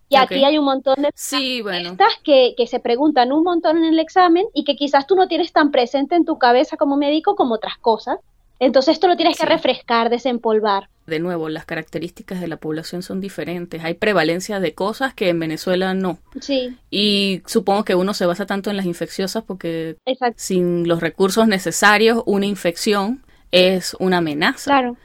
y 0.09 0.17
aquí 0.17 0.45
hay 0.45 0.59
un 0.59 0.65
montón 0.65 1.03
de 1.03 1.11
sí, 1.15 1.63
bueno. 1.63 1.97
que, 2.23 2.55
que 2.57 2.67
se 2.67 2.81
preguntan 2.81 3.33
un 3.33 3.43
montón 3.43 3.79
en 3.79 3.85
el 3.85 3.99
examen 3.99 4.47
y 4.55 4.65
que 4.65 4.77
quizás 4.77 5.07
tú 5.07 5.17
no 5.17 5.27
tienes 5.29 5.53
tan 5.53 5.71
presente 5.71 6.15
en 6.15 6.25
tu 6.25 6.39
cabeza 6.39 6.77
como 6.77 6.97
médico 6.97 7.35
como 7.35 7.55
otras 7.55 7.77
cosas. 7.79 8.19
Entonces 8.59 8.95
esto 8.95 9.09
lo 9.09 9.17
tienes 9.17 9.39
que 9.39 9.47
refrescar, 9.47 10.09
desempolvar. 10.09 10.89
De 11.07 11.21
nuevo, 11.21 11.49
las 11.49 11.67
características 11.67 12.41
de 12.41 12.49
la 12.49 12.57
población 12.57 13.03
son 13.03 13.21
diferentes. 13.21 13.85
Hay 13.85 13.95
prevalencia 13.95 14.61
de 14.61 14.75
cosas 14.75 15.15
que 15.15 15.29
en 15.29 15.39
Venezuela 15.39 15.93
no. 15.95 16.19
Sí. 16.41 16.77
Y 16.91 17.43
supongo 17.47 17.85
que 17.85 17.95
uno 17.95 18.15
se 18.15 18.27
basa 18.27 18.47
tanto 18.47 18.71
en 18.71 18.77
las 18.77 18.87
infecciosas 18.87 19.45
porque 19.45 19.97
sin 20.37 20.89
los 20.89 21.01
recursos 21.01 21.47
necesarios, 21.47 22.23
una 22.27 22.47
infección 22.47 23.25
es 23.53 23.95
una 24.01 24.19
amenaza. 24.19 24.71
Claro. 24.71 24.97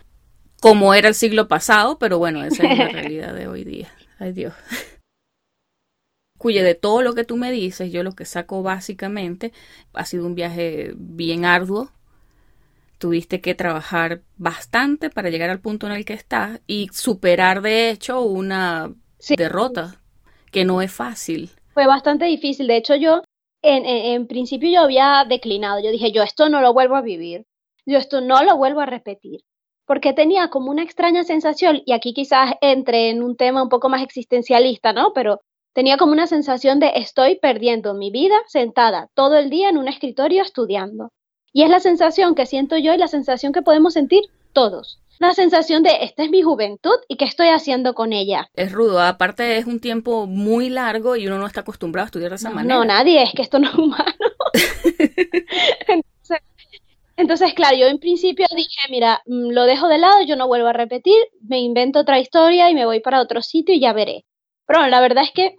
Como 0.62 0.94
era 0.94 1.08
el 1.08 1.16
siglo 1.16 1.48
pasado, 1.48 1.98
pero 2.00 2.20
bueno, 2.20 2.44
esa 2.44 2.66
es 2.68 2.78
la 2.78 2.88
realidad 2.90 3.34
de 3.34 3.48
hoy 3.48 3.64
día. 3.64 3.90
Ay 4.22 4.34
Dios. 4.34 4.54
Cuye 6.38 6.62
de 6.62 6.76
todo 6.76 7.02
lo 7.02 7.16
que 7.16 7.24
tú 7.24 7.38
me 7.38 7.52
dices, 7.52 7.92
yo 7.92 8.04
lo 8.04 8.12
que 8.12 8.26
saco 8.26 8.62
básicamente 8.62 9.52
ha 9.94 10.06
sido 10.06 10.28
un 10.28 10.36
viaje 10.36 10.94
bien 10.96 11.44
arduo. 11.44 11.90
Tuviste 13.00 13.42
que 13.42 13.56
trabajar 13.56 14.22
bastante 14.38 15.10
para 15.10 15.32
llegar 15.32 15.50
al 15.50 15.60
punto 15.60 15.88
en 15.88 15.94
el 15.94 16.06
que 16.06 16.14
estás 16.14 16.62
y 16.68 16.90
superar 16.94 17.64
de 17.64 17.90
hecho 17.90 18.22
una 18.22 18.94
derrota 19.36 20.00
que 20.52 20.66
no 20.66 20.84
es 20.84 20.92
fácil. 20.92 21.50
Fue 21.74 21.88
bastante 21.88 22.26
difícil. 22.26 22.68
De 22.68 22.78
hecho, 22.78 22.96
yo 22.96 23.24
en, 23.64 23.88
en, 23.88 24.28
principio 24.28 24.70
yo 24.70 24.82
había 24.82 25.26
declinado. 25.28 25.80
Yo 25.84 25.90
dije, 25.90 26.12
yo 26.12 26.22
esto 26.22 26.48
no 26.50 26.62
lo 26.62 26.74
vuelvo 26.74 26.96
a 26.96 27.02
vivir. 27.02 27.48
Yo 27.88 27.98
esto 27.98 28.22
no 28.22 28.44
lo 28.44 28.56
vuelvo 28.56 28.82
a 28.82 28.86
repetir 28.86 29.42
porque 29.92 30.14
tenía 30.14 30.48
como 30.48 30.72
una 30.72 30.84
extraña 30.84 31.26
sensación, 31.26 31.82
y 31.86 31.92
aquí 31.92 32.14
quizás 32.14 32.54
entre 32.62 33.10
en 33.10 33.22
un 33.22 33.36
tema 33.36 33.62
un 33.62 33.68
poco 33.68 33.90
más 33.90 34.02
existencialista, 34.02 34.94
¿no? 34.94 35.12
Pero 35.12 35.42
tenía 35.74 35.98
como 35.98 36.14
una 36.14 36.28
sensación 36.28 36.80
de 36.80 36.94
estoy 36.96 37.40
perdiendo 37.40 37.94
mi 37.94 38.10
vida 38.10 38.36
sentada 38.48 39.10
todo 39.16 39.36
el 39.36 39.50
día 39.50 39.68
en 39.68 39.78
un 39.78 39.90
escritorio 39.90 40.44
estudiando. 40.44 41.10
Y 41.52 41.64
es 41.64 41.70
la 41.70 41.82
sensación 41.82 42.36
que 42.36 42.46
siento 42.46 42.78
yo 42.78 42.94
y 42.94 42.98
la 42.98 43.10
sensación 43.10 43.52
que 43.52 43.64
podemos 43.64 43.96
sentir 43.96 44.24
todos. 44.54 45.02
La 45.20 45.34
sensación 45.34 45.84
de 45.84 45.92
esta 46.04 46.24
es 46.24 46.32
mi 46.32 46.42
juventud 46.42 46.96
y 47.10 47.18
qué 47.18 47.26
estoy 47.26 47.50
haciendo 47.50 47.94
con 47.94 48.14
ella. 48.14 48.50
Es 48.54 48.72
rudo, 48.72 49.02
aparte 49.02 49.58
es 49.58 49.66
un 49.66 49.82
tiempo 49.82 50.26
muy 50.26 50.70
largo 50.70 51.18
y 51.18 51.28
uno 51.28 51.38
no 51.38 51.48
está 51.48 51.62
acostumbrado 51.62 52.06
a 52.06 52.08
estudiar 52.08 52.30
de 52.30 52.38
esa 52.38 52.50
manera. 52.50 52.74
No, 52.74 52.86
nadie, 52.86 53.22
es 53.24 53.34
que 53.34 53.42
esto 53.42 53.60
no 53.60 53.68
es 53.68 53.76
humano. 53.76 54.06
entonces, 57.22 57.54
claro, 57.54 57.78
yo 57.78 57.88
en 57.88 58.00
principio 58.00 58.46
dije, 58.56 58.82
mira, 58.90 59.22
mm, 59.26 59.52
lo 59.52 59.64
dejo 59.66 59.88
de 59.88 59.98
lado, 60.00 60.22
yo 60.24 60.36
no 60.36 60.48
vuelvo 60.48 60.68
a 60.68 60.74
repetir, 60.74 61.18
me 61.42 61.60
invento 61.60 62.00
otra 62.00 62.20
historia 62.20 62.70
y 62.70 62.76
me 62.76 62.86
voy 62.86 63.00
para 63.00 63.22
otro 63.22 63.42
sitio 63.42 63.76
y 63.76 63.80
ya 63.80 63.94
veré. 63.94 64.26
Pero 64.66 64.88
la 64.88 65.02
verdad 65.02 65.24
es 65.24 65.32
que 65.32 65.56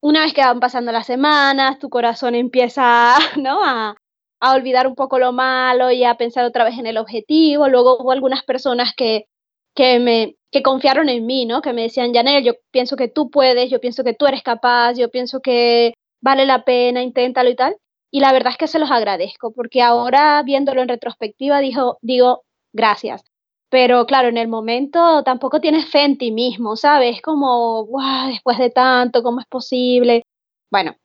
una 0.00 0.22
vez 0.22 0.34
que 0.34 0.42
van 0.42 0.60
pasando 0.60 0.92
las 0.92 1.06
semanas, 1.06 1.78
tu 1.78 1.88
corazón 1.90 2.34
empieza, 2.34 3.16
¿no? 3.36 3.64
A, 3.64 3.96
a 4.40 4.54
olvidar 4.54 4.86
un 4.86 4.94
poco 4.94 5.18
lo 5.18 5.32
malo 5.32 5.90
y 5.90 6.04
a 6.04 6.16
pensar 6.16 6.44
otra 6.44 6.64
vez 6.64 6.78
en 6.78 6.86
el 6.86 6.98
objetivo. 6.98 7.68
Luego 7.68 7.98
hubo 8.00 8.12
algunas 8.12 8.44
personas 8.44 8.92
que, 8.96 9.26
que 9.74 9.98
me 10.00 10.36
que 10.50 10.62
confiaron 10.62 11.08
en 11.08 11.26
mí, 11.26 11.44
¿no? 11.46 11.60
Que 11.62 11.72
me 11.72 11.82
decían, 11.82 12.14
Janel, 12.14 12.42
yo 12.44 12.54
pienso 12.70 12.96
que 12.96 13.08
tú 13.08 13.30
puedes, 13.30 13.70
yo 13.70 13.80
pienso 13.80 14.02
que 14.04 14.14
tú 14.14 14.26
eres 14.26 14.42
capaz, 14.42 14.94
yo 14.94 15.10
pienso 15.10 15.40
que 15.40 15.94
vale 16.22 16.46
la 16.46 16.64
pena, 16.64 17.02
inténtalo 17.02 17.50
y 17.50 17.56
tal. 17.56 17.76
Y 18.10 18.20
la 18.20 18.32
verdad 18.32 18.52
es 18.52 18.58
que 18.58 18.66
se 18.68 18.78
los 18.78 18.90
agradezco, 18.90 19.52
porque 19.52 19.82
ahora 19.82 20.42
viéndolo 20.42 20.82
en 20.82 20.88
retrospectiva 20.88 21.60
dijo, 21.60 21.98
digo, 22.00 22.44
gracias. 22.72 23.22
Pero 23.70 24.06
claro, 24.06 24.28
en 24.28 24.38
el 24.38 24.48
momento 24.48 25.22
tampoco 25.24 25.60
tienes 25.60 25.90
fe 25.90 26.04
en 26.04 26.16
ti 26.18 26.32
mismo, 26.32 26.76
¿sabes? 26.76 27.20
Como, 27.20 27.84
wow, 27.86 28.28
después 28.28 28.58
de 28.58 28.70
tanto, 28.70 29.22
¿cómo 29.22 29.40
es 29.40 29.46
posible? 29.46 30.24
Bueno, 30.70 30.96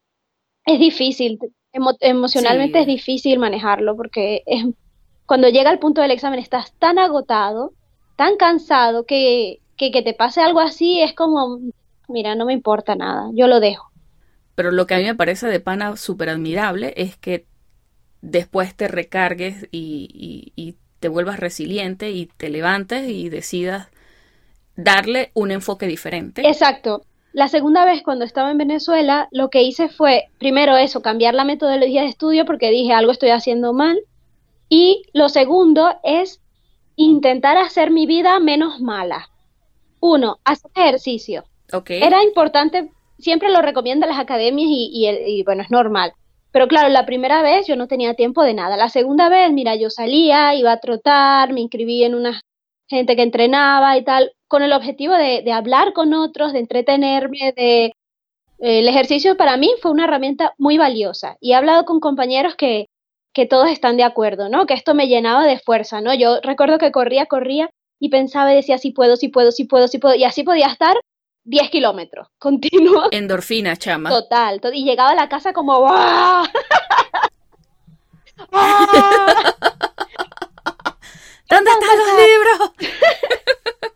es 0.65 0.79
difícil, 0.79 1.39
emocionalmente 1.71 2.79
es 2.79 2.87
difícil 2.87 3.39
manejarlo 3.39 3.97
porque 3.97 4.43
es, 4.45 4.65
cuando 5.25 5.49
llega 5.49 5.71
el 5.71 5.79
punto 5.79 6.01
del 6.01 6.11
examen 6.11 6.39
estás 6.39 6.73
tan 6.79 6.99
agotado, 6.99 7.73
tan 8.15 8.37
cansado 8.37 9.05
que, 9.05 9.59
que, 9.77 9.91
que 9.91 10.01
te 10.03 10.13
pase 10.13 10.41
algo 10.41 10.59
así 10.61 11.01
es 11.01 11.13
como, 11.13 11.59
mira, 12.07 12.35
no 12.35 12.45
me 12.45 12.53
importa 12.53 12.95
nada, 12.95 13.29
yo 13.33 13.47
lo 13.47 13.59
dejo. 13.59 13.92
Pero 14.55 14.71
lo 14.71 14.85
que 14.85 14.95
a 14.95 14.97
mí 14.97 15.03
me 15.03 15.15
parece 15.15 15.47
de 15.47 15.59
pana 15.59 15.97
súper 15.97 16.29
admirable 16.29 16.93
es 16.97 17.17
que 17.17 17.45
después 18.21 18.75
te 18.75 18.87
recargues 18.87 19.67
y, 19.71 20.53
y, 20.55 20.75
te 20.99 21.09
vuelvas 21.09 21.37
resiliente 21.37 22.11
y 22.11 22.27
te 22.27 22.47
levantes 22.47 23.09
y 23.09 23.27
decidas 23.27 23.89
darle 24.77 25.31
un 25.33 25.51
enfoque 25.51 25.85
diferente. 25.85 26.47
Exacto. 26.47 27.01
La 27.33 27.49
segunda 27.49 27.83
vez 27.83 28.01
cuando 28.03 28.23
estaba 28.23 28.51
en 28.51 28.57
Venezuela, 28.57 29.27
lo 29.31 29.49
que 29.49 29.63
hice 29.63 29.89
fue, 29.89 30.29
primero 30.39 30.77
eso, 30.77 31.01
cambiar 31.01 31.33
la 31.33 31.43
metodología 31.43 32.03
de 32.03 32.07
estudio 32.07 32.45
porque 32.45 32.69
dije 32.69 32.93
algo 32.93 33.11
estoy 33.11 33.31
haciendo 33.31 33.73
mal. 33.73 33.99
Y 34.69 35.03
lo 35.11 35.27
segundo 35.27 35.93
es 36.03 36.39
intentar 36.95 37.57
hacer 37.57 37.91
mi 37.91 38.05
vida 38.05 38.39
menos 38.39 38.79
mala. 38.79 39.29
Uno, 39.99 40.39
hacer 40.45 40.71
ejercicio. 40.73 41.43
Okay. 41.69 42.01
Era 42.01 42.23
importante, 42.23 42.92
siempre 43.23 43.49
lo 43.49 43.61
recomiendan 43.61 44.09
las 44.09 44.19
academias 44.19 44.67
y, 44.69 45.43
bueno, 45.43 45.63
es 45.63 45.71
normal. 45.71 46.13
Pero 46.51 46.67
claro, 46.67 46.89
la 46.89 47.05
primera 47.05 47.41
vez 47.41 47.65
yo 47.67 47.75
no 47.75 47.87
tenía 47.87 48.13
tiempo 48.13 48.43
de 48.43 48.53
nada. 48.53 48.77
La 48.77 48.89
segunda 48.89 49.29
vez, 49.29 49.51
mira, 49.51 49.75
yo 49.75 49.89
salía, 49.89 50.53
iba 50.53 50.71
a 50.71 50.79
trotar, 50.79 51.51
me 51.51 51.61
inscribí 51.61 52.03
en 52.03 52.13
una 52.13 52.41
gente 52.87 53.15
que 53.15 53.23
entrenaba 53.23 53.97
y 53.97 54.03
tal 54.03 54.31
con 54.47 54.61
el 54.61 54.73
objetivo 54.73 55.15
de, 55.15 55.51
hablar 55.51 55.93
con 55.93 56.13
otros, 56.13 56.53
de 56.53 56.59
entretenerme, 56.59 57.53
de... 57.55 57.93
El 58.59 58.87
ejercicio 58.87 59.35
para 59.35 59.57
mí 59.57 59.71
fue 59.81 59.91
una 59.91 60.05
herramienta 60.05 60.53
muy 60.57 60.77
valiosa 60.77 61.35
y 61.41 61.51
he 61.51 61.55
hablado 61.55 61.83
con 61.85 61.99
compañeros 61.99 62.55
que, 62.55 62.87
que 63.33 63.45
todos 63.45 63.69
están 63.69 63.97
de 63.97 64.03
acuerdo, 64.03 64.47
¿no? 64.47 64.67
Que 64.67 64.73
esto 64.75 64.93
me 64.93 65.07
llenaba 65.07 65.43
de 65.45 65.59
fuerza, 65.59 65.99
¿no? 65.99 66.13
Yo 66.13 66.39
recuerdo 66.41 66.77
que 66.77 66.91
corría, 66.91 67.25
corría 67.25 67.71
y 67.99 68.09
pensaba 68.09 68.53
y 68.53 68.57
decía, 68.57 68.77
sí 68.77 68.91
puedo, 68.91 69.15
sí 69.17 69.27
puedo, 69.27 69.51
sí 69.51 69.65
puedo, 69.65 69.87
sí 69.87 69.97
puedo, 69.97 70.15
y 70.15 70.23
así 70.23 70.43
podía 70.43 70.67
estar 70.67 70.95
10 71.43 71.69
kilómetros 71.69 72.27
continuos. 72.37 73.07
Endorfina, 73.11 73.75
chama. 73.77 74.09
Total, 74.09 74.59
y 74.73 74.83
llegaba 74.83 75.11
a 75.11 75.15
la 75.15 75.29
casa 75.29 75.53
como, 75.53 75.79
¡Wow! 75.79 75.89
¿Dónde 81.49 81.71
están 81.71 81.97
los 81.97 82.07
libros? 82.17 82.71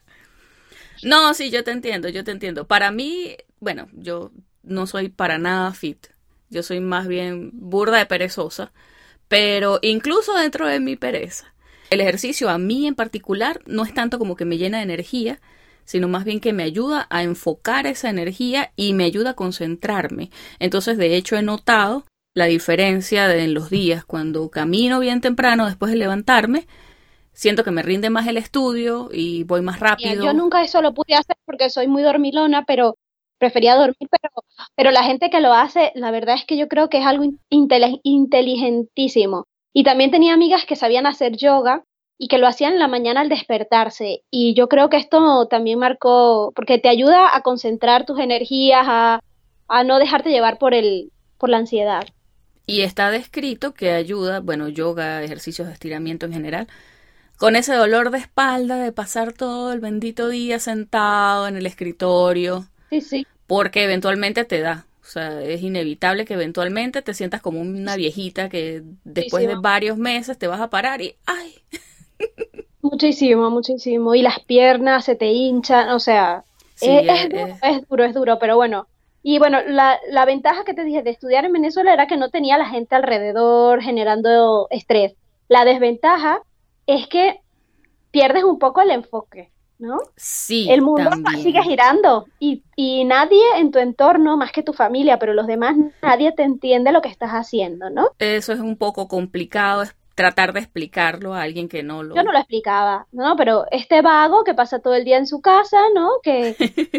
No, 1.03 1.33
sí, 1.35 1.51
yo 1.51 1.63
te 1.63 1.71
entiendo, 1.71 2.09
yo 2.09 2.23
te 2.23 2.31
entiendo. 2.31 2.67
Para 2.67 2.91
mí, 2.91 3.37
bueno, 3.59 3.87
yo 3.93 4.31
no 4.63 4.87
soy 4.87 5.09
para 5.09 5.37
nada 5.37 5.71
fit. 5.73 6.07
Yo 6.49 6.63
soy 6.63 6.79
más 6.79 7.07
bien 7.07 7.51
burda 7.53 7.97
de 7.97 8.05
perezosa. 8.07 8.73
Pero 9.27 9.79
incluso 9.83 10.33
dentro 10.33 10.67
de 10.67 10.79
mi 10.79 10.95
pereza, 10.95 11.53
el 11.89 12.01
ejercicio 12.01 12.49
a 12.49 12.57
mí 12.57 12.87
en 12.87 12.95
particular 12.95 13.61
no 13.65 13.83
es 13.83 13.93
tanto 13.93 14.17
como 14.19 14.35
que 14.35 14.45
me 14.45 14.57
llena 14.57 14.77
de 14.77 14.83
energía, 14.83 15.39
sino 15.88 16.07
más 16.07 16.25
bien 16.25 16.41
que 16.41 16.53
me 16.53 16.63
ayuda 16.63 17.07
a 17.09 17.23
enfocar 17.23 17.88
esa 17.88 18.09
energía 18.09 18.73
y 18.75 18.93
me 18.93 19.05
ayuda 19.05 19.31
a 19.31 19.35
concentrarme. 19.35 20.29
Entonces, 20.59 20.97
de 20.97 21.15
hecho, 21.15 21.38
he 21.38 21.41
notado 21.41 22.03
la 22.35 22.45
diferencia 22.45 23.27
de 23.27 23.45
en 23.45 23.53
los 23.53 23.69
días 23.71 24.05
cuando 24.05 24.51
camino 24.51 24.99
bien 24.99 25.21
temprano 25.21 25.65
después 25.65 25.91
de 25.91 25.97
levantarme 25.97 26.67
siento 27.38 27.63
que 27.63 27.71
me 27.71 27.83
rinde 27.83 28.09
más 28.09 28.27
el 28.27 28.35
estudio 28.35 29.09
y 29.13 29.43
voy 29.43 29.61
más 29.61 29.79
rápido. 29.79 30.25
Yo 30.25 30.33
nunca 30.33 30.61
eso 30.63 30.81
lo 30.81 30.93
pude 30.93 31.13
hacer 31.15 31.38
porque 31.45 31.69
soy 31.69 31.88
muy 31.88 32.01
dormilona, 32.01 32.65
pero 32.65 32.97
prefería 33.38 33.75
dormir, 33.75 34.09
pero, 34.09 34.33
pero 34.75 34.91
la 34.91 35.03
gente 35.03 35.29
que 35.29 35.39
lo 35.39 35.53
hace, 35.53 35.91
la 35.93 36.11
verdad 36.11 36.35
es 36.35 36.45
que 36.45 36.57
yo 36.57 36.67
creo 36.67 36.89
que 36.89 36.97
es 36.97 37.05
algo 37.05 37.25
inteligentísimo. 38.03 39.45
Y 39.71 39.83
también 39.83 40.09
tenía 40.09 40.33
amigas 40.33 40.65
que 40.65 40.75
sabían 40.75 41.05
hacer 41.05 41.38
yoga 41.38 41.83
y 42.18 42.28
que 42.28 42.38
lo 42.38 42.47
hacían 42.47 42.74
en 42.74 42.80
la 42.80 42.88
mañana 42.88 43.22
al 43.22 43.30
despertarse. 43.30 44.24
Y 44.32 44.55
yo 44.55 44.68
creo 44.68 44.89
que 44.89 44.97
esto 44.97 45.47
también 45.47 45.80
marcó, 45.80 46.51
porque 46.55 46.80
te 46.80 46.89
ayuda 46.89 47.36
a 47.36 47.41
concentrar 47.41 48.05
tus 48.05 48.20
energías, 48.20 48.86
a, 48.88 49.20
a 49.68 49.84
no 49.84 49.99
dejarte 49.99 50.30
llevar 50.30 50.57
por, 50.57 50.74
el, 50.74 51.11
por 51.38 51.49
la 51.49 51.57
ansiedad. 51.57 52.07
Y 52.65 52.82
está 52.82 53.11
descrito 53.11 53.74
que 53.74 53.91
ayuda, 53.91 54.39
bueno, 54.41 54.68
yoga, 54.68 55.24
ejercicios 55.24 55.68
de 55.68 55.74
estiramiento 55.74 56.26
en 56.26 56.34
general, 56.34 56.68
con 57.38 57.55
ese 57.55 57.74
dolor 57.76 58.09
de 58.09 58.18
espalda 58.18 58.78
de 58.78 58.91
pasar 58.91 59.32
todo 59.32 59.72
el 59.72 59.80
bendito 59.80 60.28
día 60.28 60.59
sentado 60.59 61.47
en 61.47 61.55
el 61.55 61.65
escritorio. 61.65 62.65
Sí, 62.89 63.01
sí. 63.01 63.28
Porque 63.45 63.84
eventualmente 63.84 64.43
te 64.43 64.59
da. 64.59 64.86
O 65.01 65.05
sea, 65.09 65.41
es 65.41 65.61
inevitable 65.61 66.26
que 66.26 66.34
eventualmente 66.34 67.01
te 67.01 67.13
sientas 67.13 67.41
como 67.41 67.61
una 67.61 67.95
viejita 67.95 68.49
que 68.49 68.84
después 69.05 69.47
de 69.47 69.55
varios 69.55 69.97
meses 69.97 70.38
te 70.38 70.47
vas 70.47 70.59
a 70.59 70.70
parar 70.70 71.01
y 71.01 71.15
¡ay! 71.26 71.55
Muchísimo, 72.82 73.49
muchísimo. 73.49 74.15
Y 74.15 74.22
las 74.22 74.39
piernas 74.39 75.05
se 75.05 75.15
te 75.15 75.32
hinchan, 75.32 75.89
o 75.89 75.99
sea, 75.99 76.43
es, 76.80 77.30
duro, 77.30 77.47
es, 77.61 77.88
duro, 77.88 78.03
es 78.03 78.13
duro, 78.13 78.39
pero 78.39 78.55
bueno. 78.55 78.88
Y 79.24 79.39
bueno, 79.39 79.61
la, 79.68 79.99
la 80.09 80.26
ventaja 80.26 80.63
que 80.63 80.74
te 80.74 80.84
dije 80.84 81.03
de 81.03 81.09
estudiar 81.09 81.43
en 81.43 81.53
Venezuela 81.53 81.91
era 81.91 82.07
que 82.07 82.18
no 82.18 82.30
tenía 82.30 82.57
la 82.57 82.70
gente 82.70 82.95
alrededor 82.95 83.82
generando 83.82 84.68
estrés. 84.70 85.15
La 85.49 85.65
desventaja 85.65 86.41
es 86.86 87.07
que 87.07 87.41
pierdes 88.11 88.43
un 88.43 88.57
poco 88.57 88.82
el 88.82 88.91
enfoque, 88.91 89.51
¿no? 89.80 89.99
Sí. 90.15 90.68
El 90.70 90.82
mundo 90.82 91.11
sigue 91.41 91.61
girando 91.61 92.26
y, 92.39 92.63
y, 92.76 93.03
nadie 93.03 93.43
en 93.57 93.72
tu 93.72 93.80
entorno, 93.80 94.38
más 94.38 94.51
que 94.51 94.63
tu 94.63 94.74
familia, 94.74 95.20
pero 95.20 95.34
los 95.34 95.47
demás, 95.47 95.76
nadie 96.01 96.32
te 96.32 96.43
entiende 96.43 96.91
lo 96.91 97.01
que 97.01 97.09
estás 97.09 97.32
haciendo, 97.32 97.89
¿no? 97.89 98.09
Eso 98.20 98.53
es 98.53 98.59
un 98.59 98.78
poco 98.78 99.07
complicado, 99.07 99.84
es 99.84 99.95
tratar 100.18 100.51
de 100.51 100.61
explicarlo 100.61 101.34
a 101.36 101.43
alguien 101.43 101.70
que 101.70 101.84
no 101.84 102.01
lo... 102.01 102.15
Yo 102.15 102.24
no 102.24 102.32
lo 102.32 102.39
explicaba, 102.39 103.05
¿no? 103.11 103.36
Pero 103.38 103.65
este 103.70 104.01
vago 104.01 104.43
que 104.43 104.55
pasa 104.55 104.80
todo 104.80 104.95
el 104.95 105.05
día 105.05 105.18
en 105.18 105.28
su 105.28 105.41
casa, 105.41 105.78
¿no? 105.93 106.09
Que, 106.24 106.55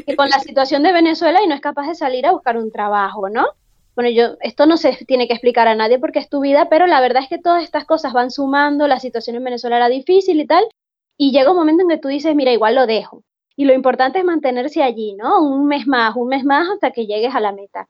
que 0.07 0.17
con 0.17 0.31
la 0.31 0.39
situación 0.39 0.85
de 0.85 0.93
Venezuela 0.93 1.43
y 1.43 1.49
no 1.49 1.55
es 1.55 1.61
capaz 1.61 1.89
de 1.89 1.97
salir 1.97 2.27
a 2.27 2.33
buscar 2.33 2.57
un 2.57 2.71
trabajo, 2.71 3.29
¿no? 3.29 3.49
bueno, 3.99 4.11
yo, 4.11 4.37
esto 4.43 4.65
no 4.67 4.77
se 4.77 4.93
tiene 5.07 5.27
que 5.27 5.33
explicar 5.33 5.67
a 5.67 5.75
nadie 5.75 5.99
porque 5.99 6.21
es 6.21 6.29
tu 6.29 6.39
vida, 6.39 6.69
pero 6.71 6.87
la 6.87 7.01
verdad 7.01 7.25
es 7.25 7.29
que 7.29 7.39
todas 7.39 7.65
estas 7.65 7.85
cosas 7.85 8.13
van 8.13 8.31
sumando, 8.31 8.87
la 8.87 9.01
situación 9.01 9.35
en 9.35 9.43
Venezuela 9.43 9.75
era 9.75 9.89
difícil 9.89 10.41
y 10.41 10.47
tal, 10.47 10.65
y 11.17 11.33
llega 11.33 11.51
un 11.51 11.57
momento 11.57 11.83
en 11.83 11.89
que 11.89 11.99
tú 11.99 12.07
dices, 12.07 12.33
mira, 12.37 12.53
igual 12.53 12.77
lo 12.77 12.87
dejo. 12.87 13.25
Y 13.57 13.65
lo 13.65 13.75
importante 13.75 14.21
es 14.21 14.25
mantenerse 14.25 14.85
allí, 14.85 15.15
¿no? 15.15 15.43
Un 15.43 15.67
mes 15.67 15.89
más, 15.89 16.15
un 16.15 16.29
mes 16.29 16.45
más 16.45 16.69
hasta 16.71 16.93
que 16.93 17.07
llegues 17.07 17.35
a 17.35 17.41
la 17.41 17.51
meta. 17.51 17.89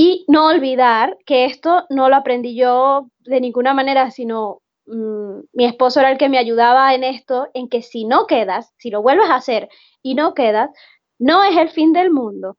Y 0.00 0.24
no 0.28 0.46
olvidar 0.46 1.18
que 1.26 1.44
esto 1.44 1.84
no 1.90 2.08
lo 2.08 2.14
aprendí 2.14 2.54
yo 2.54 3.10
de 3.24 3.40
ninguna 3.40 3.74
manera, 3.74 4.12
sino 4.12 4.62
mmm, 4.86 5.40
mi 5.52 5.64
esposo 5.64 5.98
era 5.98 6.12
el 6.12 6.18
que 6.18 6.28
me 6.28 6.38
ayudaba 6.38 6.94
en 6.94 7.02
esto, 7.02 7.48
en 7.52 7.68
que 7.68 7.82
si 7.82 8.04
no 8.04 8.28
quedas, 8.28 8.72
si 8.78 8.90
lo 8.90 9.02
vuelves 9.02 9.28
a 9.28 9.34
hacer 9.34 9.68
y 10.00 10.14
no 10.14 10.34
quedas, 10.34 10.70
no 11.18 11.42
es 11.42 11.56
el 11.56 11.68
fin 11.68 11.92
del 11.92 12.12
mundo. 12.12 12.56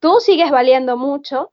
Tú 0.00 0.16
sigues 0.20 0.50
valiendo 0.50 0.96
mucho, 0.96 1.50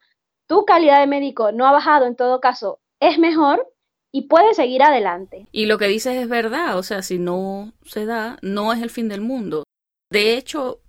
tu 0.47 0.63
calidad 0.63 1.01
de 1.01 1.07
médico 1.07 1.51
no 1.51 1.67
ha 1.67 1.73
bajado, 1.73 2.05
en 2.05 2.15
todo 2.15 2.39
caso, 2.39 2.79
es 3.01 3.19
mejor 3.19 3.67
y 4.13 4.29
puedes 4.29 4.55
seguir 4.55 4.83
adelante. 4.83 5.47
Y 5.51 5.65
lo 5.65 5.77
que 5.77 5.87
dices 5.87 6.15
es 6.15 6.29
verdad, 6.29 6.77
o 6.77 6.83
sea, 6.83 7.01
si 7.01 7.19
no 7.19 7.73
se 7.83 8.05
da, 8.05 8.37
no 8.41 8.71
es 8.71 8.81
el 8.81 8.89
fin 8.89 9.09
del 9.09 9.19
mundo. 9.19 9.65
De 10.09 10.37
hecho, 10.37 10.79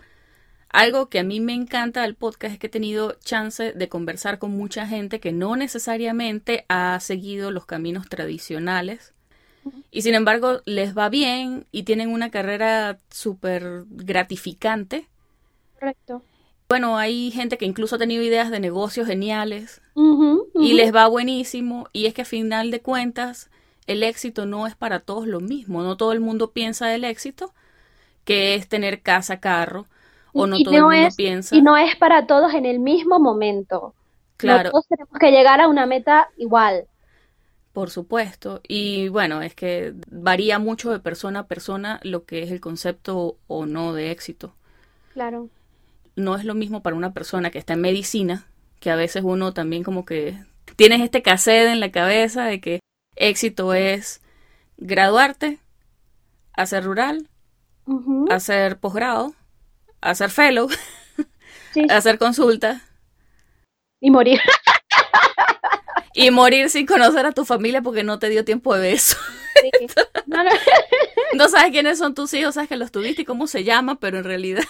algo 0.76 1.08
que 1.08 1.18
a 1.18 1.24
mí 1.24 1.40
me 1.40 1.54
encanta 1.54 2.02
del 2.02 2.16
podcast 2.16 2.52
es 2.52 2.58
que 2.58 2.66
he 2.66 2.70
tenido 2.70 3.16
chance 3.24 3.72
de 3.72 3.88
conversar 3.88 4.38
con 4.38 4.50
mucha 4.50 4.86
gente 4.86 5.20
que 5.20 5.32
no 5.32 5.56
necesariamente 5.56 6.66
ha 6.68 7.00
seguido 7.00 7.50
los 7.50 7.64
caminos 7.64 8.10
tradicionales 8.10 9.14
y 9.90 10.02
sin 10.02 10.14
embargo 10.14 10.60
les 10.66 10.94
va 10.96 11.08
bien 11.08 11.64
y 11.72 11.84
tienen 11.84 12.10
una 12.10 12.30
carrera 12.30 12.98
súper 13.10 13.84
gratificante. 13.88 15.08
Correcto. 15.78 16.22
Bueno, 16.68 16.98
hay 16.98 17.30
gente 17.30 17.56
que 17.56 17.64
incluso 17.64 17.96
ha 17.96 17.98
tenido 17.98 18.22
ideas 18.22 18.50
de 18.50 18.60
negocios 18.60 19.06
geniales 19.06 19.80
y 20.60 20.74
les 20.74 20.94
va 20.94 21.08
buenísimo 21.08 21.88
y 21.94 22.04
es 22.04 22.12
que 22.12 22.22
a 22.22 22.26
final 22.26 22.70
de 22.70 22.82
cuentas 22.82 23.48
el 23.86 24.02
éxito 24.02 24.44
no 24.44 24.66
es 24.66 24.76
para 24.76 25.00
todos 25.00 25.26
lo 25.26 25.40
mismo, 25.40 25.82
no 25.82 25.96
todo 25.96 26.12
el 26.12 26.20
mundo 26.20 26.50
piensa 26.50 26.86
del 26.86 27.04
éxito 27.04 27.54
que 28.26 28.56
es 28.56 28.68
tener 28.68 29.00
casa, 29.00 29.40
carro, 29.40 29.86
o 30.36 30.46
no 30.46 30.58
todo 30.58 30.74
el 30.74 30.82
mundo 30.82 31.08
piensa. 31.16 31.56
Y 31.56 31.62
no 31.62 31.76
es 31.76 31.96
para 31.96 32.26
todos 32.26 32.54
en 32.54 32.66
el 32.66 32.78
mismo 32.78 33.18
momento. 33.18 33.94
Claro. 34.36 34.70
todos 34.70 34.86
tenemos 34.86 35.18
que 35.18 35.30
llegar 35.30 35.60
a 35.60 35.68
una 35.68 35.86
meta 35.86 36.28
igual. 36.36 36.86
Por 37.72 37.90
supuesto. 37.90 38.60
Y 38.66 39.08
bueno, 39.08 39.42
es 39.42 39.54
que 39.54 39.94
varía 40.10 40.58
mucho 40.58 40.90
de 40.90 40.98
persona 40.98 41.40
a 41.40 41.46
persona 41.46 42.00
lo 42.02 42.24
que 42.24 42.42
es 42.42 42.50
el 42.50 42.60
concepto 42.60 43.36
o 43.46 43.66
no 43.66 43.92
de 43.92 44.10
éxito. 44.10 44.54
Claro. 45.12 45.48
No 46.16 46.36
es 46.36 46.44
lo 46.44 46.54
mismo 46.54 46.82
para 46.82 46.96
una 46.96 47.12
persona 47.12 47.50
que 47.50 47.58
está 47.58 47.74
en 47.74 47.82
medicina, 47.82 48.46
que 48.80 48.90
a 48.90 48.96
veces 48.96 49.22
uno 49.24 49.52
también 49.52 49.82
como 49.82 50.04
que 50.04 50.38
tienes 50.76 51.00
este 51.00 51.22
cassette 51.22 51.68
en 51.68 51.80
la 51.80 51.90
cabeza 51.90 52.44
de 52.44 52.60
que 52.60 52.80
éxito 53.14 53.74
es 53.74 54.20
graduarte, 54.78 55.58
hacer 56.54 56.84
rural, 56.84 57.28
hacer 58.30 58.78
posgrado, 58.78 59.34
hacer 60.00 60.30
fellow, 60.30 60.68
hacer 61.90 62.18
consulta. 62.18 62.82
Y 64.00 64.10
morir. 64.10 64.40
y 66.14 66.30
morir 66.30 66.70
sin 66.70 66.86
conocer 66.86 67.26
a 67.26 67.32
tu 67.32 67.44
familia 67.44 67.82
porque 67.82 68.02
no 68.02 68.18
te 68.18 68.28
dio 68.28 68.44
tiempo 68.44 68.76
de 68.76 68.92
eso. 68.92 69.16
No, 71.34 71.48
sabes 71.48 71.70
quiénes 71.70 71.98
son 71.98 72.14
tus 72.14 72.32
hijos, 72.34 72.54
sabes 72.54 72.68
que 72.68 72.76
los 72.76 72.92
tuviste 72.92 73.22
y 73.22 73.24
cómo 73.24 73.46
se 73.46 73.64
llama, 73.64 73.98
pero 73.98 74.18
en 74.18 74.24
realidad. 74.24 74.62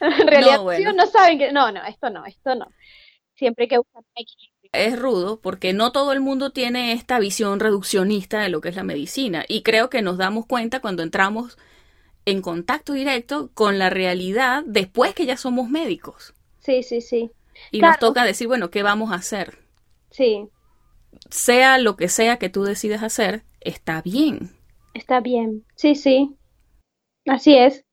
en 0.00 0.26
realidad 0.26 0.58
no, 0.58 0.92
no 0.92 1.06
saben 1.06 1.38
que. 1.38 1.52
No, 1.52 1.72
no, 1.72 1.84
esto 1.84 2.10
no, 2.10 2.24
esto 2.26 2.54
no. 2.54 2.70
Siempre 3.34 3.64
hay 3.64 3.68
que 3.68 3.78
buscar 3.78 4.02
Es 4.72 4.98
rudo 4.98 5.40
porque 5.40 5.72
no 5.72 5.92
todo 5.92 6.12
el 6.12 6.20
mundo 6.20 6.50
tiene 6.50 6.92
esta 6.92 7.18
visión 7.18 7.60
reduccionista 7.60 8.40
de 8.40 8.50
lo 8.50 8.60
que 8.60 8.68
es 8.68 8.76
la 8.76 8.84
medicina. 8.84 9.44
Y 9.48 9.62
creo 9.62 9.90
que 9.90 10.02
nos 10.02 10.18
damos 10.18 10.46
cuenta 10.46 10.80
cuando 10.80 11.02
entramos 11.02 11.58
en 12.24 12.42
contacto 12.42 12.92
directo 12.92 13.50
con 13.54 13.78
la 13.78 13.90
realidad 13.90 14.62
después 14.66 15.14
que 15.14 15.26
ya 15.26 15.36
somos 15.36 15.68
médicos. 15.68 16.34
Sí, 16.60 16.82
sí, 16.82 17.00
sí. 17.00 17.30
Y 17.70 17.80
nos 17.80 17.98
toca 17.98 18.24
decir, 18.24 18.46
bueno, 18.46 18.70
¿qué 18.70 18.82
vamos 18.82 19.12
a 19.12 19.16
hacer? 19.16 19.58
Sí. 20.10 20.48
Sea 21.30 21.78
lo 21.78 21.96
que 21.96 22.08
sea 22.08 22.38
que 22.38 22.48
tú 22.48 22.64
decides 22.64 23.02
hacer, 23.02 23.44
está 23.60 24.02
bien. 24.02 24.56
Está 24.94 25.20
bien. 25.20 25.64
Sí, 25.76 25.94
sí. 25.94 26.34
Así 27.26 27.56
es. 27.56 27.84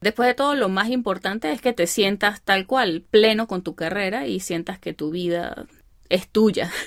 Después 0.00 0.26
de 0.26 0.34
todo, 0.34 0.54
lo 0.54 0.68
más 0.68 0.90
importante 0.90 1.52
es 1.52 1.60
que 1.62 1.72
te 1.72 1.86
sientas 1.86 2.42
tal 2.42 2.66
cual, 2.66 3.04
pleno 3.08 3.46
con 3.46 3.62
tu 3.62 3.76
carrera 3.76 4.26
y 4.26 4.40
sientas 4.40 4.78
que 4.80 4.92
tu 4.92 5.10
vida 5.10 5.66
es 6.08 6.28
tuya. 6.28 6.70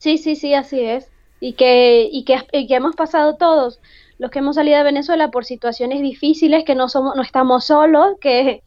Sí, 0.00 0.16
sí, 0.16 0.36
sí, 0.36 0.54
así 0.54 0.78
es. 0.78 1.10
Y 1.40 1.54
que, 1.54 2.08
y 2.10 2.24
que, 2.24 2.38
y 2.52 2.68
que 2.68 2.76
hemos 2.76 2.94
pasado 2.94 3.36
todos 3.36 3.80
los 4.18 4.30
que 4.30 4.40
hemos 4.40 4.56
salido 4.56 4.78
de 4.78 4.84
Venezuela 4.84 5.30
por 5.30 5.44
situaciones 5.44 6.02
difíciles, 6.02 6.64
que 6.64 6.74
no 6.74 6.88
somos, 6.88 7.14
no 7.14 7.22
estamos 7.22 7.64
solos, 7.64 8.16
que, 8.20 8.62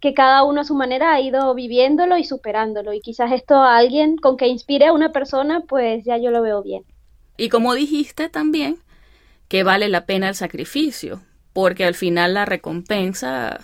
que 0.00 0.14
cada 0.14 0.44
uno 0.44 0.60
a 0.60 0.64
su 0.64 0.74
manera 0.74 1.12
ha 1.12 1.20
ido 1.20 1.52
viviéndolo 1.54 2.16
y 2.16 2.24
superándolo. 2.24 2.92
Y 2.92 3.00
quizás 3.00 3.32
esto 3.32 3.56
a 3.56 3.76
alguien 3.76 4.16
con 4.16 4.36
que 4.36 4.46
inspire 4.46 4.86
a 4.86 4.92
una 4.92 5.10
persona, 5.12 5.60
pues 5.68 6.04
ya 6.04 6.16
yo 6.16 6.30
lo 6.30 6.42
veo 6.42 6.62
bien. 6.62 6.84
Y 7.36 7.48
como 7.48 7.74
dijiste 7.74 8.28
también, 8.28 8.78
que 9.48 9.64
vale 9.64 9.88
la 9.88 10.06
pena 10.06 10.28
el 10.28 10.36
sacrificio, 10.36 11.22
porque 11.52 11.84
al 11.84 11.94
final 11.94 12.34
la 12.34 12.44
recompensa 12.44 13.60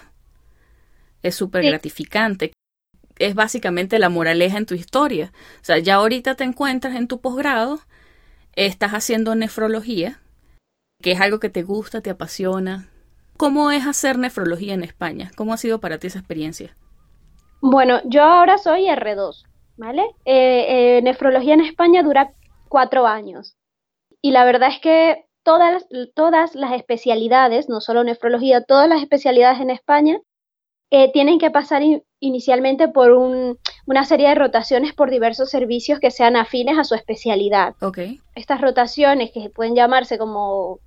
es 1.23 1.35
súper 1.37 1.65
gratificante. 1.65 2.53
Es 3.19 3.35
básicamente 3.35 3.99
la 3.99 4.09
moraleja 4.09 4.59
en 4.59 4.67
tu 4.67 4.75
historia. 4.75 5.33
O 5.61 5.65
sea, 5.65 5.79
ya 5.79 5.97
ahorita 5.97 6.35
te 6.35 6.45
encuentras 6.45 6.97
en 6.97 7.07
tu 7.07 7.21
posgrado, 7.21 7.81
estás 8.57 8.93
haciendo 8.93 9.35
nefrología, 9.35 10.21
que 11.01 11.13
es 11.13 11.21
algo 11.21 11.41
que 11.41 11.51
te 11.51 11.63
gusta, 11.63 12.01
te 12.01 12.11
apasiona. 12.11 12.89
¿Cómo 13.37 13.71
es 13.71 13.87
hacer 13.87 14.19
nefrología 14.19 14.75
en 14.75 14.83
España? 14.83 15.31
¿Cómo 15.37 15.55
ha 15.55 15.57
sido 15.57 15.81
para 15.81 15.99
ti 15.99 16.09
esa 16.09 16.19
experiencia? 16.19 16.77
Bueno, 17.63 18.01
yo 18.05 18.23
ahora 18.23 18.59
soy 18.59 18.87
R2, 18.87 19.45
¿vale? 19.77 20.03
Eh, 20.25 20.99
eh, 20.99 21.03
nefrología 21.03 21.55
en 21.55 21.61
España 21.63 22.03
dura 22.03 22.33
cuatro 22.69 23.07
años. 23.07 23.57
Y 24.23 24.33
la 24.33 24.45
verdad 24.45 24.71
es 24.71 24.81
que 24.81 25.25
todas, 25.43 25.87
todas 26.15 26.55
las 26.55 26.73
especialidades, 26.73 27.69
no 27.69 27.81
solo 27.81 28.05
nefrología, 28.05 28.63
todas 28.63 28.89
las 28.89 29.01
especialidades 29.03 29.61
en 29.61 29.71
España 29.71 30.21
eh, 30.91 31.11
tienen 31.13 31.39
que 31.39 31.51
pasar 31.51 31.83
inicialmente 32.19 32.89
por 32.89 33.13
una 33.13 34.05
serie 34.05 34.29
de 34.29 34.35
rotaciones 34.35 34.93
por 34.93 35.11
diversos 35.11 35.49
servicios 35.49 36.01
que 36.01 36.11
sean 36.11 36.37
afines 36.37 36.79
a 36.79 36.85
su 36.85 36.95
especialidad. 36.95 37.75
Okay. 37.81 38.21
Estas 38.35 38.61
rotaciones 38.61 39.31
que 39.33 39.51
pueden 39.51 39.75
llamarse 39.75 40.19
como 40.19 40.81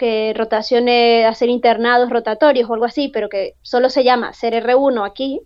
que 0.00 0.32
rotaciones, 0.34 1.26
hacer 1.26 1.50
internados 1.50 2.08
rotatorios 2.08 2.70
o 2.70 2.72
algo 2.72 2.86
así, 2.86 3.08
pero 3.12 3.28
que 3.28 3.56
solo 3.60 3.90
se 3.90 4.02
llama 4.02 4.32
ser 4.32 4.54
R1 4.54 5.06
aquí, 5.06 5.42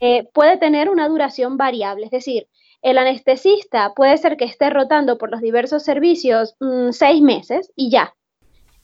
eh, 0.00 0.28
puede 0.34 0.56
tener 0.56 0.90
una 0.90 1.08
duración 1.08 1.56
variable. 1.56 2.06
Es 2.06 2.10
decir, 2.10 2.48
el 2.82 2.98
anestesista 2.98 3.94
puede 3.94 4.18
ser 4.18 4.36
que 4.36 4.46
esté 4.46 4.68
rotando 4.68 5.16
por 5.16 5.30
los 5.30 5.40
diversos 5.40 5.84
servicios 5.84 6.56
mm, 6.58 6.90
seis 6.90 7.22
meses 7.22 7.70
y 7.76 7.88
ya. 7.88 8.14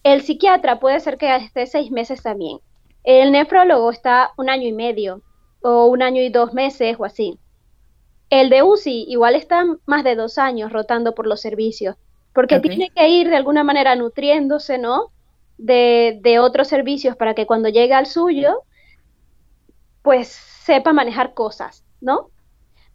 El 0.05 0.23
psiquiatra 0.23 0.79
puede 0.79 1.01
ser 1.01 1.19
que 1.19 1.35
esté 1.35 1.67
seis 1.67 1.91
meses 1.91 2.23
también. 2.23 2.61
El 3.03 3.33
nefrólogo 3.33 3.91
está 3.91 4.31
un 4.37 4.49
año 4.49 4.69
y 4.69 4.73
medio 4.73 5.23
o 5.61 5.87
un 5.87 6.03
año 6.03 6.23
y 6.23 6.29
dos 6.29 6.55
meses 6.55 6.95
o 7.01 7.05
así. 7.05 7.37
El 8.31 8.49
de 8.49 8.63
UCI 8.63 9.07
igual 9.09 9.35
está 9.35 9.65
más 9.87 10.05
de 10.05 10.15
dos 10.15 10.39
años 10.39 10.73
rotando 10.73 11.17
por 11.17 11.27
los 11.27 11.41
servicios 11.41 11.97
porque 12.39 12.61
tiene 12.61 12.91
que 12.95 13.09
ir 13.09 13.29
de 13.29 13.35
alguna 13.35 13.65
manera 13.65 13.97
nutriéndose, 13.97 14.79
¿no? 14.79 15.11
De, 15.57 16.21
de 16.23 16.39
otros 16.39 16.69
servicios 16.69 17.17
para 17.17 17.35
que 17.35 17.47
cuando 17.47 17.69
llegue 17.69 17.95
al 17.95 18.07
suyo, 18.07 18.63
pues 20.03 20.29
sepa 20.29 20.93
manejar 20.93 21.35
cosas, 21.35 21.83
¿no? 22.01 22.29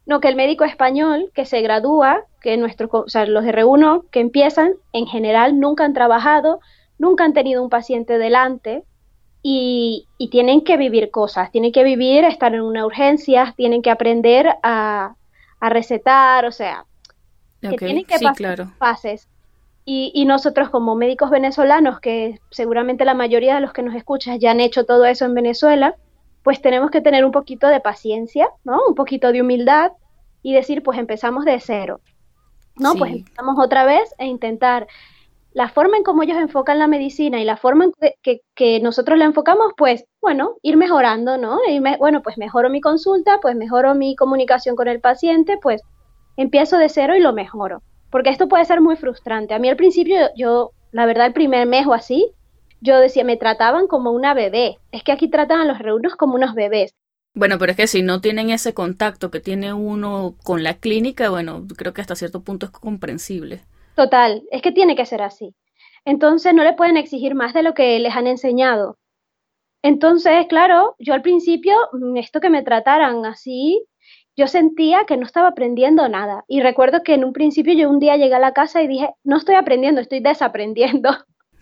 No, 0.06 0.20
que 0.20 0.28
el 0.28 0.36
médico 0.36 0.64
español 0.64 1.30
que 1.34 1.44
se 1.44 1.60
gradúa, 1.60 2.24
que 2.40 2.56
nuestros, 2.56 2.88
o 2.90 3.08
sea, 3.10 3.26
los 3.26 3.44
R1 3.44 4.08
que 4.10 4.20
empiezan, 4.20 4.76
en 4.94 5.06
general 5.06 5.60
nunca 5.60 5.84
han 5.84 5.92
trabajado, 5.92 6.60
nunca 6.96 7.24
han 7.24 7.34
tenido 7.34 7.62
un 7.62 7.68
paciente 7.68 8.16
delante 8.16 8.82
y, 9.42 10.08
y 10.16 10.30
tienen 10.30 10.64
que 10.64 10.78
vivir 10.78 11.10
cosas, 11.10 11.50
tienen 11.50 11.70
que 11.70 11.84
vivir, 11.84 12.24
estar 12.24 12.54
en 12.54 12.62
una 12.62 12.86
urgencia, 12.86 13.52
tienen 13.58 13.82
que 13.82 13.90
aprender 13.90 14.56
a, 14.62 15.16
a 15.60 15.68
recetar, 15.68 16.46
o 16.46 16.50
sea, 16.50 16.86
que 17.60 17.76
tienen 17.76 18.06
que 18.06 18.18
pasar 18.18 18.68
fases. 18.78 19.28
Y, 19.86 20.24
nosotros 20.24 20.70
como 20.70 20.94
médicos 20.94 21.28
venezolanos, 21.28 22.00
que 22.00 22.40
seguramente 22.50 23.04
la 23.04 23.12
mayoría 23.12 23.54
de 23.54 23.60
los 23.60 23.74
que 23.74 23.82
nos 23.82 23.94
escuchan 23.94 24.40
ya 24.40 24.50
han 24.50 24.60
hecho 24.60 24.86
todo 24.86 25.04
eso 25.04 25.26
en 25.26 25.34
Venezuela, 25.34 25.94
pues 26.42 26.62
tenemos 26.62 26.90
que 26.90 27.02
tener 27.02 27.22
un 27.24 27.32
poquito 27.32 27.68
de 27.68 27.80
paciencia, 27.80 28.48
¿no? 28.64 28.80
Un 28.88 28.94
poquito 28.94 29.30
de 29.30 29.42
humildad 29.42 29.92
y 30.42 30.54
decir, 30.54 30.82
pues 30.82 30.98
empezamos 30.98 31.44
de 31.44 31.60
cero, 31.60 32.00
¿no? 32.76 32.94
Pues 32.94 33.12
empezamos 33.12 33.56
otra 33.58 33.84
vez 33.84 34.14
e 34.16 34.24
intentar 34.24 34.86
la 35.52 35.68
forma 35.68 35.98
en 35.98 36.02
cómo 36.02 36.22
ellos 36.22 36.38
enfocan 36.38 36.78
la 36.78 36.86
medicina 36.86 37.38
y 37.40 37.44
la 37.44 37.58
forma 37.58 37.84
en 37.84 37.92
que, 38.22 38.40
que, 38.54 38.80
nosotros 38.80 39.18
la 39.18 39.26
enfocamos, 39.26 39.72
pues, 39.76 40.06
bueno, 40.22 40.56
ir 40.62 40.78
mejorando, 40.78 41.36
¿no? 41.36 41.58
Y 41.68 41.78
bueno, 41.98 42.22
pues 42.22 42.38
mejoro 42.38 42.70
mi 42.70 42.80
consulta, 42.80 43.38
pues 43.40 43.54
mejoro 43.54 43.94
mi 43.94 44.16
comunicación 44.16 44.76
con 44.76 44.88
el 44.88 45.00
paciente, 45.00 45.58
pues 45.60 45.82
empiezo 46.38 46.78
de 46.78 46.88
cero 46.88 47.14
y 47.16 47.20
lo 47.20 47.34
mejoro 47.34 47.82
porque 48.14 48.30
esto 48.30 48.46
puede 48.46 48.64
ser 48.64 48.80
muy 48.80 48.94
frustrante. 48.94 49.54
A 49.54 49.58
mí 49.58 49.68
al 49.68 49.74
principio, 49.74 50.16
yo, 50.36 50.70
la 50.92 51.04
verdad, 51.04 51.26
el 51.26 51.32
primer 51.32 51.66
mes 51.66 51.84
o 51.84 51.94
así, 51.94 52.30
yo 52.80 53.00
decía, 53.00 53.24
me 53.24 53.36
trataban 53.36 53.88
como 53.88 54.12
una 54.12 54.34
bebé. 54.34 54.78
Es 54.92 55.02
que 55.02 55.10
aquí 55.10 55.28
tratan 55.28 55.60
a 55.60 55.64
los 55.64 55.80
reunos 55.80 56.14
como 56.14 56.36
unos 56.36 56.54
bebés. 56.54 56.94
Bueno, 57.34 57.58
pero 57.58 57.72
es 57.72 57.76
que 57.76 57.88
si 57.88 58.02
no 58.02 58.20
tienen 58.20 58.50
ese 58.50 58.72
contacto 58.72 59.32
que 59.32 59.40
tiene 59.40 59.72
uno 59.72 60.36
con 60.44 60.62
la 60.62 60.74
clínica, 60.74 61.28
bueno, 61.28 61.66
creo 61.76 61.92
que 61.92 62.02
hasta 62.02 62.14
cierto 62.14 62.44
punto 62.44 62.66
es 62.66 62.70
comprensible. 62.70 63.62
Total, 63.96 64.44
es 64.52 64.62
que 64.62 64.70
tiene 64.70 64.94
que 64.94 65.06
ser 65.06 65.20
así. 65.20 65.56
Entonces 66.04 66.54
no 66.54 66.62
le 66.62 66.74
pueden 66.74 66.96
exigir 66.96 67.34
más 67.34 67.52
de 67.52 67.64
lo 67.64 67.74
que 67.74 67.98
les 67.98 68.14
han 68.14 68.28
enseñado. 68.28 68.96
Entonces, 69.82 70.46
claro, 70.48 70.94
yo 71.00 71.14
al 71.14 71.22
principio, 71.22 71.74
mm, 71.92 72.16
esto 72.18 72.38
que 72.38 72.48
me 72.48 72.62
trataran 72.62 73.26
así, 73.26 73.84
yo 74.36 74.46
sentía 74.48 75.04
que 75.06 75.16
no 75.16 75.24
estaba 75.24 75.48
aprendiendo 75.48 76.08
nada. 76.08 76.44
Y 76.48 76.60
recuerdo 76.60 77.02
que 77.02 77.14
en 77.14 77.24
un 77.24 77.32
principio 77.32 77.74
yo 77.74 77.88
un 77.88 78.00
día 78.00 78.16
llegué 78.16 78.34
a 78.34 78.40
la 78.40 78.52
casa 78.52 78.82
y 78.82 78.88
dije, 78.88 79.10
no 79.22 79.36
estoy 79.36 79.54
aprendiendo, 79.54 80.00
estoy 80.00 80.20
desaprendiendo. 80.20 81.10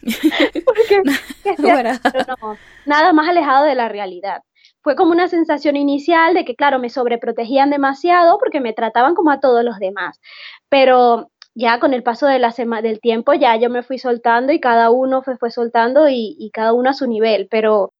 Porque, 0.64 1.02
nada 2.86 3.12
más 3.12 3.28
alejado 3.28 3.64
de 3.64 3.74
la 3.74 3.88
realidad. 3.88 4.42
Fue 4.82 4.96
como 4.96 5.12
una 5.12 5.28
sensación 5.28 5.76
inicial 5.76 6.34
de 6.34 6.44
que, 6.44 6.56
claro, 6.56 6.78
me 6.78 6.90
sobreprotegían 6.90 7.70
demasiado 7.70 8.38
porque 8.38 8.60
me 8.60 8.72
trataban 8.72 9.14
como 9.14 9.30
a 9.30 9.38
todos 9.38 9.62
los 9.64 9.78
demás. 9.78 10.20
Pero 10.68 11.30
ya 11.54 11.78
con 11.78 11.94
el 11.94 12.02
paso 12.02 12.26
de 12.26 12.38
la 12.38 12.52
del 12.82 13.00
tiempo 13.00 13.34
ya 13.34 13.56
yo 13.56 13.70
me 13.70 13.82
fui 13.82 13.98
soltando 13.98 14.52
y 14.52 14.60
cada 14.60 14.90
uno 14.90 15.22
fue, 15.22 15.36
fue 15.36 15.50
soltando 15.50 16.08
y, 16.08 16.34
y, 16.38 16.50
cada 16.50 16.72
uno 16.72 16.90
a 16.90 16.94
su 16.94 17.06
nivel, 17.06 17.46
pero, 17.50 17.92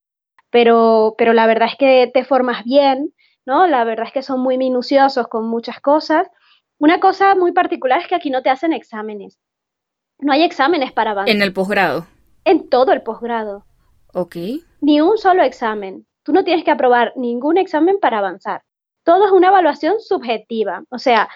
pero, 0.50 1.14
pero 1.18 1.32
la 1.32 1.46
verdad 1.46 1.68
es 1.70 1.76
que 1.76 2.10
te 2.12 2.24
formas 2.24 2.64
bien, 2.64 3.12
¿no? 3.46 3.66
La 3.66 3.84
verdad 3.84 4.06
es 4.06 4.12
que 4.12 4.22
son 4.22 4.40
muy 4.40 4.58
minuciosos 4.58 5.28
con 5.28 5.48
muchas 5.48 5.80
cosas. 5.80 6.28
Una 6.78 7.00
cosa 7.00 7.34
muy 7.34 7.52
particular 7.52 8.00
es 8.00 8.08
que 8.08 8.14
aquí 8.14 8.30
no 8.30 8.42
te 8.42 8.50
hacen 8.50 8.72
exámenes. 8.72 9.38
No 10.18 10.32
hay 10.32 10.42
exámenes 10.42 10.92
para 10.92 11.12
avanzar. 11.12 11.34
En 11.34 11.42
el 11.42 11.52
posgrado. 11.52 12.06
En 12.44 12.68
todo 12.68 12.92
el 12.92 13.02
posgrado. 13.02 13.64
Ok. 14.14 14.36
Ni 14.80 15.00
un 15.00 15.18
solo 15.18 15.42
examen. 15.42 16.06
Tú 16.22 16.32
no 16.32 16.44
tienes 16.44 16.64
que 16.64 16.70
aprobar 16.70 17.12
ningún 17.16 17.56
examen 17.56 17.98
para 18.00 18.18
avanzar. 18.18 18.62
Todo 19.04 19.26
es 19.26 19.32
una 19.32 19.48
evaluación 19.48 20.00
subjetiva. 20.00 20.84
O 20.90 20.98
sea, 20.98 21.28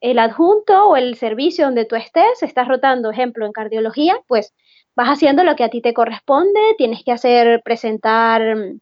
el 0.00 0.18
adjunto 0.18 0.88
o 0.88 0.96
el 0.96 1.16
servicio 1.16 1.64
donde 1.64 1.86
tú 1.86 1.96
estés, 1.96 2.42
estás 2.42 2.68
rotando, 2.68 3.10
ejemplo, 3.10 3.46
en 3.46 3.52
cardiología, 3.52 4.20
pues 4.28 4.52
vas 4.94 5.08
haciendo 5.08 5.44
lo 5.44 5.56
que 5.56 5.64
a 5.64 5.70
ti 5.70 5.80
te 5.80 5.94
corresponde, 5.94 6.60
tienes 6.76 7.02
que 7.04 7.12
hacer, 7.12 7.62
presentar 7.64 8.54
mm, 8.54 8.80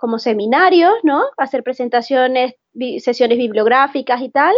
como 0.00 0.18
seminarios, 0.18 0.94
¿no? 1.02 1.24
Hacer 1.36 1.62
presentaciones, 1.62 2.54
sesiones 2.98 3.38
bibliográficas 3.38 4.22
y 4.22 4.30
tal. 4.30 4.54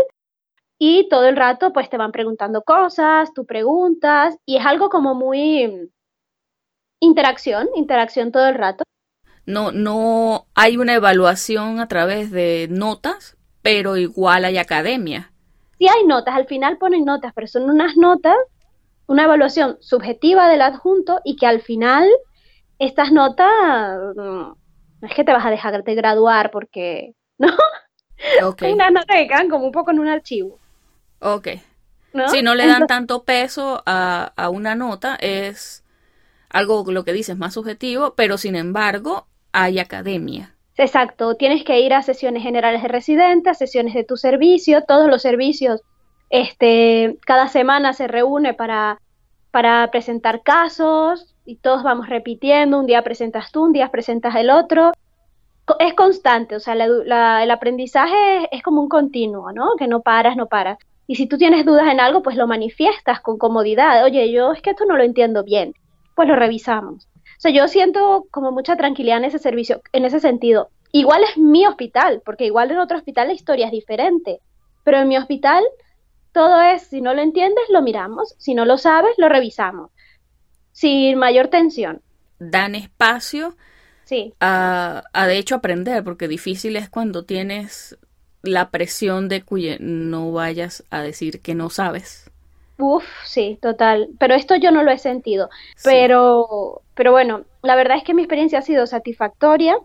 Y 0.79 1.09
todo 1.09 1.27
el 1.27 1.37
rato, 1.37 1.73
pues 1.73 1.91
te 1.91 1.97
van 1.97 2.13
preguntando 2.13 2.63
cosas, 2.63 3.33
tú 3.35 3.45
preguntas, 3.45 4.37
y 4.47 4.57
es 4.57 4.67
algo 4.67 4.89
como 4.89 5.15
muy 5.15 5.69
mm, 5.69 5.89
interacción, 7.01 7.69
interacción 7.75 8.33
todo 8.33 8.49
el 8.49 8.55
rato. 8.55 8.85
No, 9.45 9.73
no 9.73 10.47
hay 10.55 10.77
una 10.77 10.95
evaluación 10.95 11.81
a 11.81 11.89
través 11.89 12.31
de 12.31 12.69
notas, 12.71 13.37
pero 13.63 13.97
igual 13.97 14.45
hay 14.45 14.59
academia 14.59 15.33
sí 15.83 15.89
hay 15.89 16.07
notas, 16.07 16.37
al 16.37 16.47
final 16.47 16.79
ponen 16.79 17.05
notas, 17.05 17.33
pero 17.35 17.49
son 17.49 17.69
unas 17.69 17.97
notas, 17.97 18.37
una 19.09 19.25
evaluación 19.25 19.79
subjetiva 19.81 20.49
del 20.49 20.63
adjunto 20.63 21.21
y 21.25 21.35
que 21.35 21.47
al 21.47 21.61
final 21.61 22.09
estas 22.79 23.11
notas 23.11 23.51
no 25.03 25.09
es 25.09 25.15
que 25.15 25.25
te 25.25 25.33
vas 25.33 25.45
a 25.45 25.51
dejar 25.51 25.83
de 25.83 25.95
graduar 25.95 26.51
porque, 26.51 27.15
¿no? 27.39 27.49
Okay. 28.41 28.73
Unas 28.73 28.93
notas 28.93 29.17
que 29.17 29.27
quedan 29.27 29.49
como 29.49 29.67
un 29.67 29.73
poco 29.73 29.91
en 29.91 29.99
un 29.99 30.07
archivo. 30.07 30.61
Ok. 31.19 31.49
Si 32.29 32.41
no 32.41 32.55
le 32.55 32.69
dan 32.69 32.87
tanto 32.87 33.25
peso 33.25 33.83
a, 33.85 34.33
a 34.37 34.49
una 34.49 34.77
nota, 34.77 35.17
es 35.17 35.83
algo, 36.49 36.85
lo 36.87 37.05
que 37.05 37.13
dices, 37.13 37.37
más 37.37 37.55
subjetivo, 37.55 38.15
pero 38.15 38.39
sin 38.39 38.55
embargo 38.55 39.27
hay 39.51 39.81
academia. 39.81 40.55
Exacto, 40.77 41.35
tienes 41.35 41.65
que 41.65 41.81
ir 41.81 41.93
a 41.95 42.03
sesiones 42.03 42.45
generales 42.45 42.83
de 42.83 42.89
residentes, 42.89 43.59
sesiones 43.59 43.93
de 43.93 44.05
tu 44.05 44.17
servicio, 44.17 44.85
todos 44.85 45.09
los 45.09 45.21
servicios, 45.21 45.81
este, 46.31 47.19
cada 47.27 47.49
semana 47.49 47.93
se 47.93 48.07
reúne 48.07 48.55
para, 48.55 49.01
para 49.51 49.91
presentar 49.91 50.43
casos 50.45 51.32
y 51.45 51.57
todos 51.57 51.83
vamos 51.83 52.09
repitiendo, 52.09 52.79
un 52.79 52.87
día 52.87 53.03
presentas 53.03 53.51
tú, 53.51 53.65
un 53.65 53.73
día 53.73 53.91
presentas 53.91 54.35
el 54.37 54.51
otro. 54.51 54.93
Es 55.79 55.95
constante, 55.95 56.57
o 56.57 56.61
sea, 56.61 56.75
el 56.75 57.51
aprendizaje 57.51 58.49
es, 58.51 58.63
como 58.63 58.81
un 58.81 58.89
continuo, 58.89 59.53
¿no? 59.53 59.77
Que 59.79 59.87
no 59.87 60.01
paras, 60.01 60.37
no 60.37 60.47
paras. 60.47 60.79
Y 61.07 61.15
si 61.17 61.27
tú 61.27 61.39
tienes 61.39 61.65
dudas 61.65 61.89
en 61.89 62.01
algo, 62.01 62.23
pues 62.23 62.37
lo 62.37 62.47
manifiestas 62.47 63.21
con 63.21 63.39
comodidad. 63.39 64.05
Oye, 64.05 64.31
yo 64.33 64.53
es 64.53 64.63
que 64.63 64.71
esto 64.71 64.85
no 64.87 64.97
lo 64.97 65.05
entiendo 65.05 65.45
bien. 65.45 65.75
Pues 66.15 66.29
lo 66.29 66.37
revisamos. 66.37 67.07
O 67.15 67.41
sea, 67.43 67.51
yo 67.51 67.67
siento 67.69 68.27
como 68.31 68.53
mucha 68.53 68.77
tranquilidad 68.77 69.19
en 69.19 69.25
ese 69.25 69.39
servicio, 69.39 69.83
en 69.93 70.05
ese 70.05 70.21
sentido. 70.21 70.69
Igual 70.93 71.25
es 71.25 71.39
mi 71.39 71.67
hospital, 71.67 72.23
porque 72.25 72.45
igual 72.45 72.71
en 72.71 72.79
otro 72.79 72.99
hospital 72.99 73.29
la 73.29 73.35
historia 73.35 73.67
es 73.67 73.73
diferente, 73.73 74.41
pero 74.85 74.99
en 74.99 75.09
mi 75.09 75.17
hospital 75.17 75.65
todo 76.33 76.61
es, 76.61 76.83
si 76.83 77.01
no 77.01 77.15
lo 77.15 77.23
entiendes, 77.23 77.65
lo 77.71 77.83
miramos, 77.83 78.35
si 78.39 78.55
no 78.55 78.65
lo 78.65 78.79
sabes, 78.79 79.13
lo 79.17 79.29
revisamos, 79.29 79.91
sin 80.73 81.19
mayor 81.19 81.49
tensión. 81.49 82.03
Dan 82.39 82.75
espacio 82.75 83.57
sí. 84.05 84.35
a, 84.41 85.05
a 85.13 85.27
de 85.27 85.39
hecho 85.39 85.55
aprender, 85.55 86.03
porque 86.03 86.29
difícil 86.29 86.77
es 86.77 86.89
cuando 86.89 87.25
tienes 87.25 87.97
la 88.43 88.71
presión 88.71 89.29
de 89.29 89.43
que 89.43 89.79
no 89.81 90.33
vayas 90.33 90.85
a 90.91 91.01
decir 91.01 91.41
que 91.41 91.55
no 91.55 91.71
sabes. 91.71 92.31
Uf, 92.79 93.05
sí, 93.25 93.59
total. 93.63 94.09
Pero 94.19 94.35
esto 94.35 94.57
yo 94.57 94.71
no 94.73 94.83
lo 94.83 94.91
he 94.91 94.99
sentido. 94.99 95.49
Pero, 95.85 96.83
pero 96.95 97.13
bueno, 97.13 97.45
la 97.63 97.77
verdad 97.77 97.97
es 97.97 98.05
que 98.05 98.15
mi 98.15 98.23
experiencia 98.23 98.59
ha 98.59 98.63
sido 98.63 98.87
satisfactoria. 98.87 99.77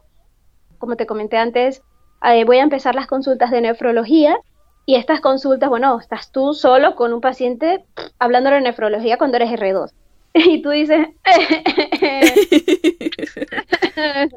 Como 0.79 0.95
te 0.95 1.05
comenté 1.05 1.37
antes, 1.37 1.83
eh, 2.23 2.43
voy 2.45 2.57
a 2.57 2.63
empezar 2.63 2.95
las 2.95 3.07
consultas 3.07 3.51
de 3.51 3.61
nefrología. 3.61 4.39
Y 4.85 4.95
estas 4.95 5.21
consultas, 5.21 5.69
bueno, 5.69 5.99
estás 5.99 6.31
tú 6.31 6.53
solo 6.53 6.95
con 6.95 7.13
un 7.13 7.21
paciente 7.21 7.85
hablando 8.19 8.49
de 8.49 8.61
nefrología 8.61 9.17
cuando 9.17 9.37
eres 9.37 9.51
R2. 9.51 9.91
Y 10.45 10.61
tú 10.61 10.69
dices, 10.69 11.07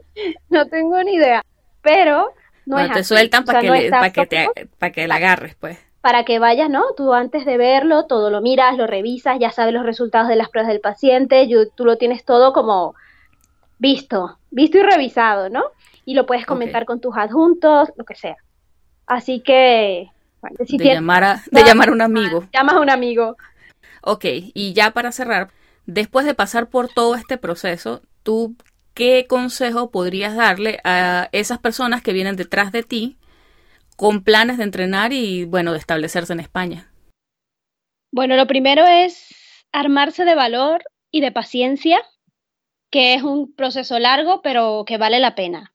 no 0.48 0.66
tengo 0.66 1.02
ni 1.02 1.14
idea. 1.14 1.44
Pero 1.82 2.32
no 2.66 2.78
es 2.78 2.92
te 2.92 3.04
sueltan 3.04 3.44
para 3.44 3.60
que, 3.60 3.90
que, 4.12 4.26
te, 4.26 4.92
que 4.92 5.08
la 5.08 5.16
agarres, 5.16 5.54
pues 5.56 5.78
para 6.00 6.24
que 6.24 6.38
vayas, 6.38 6.70
¿no? 6.70 6.82
Tú 6.96 7.12
antes 7.12 7.44
de 7.44 7.58
verlo, 7.58 8.06
todo 8.06 8.30
lo 8.30 8.40
miras, 8.40 8.78
lo 8.78 8.86
revisas, 8.86 9.38
ya 9.38 9.50
sabes 9.50 9.74
los 9.74 9.84
resultados 9.84 10.28
de 10.28 10.36
las 10.36 10.48
pruebas 10.48 10.72
del 10.72 10.80
paciente, 10.80 11.46
tú 11.74 11.84
lo 11.84 11.98
tienes 11.98 12.24
todo 12.24 12.54
como 12.54 12.94
visto, 13.78 14.38
visto 14.50 14.78
y 14.78 14.82
revisado, 14.82 15.50
¿no? 15.50 15.62
Y 16.06 16.14
lo 16.14 16.24
puedes 16.24 16.46
comentar 16.46 16.86
con 16.86 17.00
tus 17.00 17.18
adjuntos, 17.18 17.92
lo 17.96 18.04
que 18.04 18.14
sea. 18.14 18.38
Así 19.06 19.40
que... 19.40 20.08
Bueno, 20.40 20.56
de, 20.58 20.94
llamar 20.94 21.22
a, 21.22 21.42
de 21.50 21.64
llamar 21.64 21.90
a 21.90 21.92
un 21.92 22.00
amigo. 22.00 22.46
Llamas 22.50 22.76
a 22.76 22.80
un 22.80 22.88
amigo. 22.88 23.36
Ok, 24.00 24.24
y 24.24 24.72
ya 24.72 24.92
para 24.92 25.12
cerrar, 25.12 25.50
después 25.90 26.24
de 26.24 26.34
pasar 26.34 26.68
por 26.68 26.88
todo 26.88 27.14
este 27.14 27.36
proceso, 27.36 28.02
¿tú 28.22 28.56
qué 28.94 29.26
consejo 29.28 29.90
podrías 29.90 30.36
darle 30.36 30.78
a 30.84 31.28
esas 31.32 31.58
personas 31.58 32.02
que 32.02 32.12
vienen 32.12 32.36
detrás 32.36 32.70
de 32.72 32.82
ti 32.82 33.18
con 33.96 34.22
planes 34.22 34.58
de 34.58 34.64
entrenar 34.64 35.12
y, 35.12 35.44
bueno, 35.44 35.72
de 35.72 35.78
establecerse 35.78 36.32
en 36.32 36.40
España? 36.40 36.90
Bueno, 38.12 38.36
lo 38.36 38.46
primero 38.46 38.86
es 38.86 39.66
armarse 39.72 40.24
de 40.24 40.34
valor 40.34 40.82
y 41.10 41.20
de 41.20 41.32
paciencia, 41.32 42.02
que 42.90 43.14
es 43.14 43.22
un 43.22 43.52
proceso 43.52 43.98
largo, 43.98 44.42
pero 44.42 44.84
que 44.86 44.96
vale 44.96 45.18
la 45.18 45.34
pena. 45.34 45.72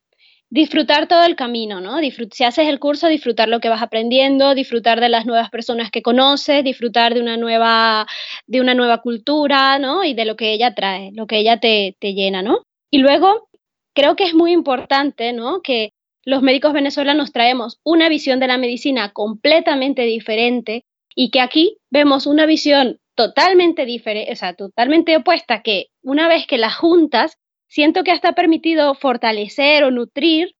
Disfrutar 0.49 1.07
todo 1.07 1.23
el 1.23 1.35
camino, 1.35 1.81
¿no? 1.81 1.97
si 1.99 2.43
haces 2.43 2.67
el 2.67 2.79
curso, 2.79 3.07
disfrutar 3.07 3.49
lo 3.49 3.59
que 3.59 3.69
vas 3.69 3.81
aprendiendo, 3.81 4.53
disfrutar 4.53 5.01
de 5.01 5.09
las 5.09 5.25
nuevas 5.25 5.49
personas 5.49 5.89
que 5.89 6.01
conoces, 6.01 6.63
disfrutar 6.63 7.13
de 7.13 7.21
una 7.21 7.35
nueva, 7.35 8.05
de 8.45 8.61
una 8.61 8.75
nueva 8.75 9.01
cultura, 9.01 9.79
¿no? 9.79 10.03
Y 10.03 10.13
de 10.13 10.25
lo 10.25 10.35
que 10.35 10.53
ella 10.53 10.75
trae, 10.75 11.11
lo 11.13 11.25
que 11.25 11.39
ella 11.39 11.59
te, 11.59 11.97
te 11.99 12.13
llena, 12.13 12.41
¿no? 12.41 12.61
Y 12.91 12.99
luego, 12.99 13.49
creo 13.95 14.15
que 14.15 14.25
es 14.25 14.35
muy 14.35 14.51
importante, 14.51 15.33
¿no? 15.33 15.61
Que 15.61 15.93
los 16.25 16.41
médicos 16.41 16.73
venezolanos 16.73 17.31
traemos 17.31 17.79
una 17.83 18.09
visión 18.09 18.39
de 18.39 18.47
la 18.47 18.57
medicina 18.57 19.13
completamente 19.13 20.03
diferente 20.03 20.85
y 21.15 21.31
que 21.31 21.39
aquí 21.39 21.77
vemos 21.89 22.27
una 22.27 22.45
visión 22.45 22.99
totalmente 23.15 23.85
diferente, 23.85 24.31
o 24.31 24.35
sea, 24.35 24.53
totalmente 24.53 25.15
opuesta, 25.15 25.61
que 25.61 25.87
una 26.03 26.27
vez 26.27 26.45
que 26.47 26.57
las 26.57 26.75
juntas, 26.75 27.37
siento 27.67 28.03
que 28.03 28.11
hasta 28.11 28.29
ha 28.29 28.33
permitido 28.33 28.93
fortalecer 28.95 29.83
o 29.83 29.91
nutrir 29.91 30.55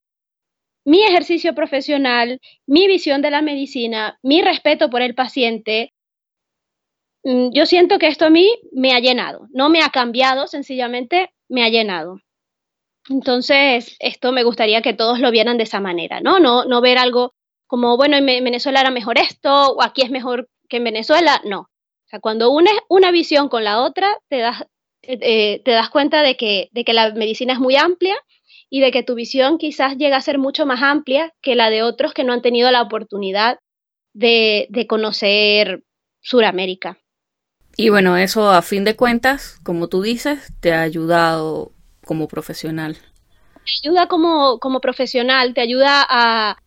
mi 0.85 1.03
ejercicio 1.03 1.55
profesional, 1.55 2.39
mi 2.67 2.87
visión 2.87 3.21
de 3.21 3.31
la 3.31 3.41
medicina, 3.41 4.19
mi 4.21 4.41
respeto 4.41 4.89
por 4.89 5.01
el 5.01 5.15
paciente. 5.15 5.93
Mm, 7.23 7.49
yo 7.51 7.65
siento 7.65 7.97
que 7.97 8.07
esto 8.07 8.25
a 8.25 8.29
mí 8.29 8.47
me 8.71 8.93
ha 8.93 8.99
llenado, 8.99 9.47
no 9.51 9.69
me 9.69 9.81
ha 9.81 9.89
cambiado, 9.89 10.47
sencillamente 10.47 11.33
me 11.49 11.63
ha 11.63 11.69
llenado. 11.69 12.19
Entonces, 13.09 13.95
esto 13.99 14.31
me 14.31 14.43
gustaría 14.43 14.81
que 14.81 14.93
todos 14.93 15.19
lo 15.19 15.31
vieran 15.31 15.57
de 15.57 15.63
esa 15.63 15.79
manera, 15.79 16.21
¿no? 16.21 16.39
No, 16.39 16.65
no 16.65 16.81
ver 16.81 16.97
algo 16.97 17.33
como, 17.67 17.97
bueno, 17.97 18.17
en 18.17 18.25
Venezuela 18.25 18.81
era 18.81 18.91
mejor 18.91 19.17
esto 19.17 19.73
o 19.73 19.83
aquí 19.83 20.01
es 20.03 20.11
mejor 20.11 20.49
que 20.69 20.77
en 20.77 20.83
Venezuela, 20.85 21.41
no. 21.45 21.61
O 21.61 22.07
sea, 22.07 22.19
cuando 22.19 22.51
unes 22.51 22.73
una 22.89 23.11
visión 23.11 23.49
con 23.49 23.63
la 23.63 23.81
otra, 23.81 24.17
te 24.29 24.37
das, 24.37 24.63
eh, 25.07 25.61
te 25.63 25.71
das 25.71 25.89
cuenta 25.89 26.21
de 26.21 26.37
que, 26.37 26.69
de 26.71 26.83
que 26.83 26.93
la 26.93 27.13
medicina 27.13 27.53
es 27.53 27.59
muy 27.59 27.75
amplia 27.75 28.15
y 28.69 28.81
de 28.81 28.91
que 28.91 29.03
tu 29.03 29.15
visión 29.15 29.57
quizás 29.57 29.97
llega 29.97 30.17
a 30.17 30.21
ser 30.21 30.37
mucho 30.37 30.65
más 30.65 30.81
amplia 30.81 31.33
que 31.41 31.55
la 31.55 31.69
de 31.69 31.83
otros 31.83 32.13
que 32.13 32.23
no 32.23 32.33
han 32.33 32.41
tenido 32.41 32.71
la 32.71 32.81
oportunidad 32.81 33.59
de, 34.13 34.67
de 34.69 34.87
conocer 34.87 35.83
Sudamérica. 36.21 36.97
Y 37.77 37.89
bueno, 37.89 38.17
eso 38.17 38.49
a 38.49 38.61
fin 38.61 38.83
de 38.85 38.95
cuentas, 38.95 39.59
como 39.63 39.89
tú 39.89 40.01
dices, 40.01 40.53
te 40.61 40.73
ha 40.73 40.81
ayudado 40.81 41.75
como 42.05 42.27
profesional? 42.27 42.97
Te 43.65 43.89
ayuda 43.89 44.07
como, 44.07 44.59
como 44.59 44.79
profesional, 44.79 45.53
te 45.53 45.61
ayuda 45.61 46.05
a, 46.07 46.57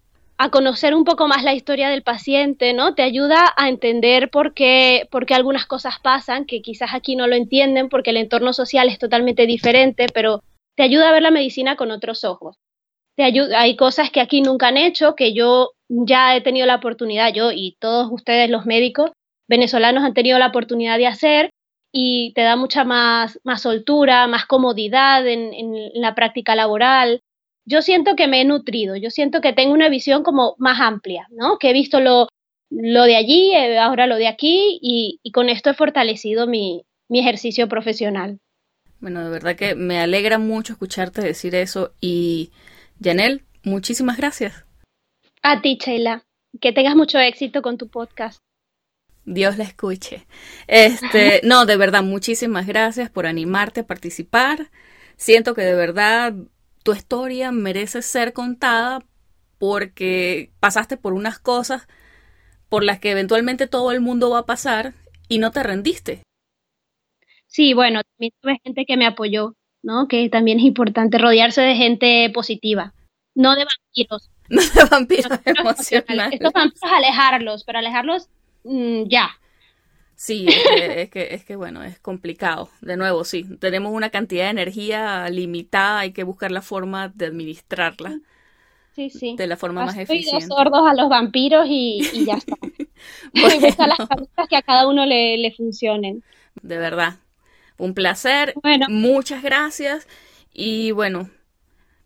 a 0.40 0.50
conocer 0.50 0.94
un 0.94 1.04
poco 1.04 1.26
más 1.26 1.42
la 1.42 1.52
historia 1.52 1.90
del 1.90 2.04
paciente, 2.04 2.72
¿no? 2.72 2.94
Te 2.94 3.02
ayuda 3.02 3.52
a 3.56 3.68
entender 3.68 4.30
por 4.30 4.54
qué, 4.54 5.08
por 5.10 5.26
qué 5.26 5.34
algunas 5.34 5.66
cosas 5.66 5.98
pasan, 5.98 6.46
que 6.46 6.62
quizás 6.62 6.94
aquí 6.94 7.16
no 7.16 7.26
lo 7.26 7.34
entienden 7.34 7.88
porque 7.88 8.10
el 8.10 8.18
entorno 8.18 8.52
social 8.52 8.88
es 8.88 9.00
totalmente 9.00 9.46
diferente, 9.46 10.06
pero 10.14 10.44
te 10.76 10.84
ayuda 10.84 11.08
a 11.08 11.12
ver 11.12 11.22
la 11.22 11.32
medicina 11.32 11.74
con 11.74 11.90
otros 11.90 12.22
ojos. 12.22 12.56
Te 13.16 13.24
ayuda, 13.24 13.60
hay 13.60 13.74
cosas 13.74 14.10
que 14.12 14.20
aquí 14.20 14.40
nunca 14.40 14.68
han 14.68 14.76
hecho, 14.76 15.16
que 15.16 15.34
yo 15.34 15.72
ya 15.88 16.36
he 16.36 16.40
tenido 16.40 16.66
la 16.66 16.76
oportunidad, 16.76 17.34
yo 17.34 17.50
y 17.50 17.76
todos 17.80 18.08
ustedes 18.12 18.48
los 18.48 18.64
médicos 18.64 19.10
venezolanos 19.48 20.04
han 20.04 20.14
tenido 20.14 20.38
la 20.38 20.46
oportunidad 20.46 20.98
de 20.98 21.08
hacer 21.08 21.50
y 21.92 22.32
te 22.34 22.42
da 22.42 22.54
mucha 22.54 22.84
más, 22.84 23.40
más 23.42 23.62
soltura, 23.62 24.28
más 24.28 24.46
comodidad 24.46 25.26
en, 25.26 25.52
en 25.52 26.00
la 26.00 26.14
práctica 26.14 26.54
laboral, 26.54 27.22
yo 27.68 27.82
siento 27.82 28.16
que 28.16 28.28
me 28.28 28.40
he 28.40 28.44
nutrido, 28.46 28.96
yo 28.96 29.10
siento 29.10 29.42
que 29.42 29.52
tengo 29.52 29.74
una 29.74 29.90
visión 29.90 30.22
como 30.22 30.54
más 30.58 30.80
amplia, 30.80 31.28
¿no? 31.30 31.58
Que 31.58 31.70
he 31.70 31.72
visto 31.74 32.00
lo, 32.00 32.28
lo 32.70 33.02
de 33.04 33.16
allí, 33.16 33.52
eh, 33.54 33.78
ahora 33.78 34.06
lo 34.06 34.16
de 34.16 34.26
aquí 34.26 34.78
y, 34.80 35.20
con 35.32 35.50
esto 35.50 35.68
he 35.68 35.74
fortalecido 35.74 36.46
mi, 36.46 36.86
mi 37.08 37.20
ejercicio 37.20 37.68
profesional. 37.68 38.38
Bueno, 39.00 39.22
de 39.22 39.30
verdad 39.30 39.54
que 39.54 39.74
me 39.74 40.00
alegra 40.00 40.38
mucho 40.38 40.72
escucharte 40.72 41.20
decir 41.20 41.54
eso 41.54 41.92
y 42.00 42.50
Janel, 43.02 43.42
muchísimas 43.62 44.16
gracias. 44.16 44.64
A 45.42 45.60
ti, 45.60 45.78
Sheila. 45.78 46.24
Que 46.62 46.72
tengas 46.72 46.96
mucho 46.96 47.18
éxito 47.18 47.60
con 47.60 47.76
tu 47.76 47.88
podcast. 47.88 48.38
Dios 49.26 49.58
la 49.58 49.64
escuche. 49.64 50.26
Este, 50.66 51.42
no, 51.44 51.66
de 51.66 51.76
verdad, 51.76 52.02
muchísimas 52.02 52.66
gracias 52.66 53.10
por 53.10 53.26
animarte 53.26 53.80
a 53.80 53.86
participar. 53.86 54.70
Siento 55.16 55.54
que 55.54 55.60
de 55.60 55.74
verdad 55.74 56.32
tu 56.82 56.92
historia 56.92 57.52
merece 57.52 58.02
ser 58.02 58.32
contada 58.32 59.04
porque 59.58 60.50
pasaste 60.60 60.96
por 60.96 61.12
unas 61.12 61.38
cosas 61.38 61.88
por 62.68 62.84
las 62.84 62.98
que 63.00 63.10
eventualmente 63.10 63.66
todo 63.66 63.92
el 63.92 64.00
mundo 64.00 64.30
va 64.30 64.40
a 64.40 64.46
pasar 64.46 64.94
y 65.28 65.38
no 65.38 65.50
te 65.50 65.62
rendiste. 65.62 66.22
Sí, 67.46 67.72
bueno, 67.74 68.02
también 68.02 68.32
tuve 68.40 68.60
gente 68.62 68.84
que 68.86 68.96
me 68.96 69.06
apoyó, 69.06 69.54
¿no? 69.82 70.06
Que 70.06 70.28
también 70.28 70.58
es 70.58 70.64
importante 70.64 71.18
rodearse 71.18 71.62
de 71.62 71.76
gente 71.76 72.30
positiva, 72.32 72.94
no 73.34 73.54
de 73.56 73.64
vampiros. 73.64 74.30
No 74.50 74.62
de 74.62 74.84
vampiros 74.90 75.30
emocionales. 75.44 76.40
Estos 76.40 76.54
vampiros 76.54 76.90
alejarlos, 76.90 77.64
pero 77.64 77.80
alejarlos 77.80 78.30
mm, 78.64 79.02
ya, 79.06 79.28
Sí, 80.20 80.46
es 80.48 81.10
que, 81.10 81.28
es 81.30 81.44
que, 81.44 81.54
bueno, 81.54 81.84
es 81.84 82.00
complicado. 82.00 82.68
De 82.80 82.96
nuevo, 82.96 83.22
sí, 83.22 83.44
tenemos 83.60 83.92
una 83.92 84.10
cantidad 84.10 84.46
de 84.46 84.50
energía 84.50 85.30
limitada, 85.30 86.00
hay 86.00 86.10
que 86.10 86.24
buscar 86.24 86.50
la 86.50 86.60
forma 86.60 87.06
de 87.14 87.26
administrarla. 87.26 88.18
Sí, 88.96 89.10
sí. 89.10 89.36
De 89.36 89.46
la 89.46 89.56
forma 89.56 89.84
más 89.84 89.96
eficiente. 89.96 90.44
sordos 90.44 90.90
a 90.90 90.94
los 90.94 91.08
vampiros 91.08 91.66
y, 91.68 92.00
ya 92.26 92.34
está. 92.34 92.56
bueno. 93.32 93.60
buscar 93.60 93.88
las 93.88 94.08
cosas 94.08 94.48
que 94.50 94.56
a 94.56 94.62
cada 94.62 94.88
uno 94.88 95.06
le, 95.06 95.38
le 95.38 95.52
funcionen. 95.52 96.24
De 96.62 96.78
verdad. 96.78 97.14
Un 97.76 97.94
placer. 97.94 98.54
Muchas 98.88 99.44
gracias. 99.44 100.08
Y 100.52 100.90
bueno, 100.90 101.30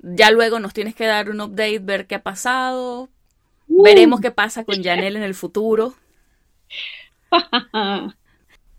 ya 0.01 0.31
luego 0.31 0.61
nos 0.61 0.75
tienes 0.75 0.95
que 0.95 1.07
dar 1.07 1.31
un 1.31 1.41
update, 1.41 1.79
ver 1.79 2.07
qué 2.07 2.17
ha 2.17 2.23
pasado. 2.23 3.09
Uh. 3.69 3.83
Veremos 3.83 4.21
qué 4.21 4.33
pasa 4.33 4.65
con 4.65 4.83
Janelle 4.83 5.17
en 5.17 5.25
el 5.25 5.35
futuro. 5.35 5.95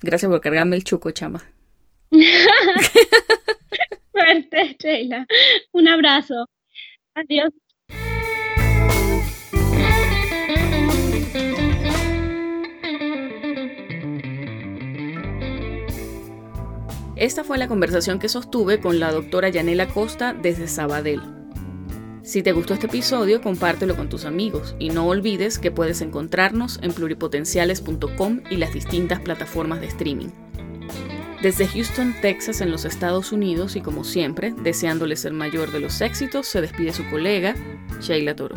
Gracias 0.01 0.29
por 0.29 0.41
cargarme 0.41 0.75
el 0.75 0.83
chuco, 0.83 1.11
chama. 1.11 1.41
Suerte, 4.11 4.77
Sheila. 4.79 5.25
Un 5.71 5.87
abrazo. 5.87 6.47
Adiós. 7.15 7.51
Esta 17.15 17.43
fue 17.43 17.57
la 17.57 17.67
conversación 17.67 18.19
que 18.19 18.27
sostuve 18.27 18.81
con 18.81 18.99
la 18.99 19.11
doctora 19.11 19.49
Yanela 19.49 19.87
Costa 19.87 20.33
desde 20.33 20.67
Sabadell. 20.67 21.42
Si 22.24 22.41
te 22.41 22.53
gustó 22.53 22.74
este 22.74 22.88
episodio, 22.88 23.41
compártelo 23.41 23.97
con 23.97 24.07
tus 24.07 24.24
amigos 24.24 24.78
y 24.80 24.89
no 24.89 25.05
olvides 25.07 25.59
que 25.59 25.71
puedes 25.71 25.99
encontrarnos 25.99 26.80
en 26.82 26.93
pluripotenciales.com 26.93 28.41
y 28.49 28.55
las 28.55 28.74
distintas 28.74 29.19
plataformas 29.19 29.82
de 29.82 29.88
streaming. 29.88 30.30
Desde 31.41 31.67
Houston, 31.67 32.15
Texas, 32.21 32.61
en 32.61 32.71
los 32.71 32.86
Estados 32.86 33.34
Unidos 33.34 33.76
y 33.76 33.82
como 33.82 34.05
siempre, 34.05 34.53
deseándoles 34.63 35.26
el 35.26 35.34
mayor 35.34 35.74
de 35.74 35.82
los 35.82 35.99
éxitos, 35.99 36.47
se 36.47 36.61
despide 36.61 36.93
su 36.93 37.03
colega, 37.09 37.55
Sheila 37.99 38.38
Toro. 38.38 38.55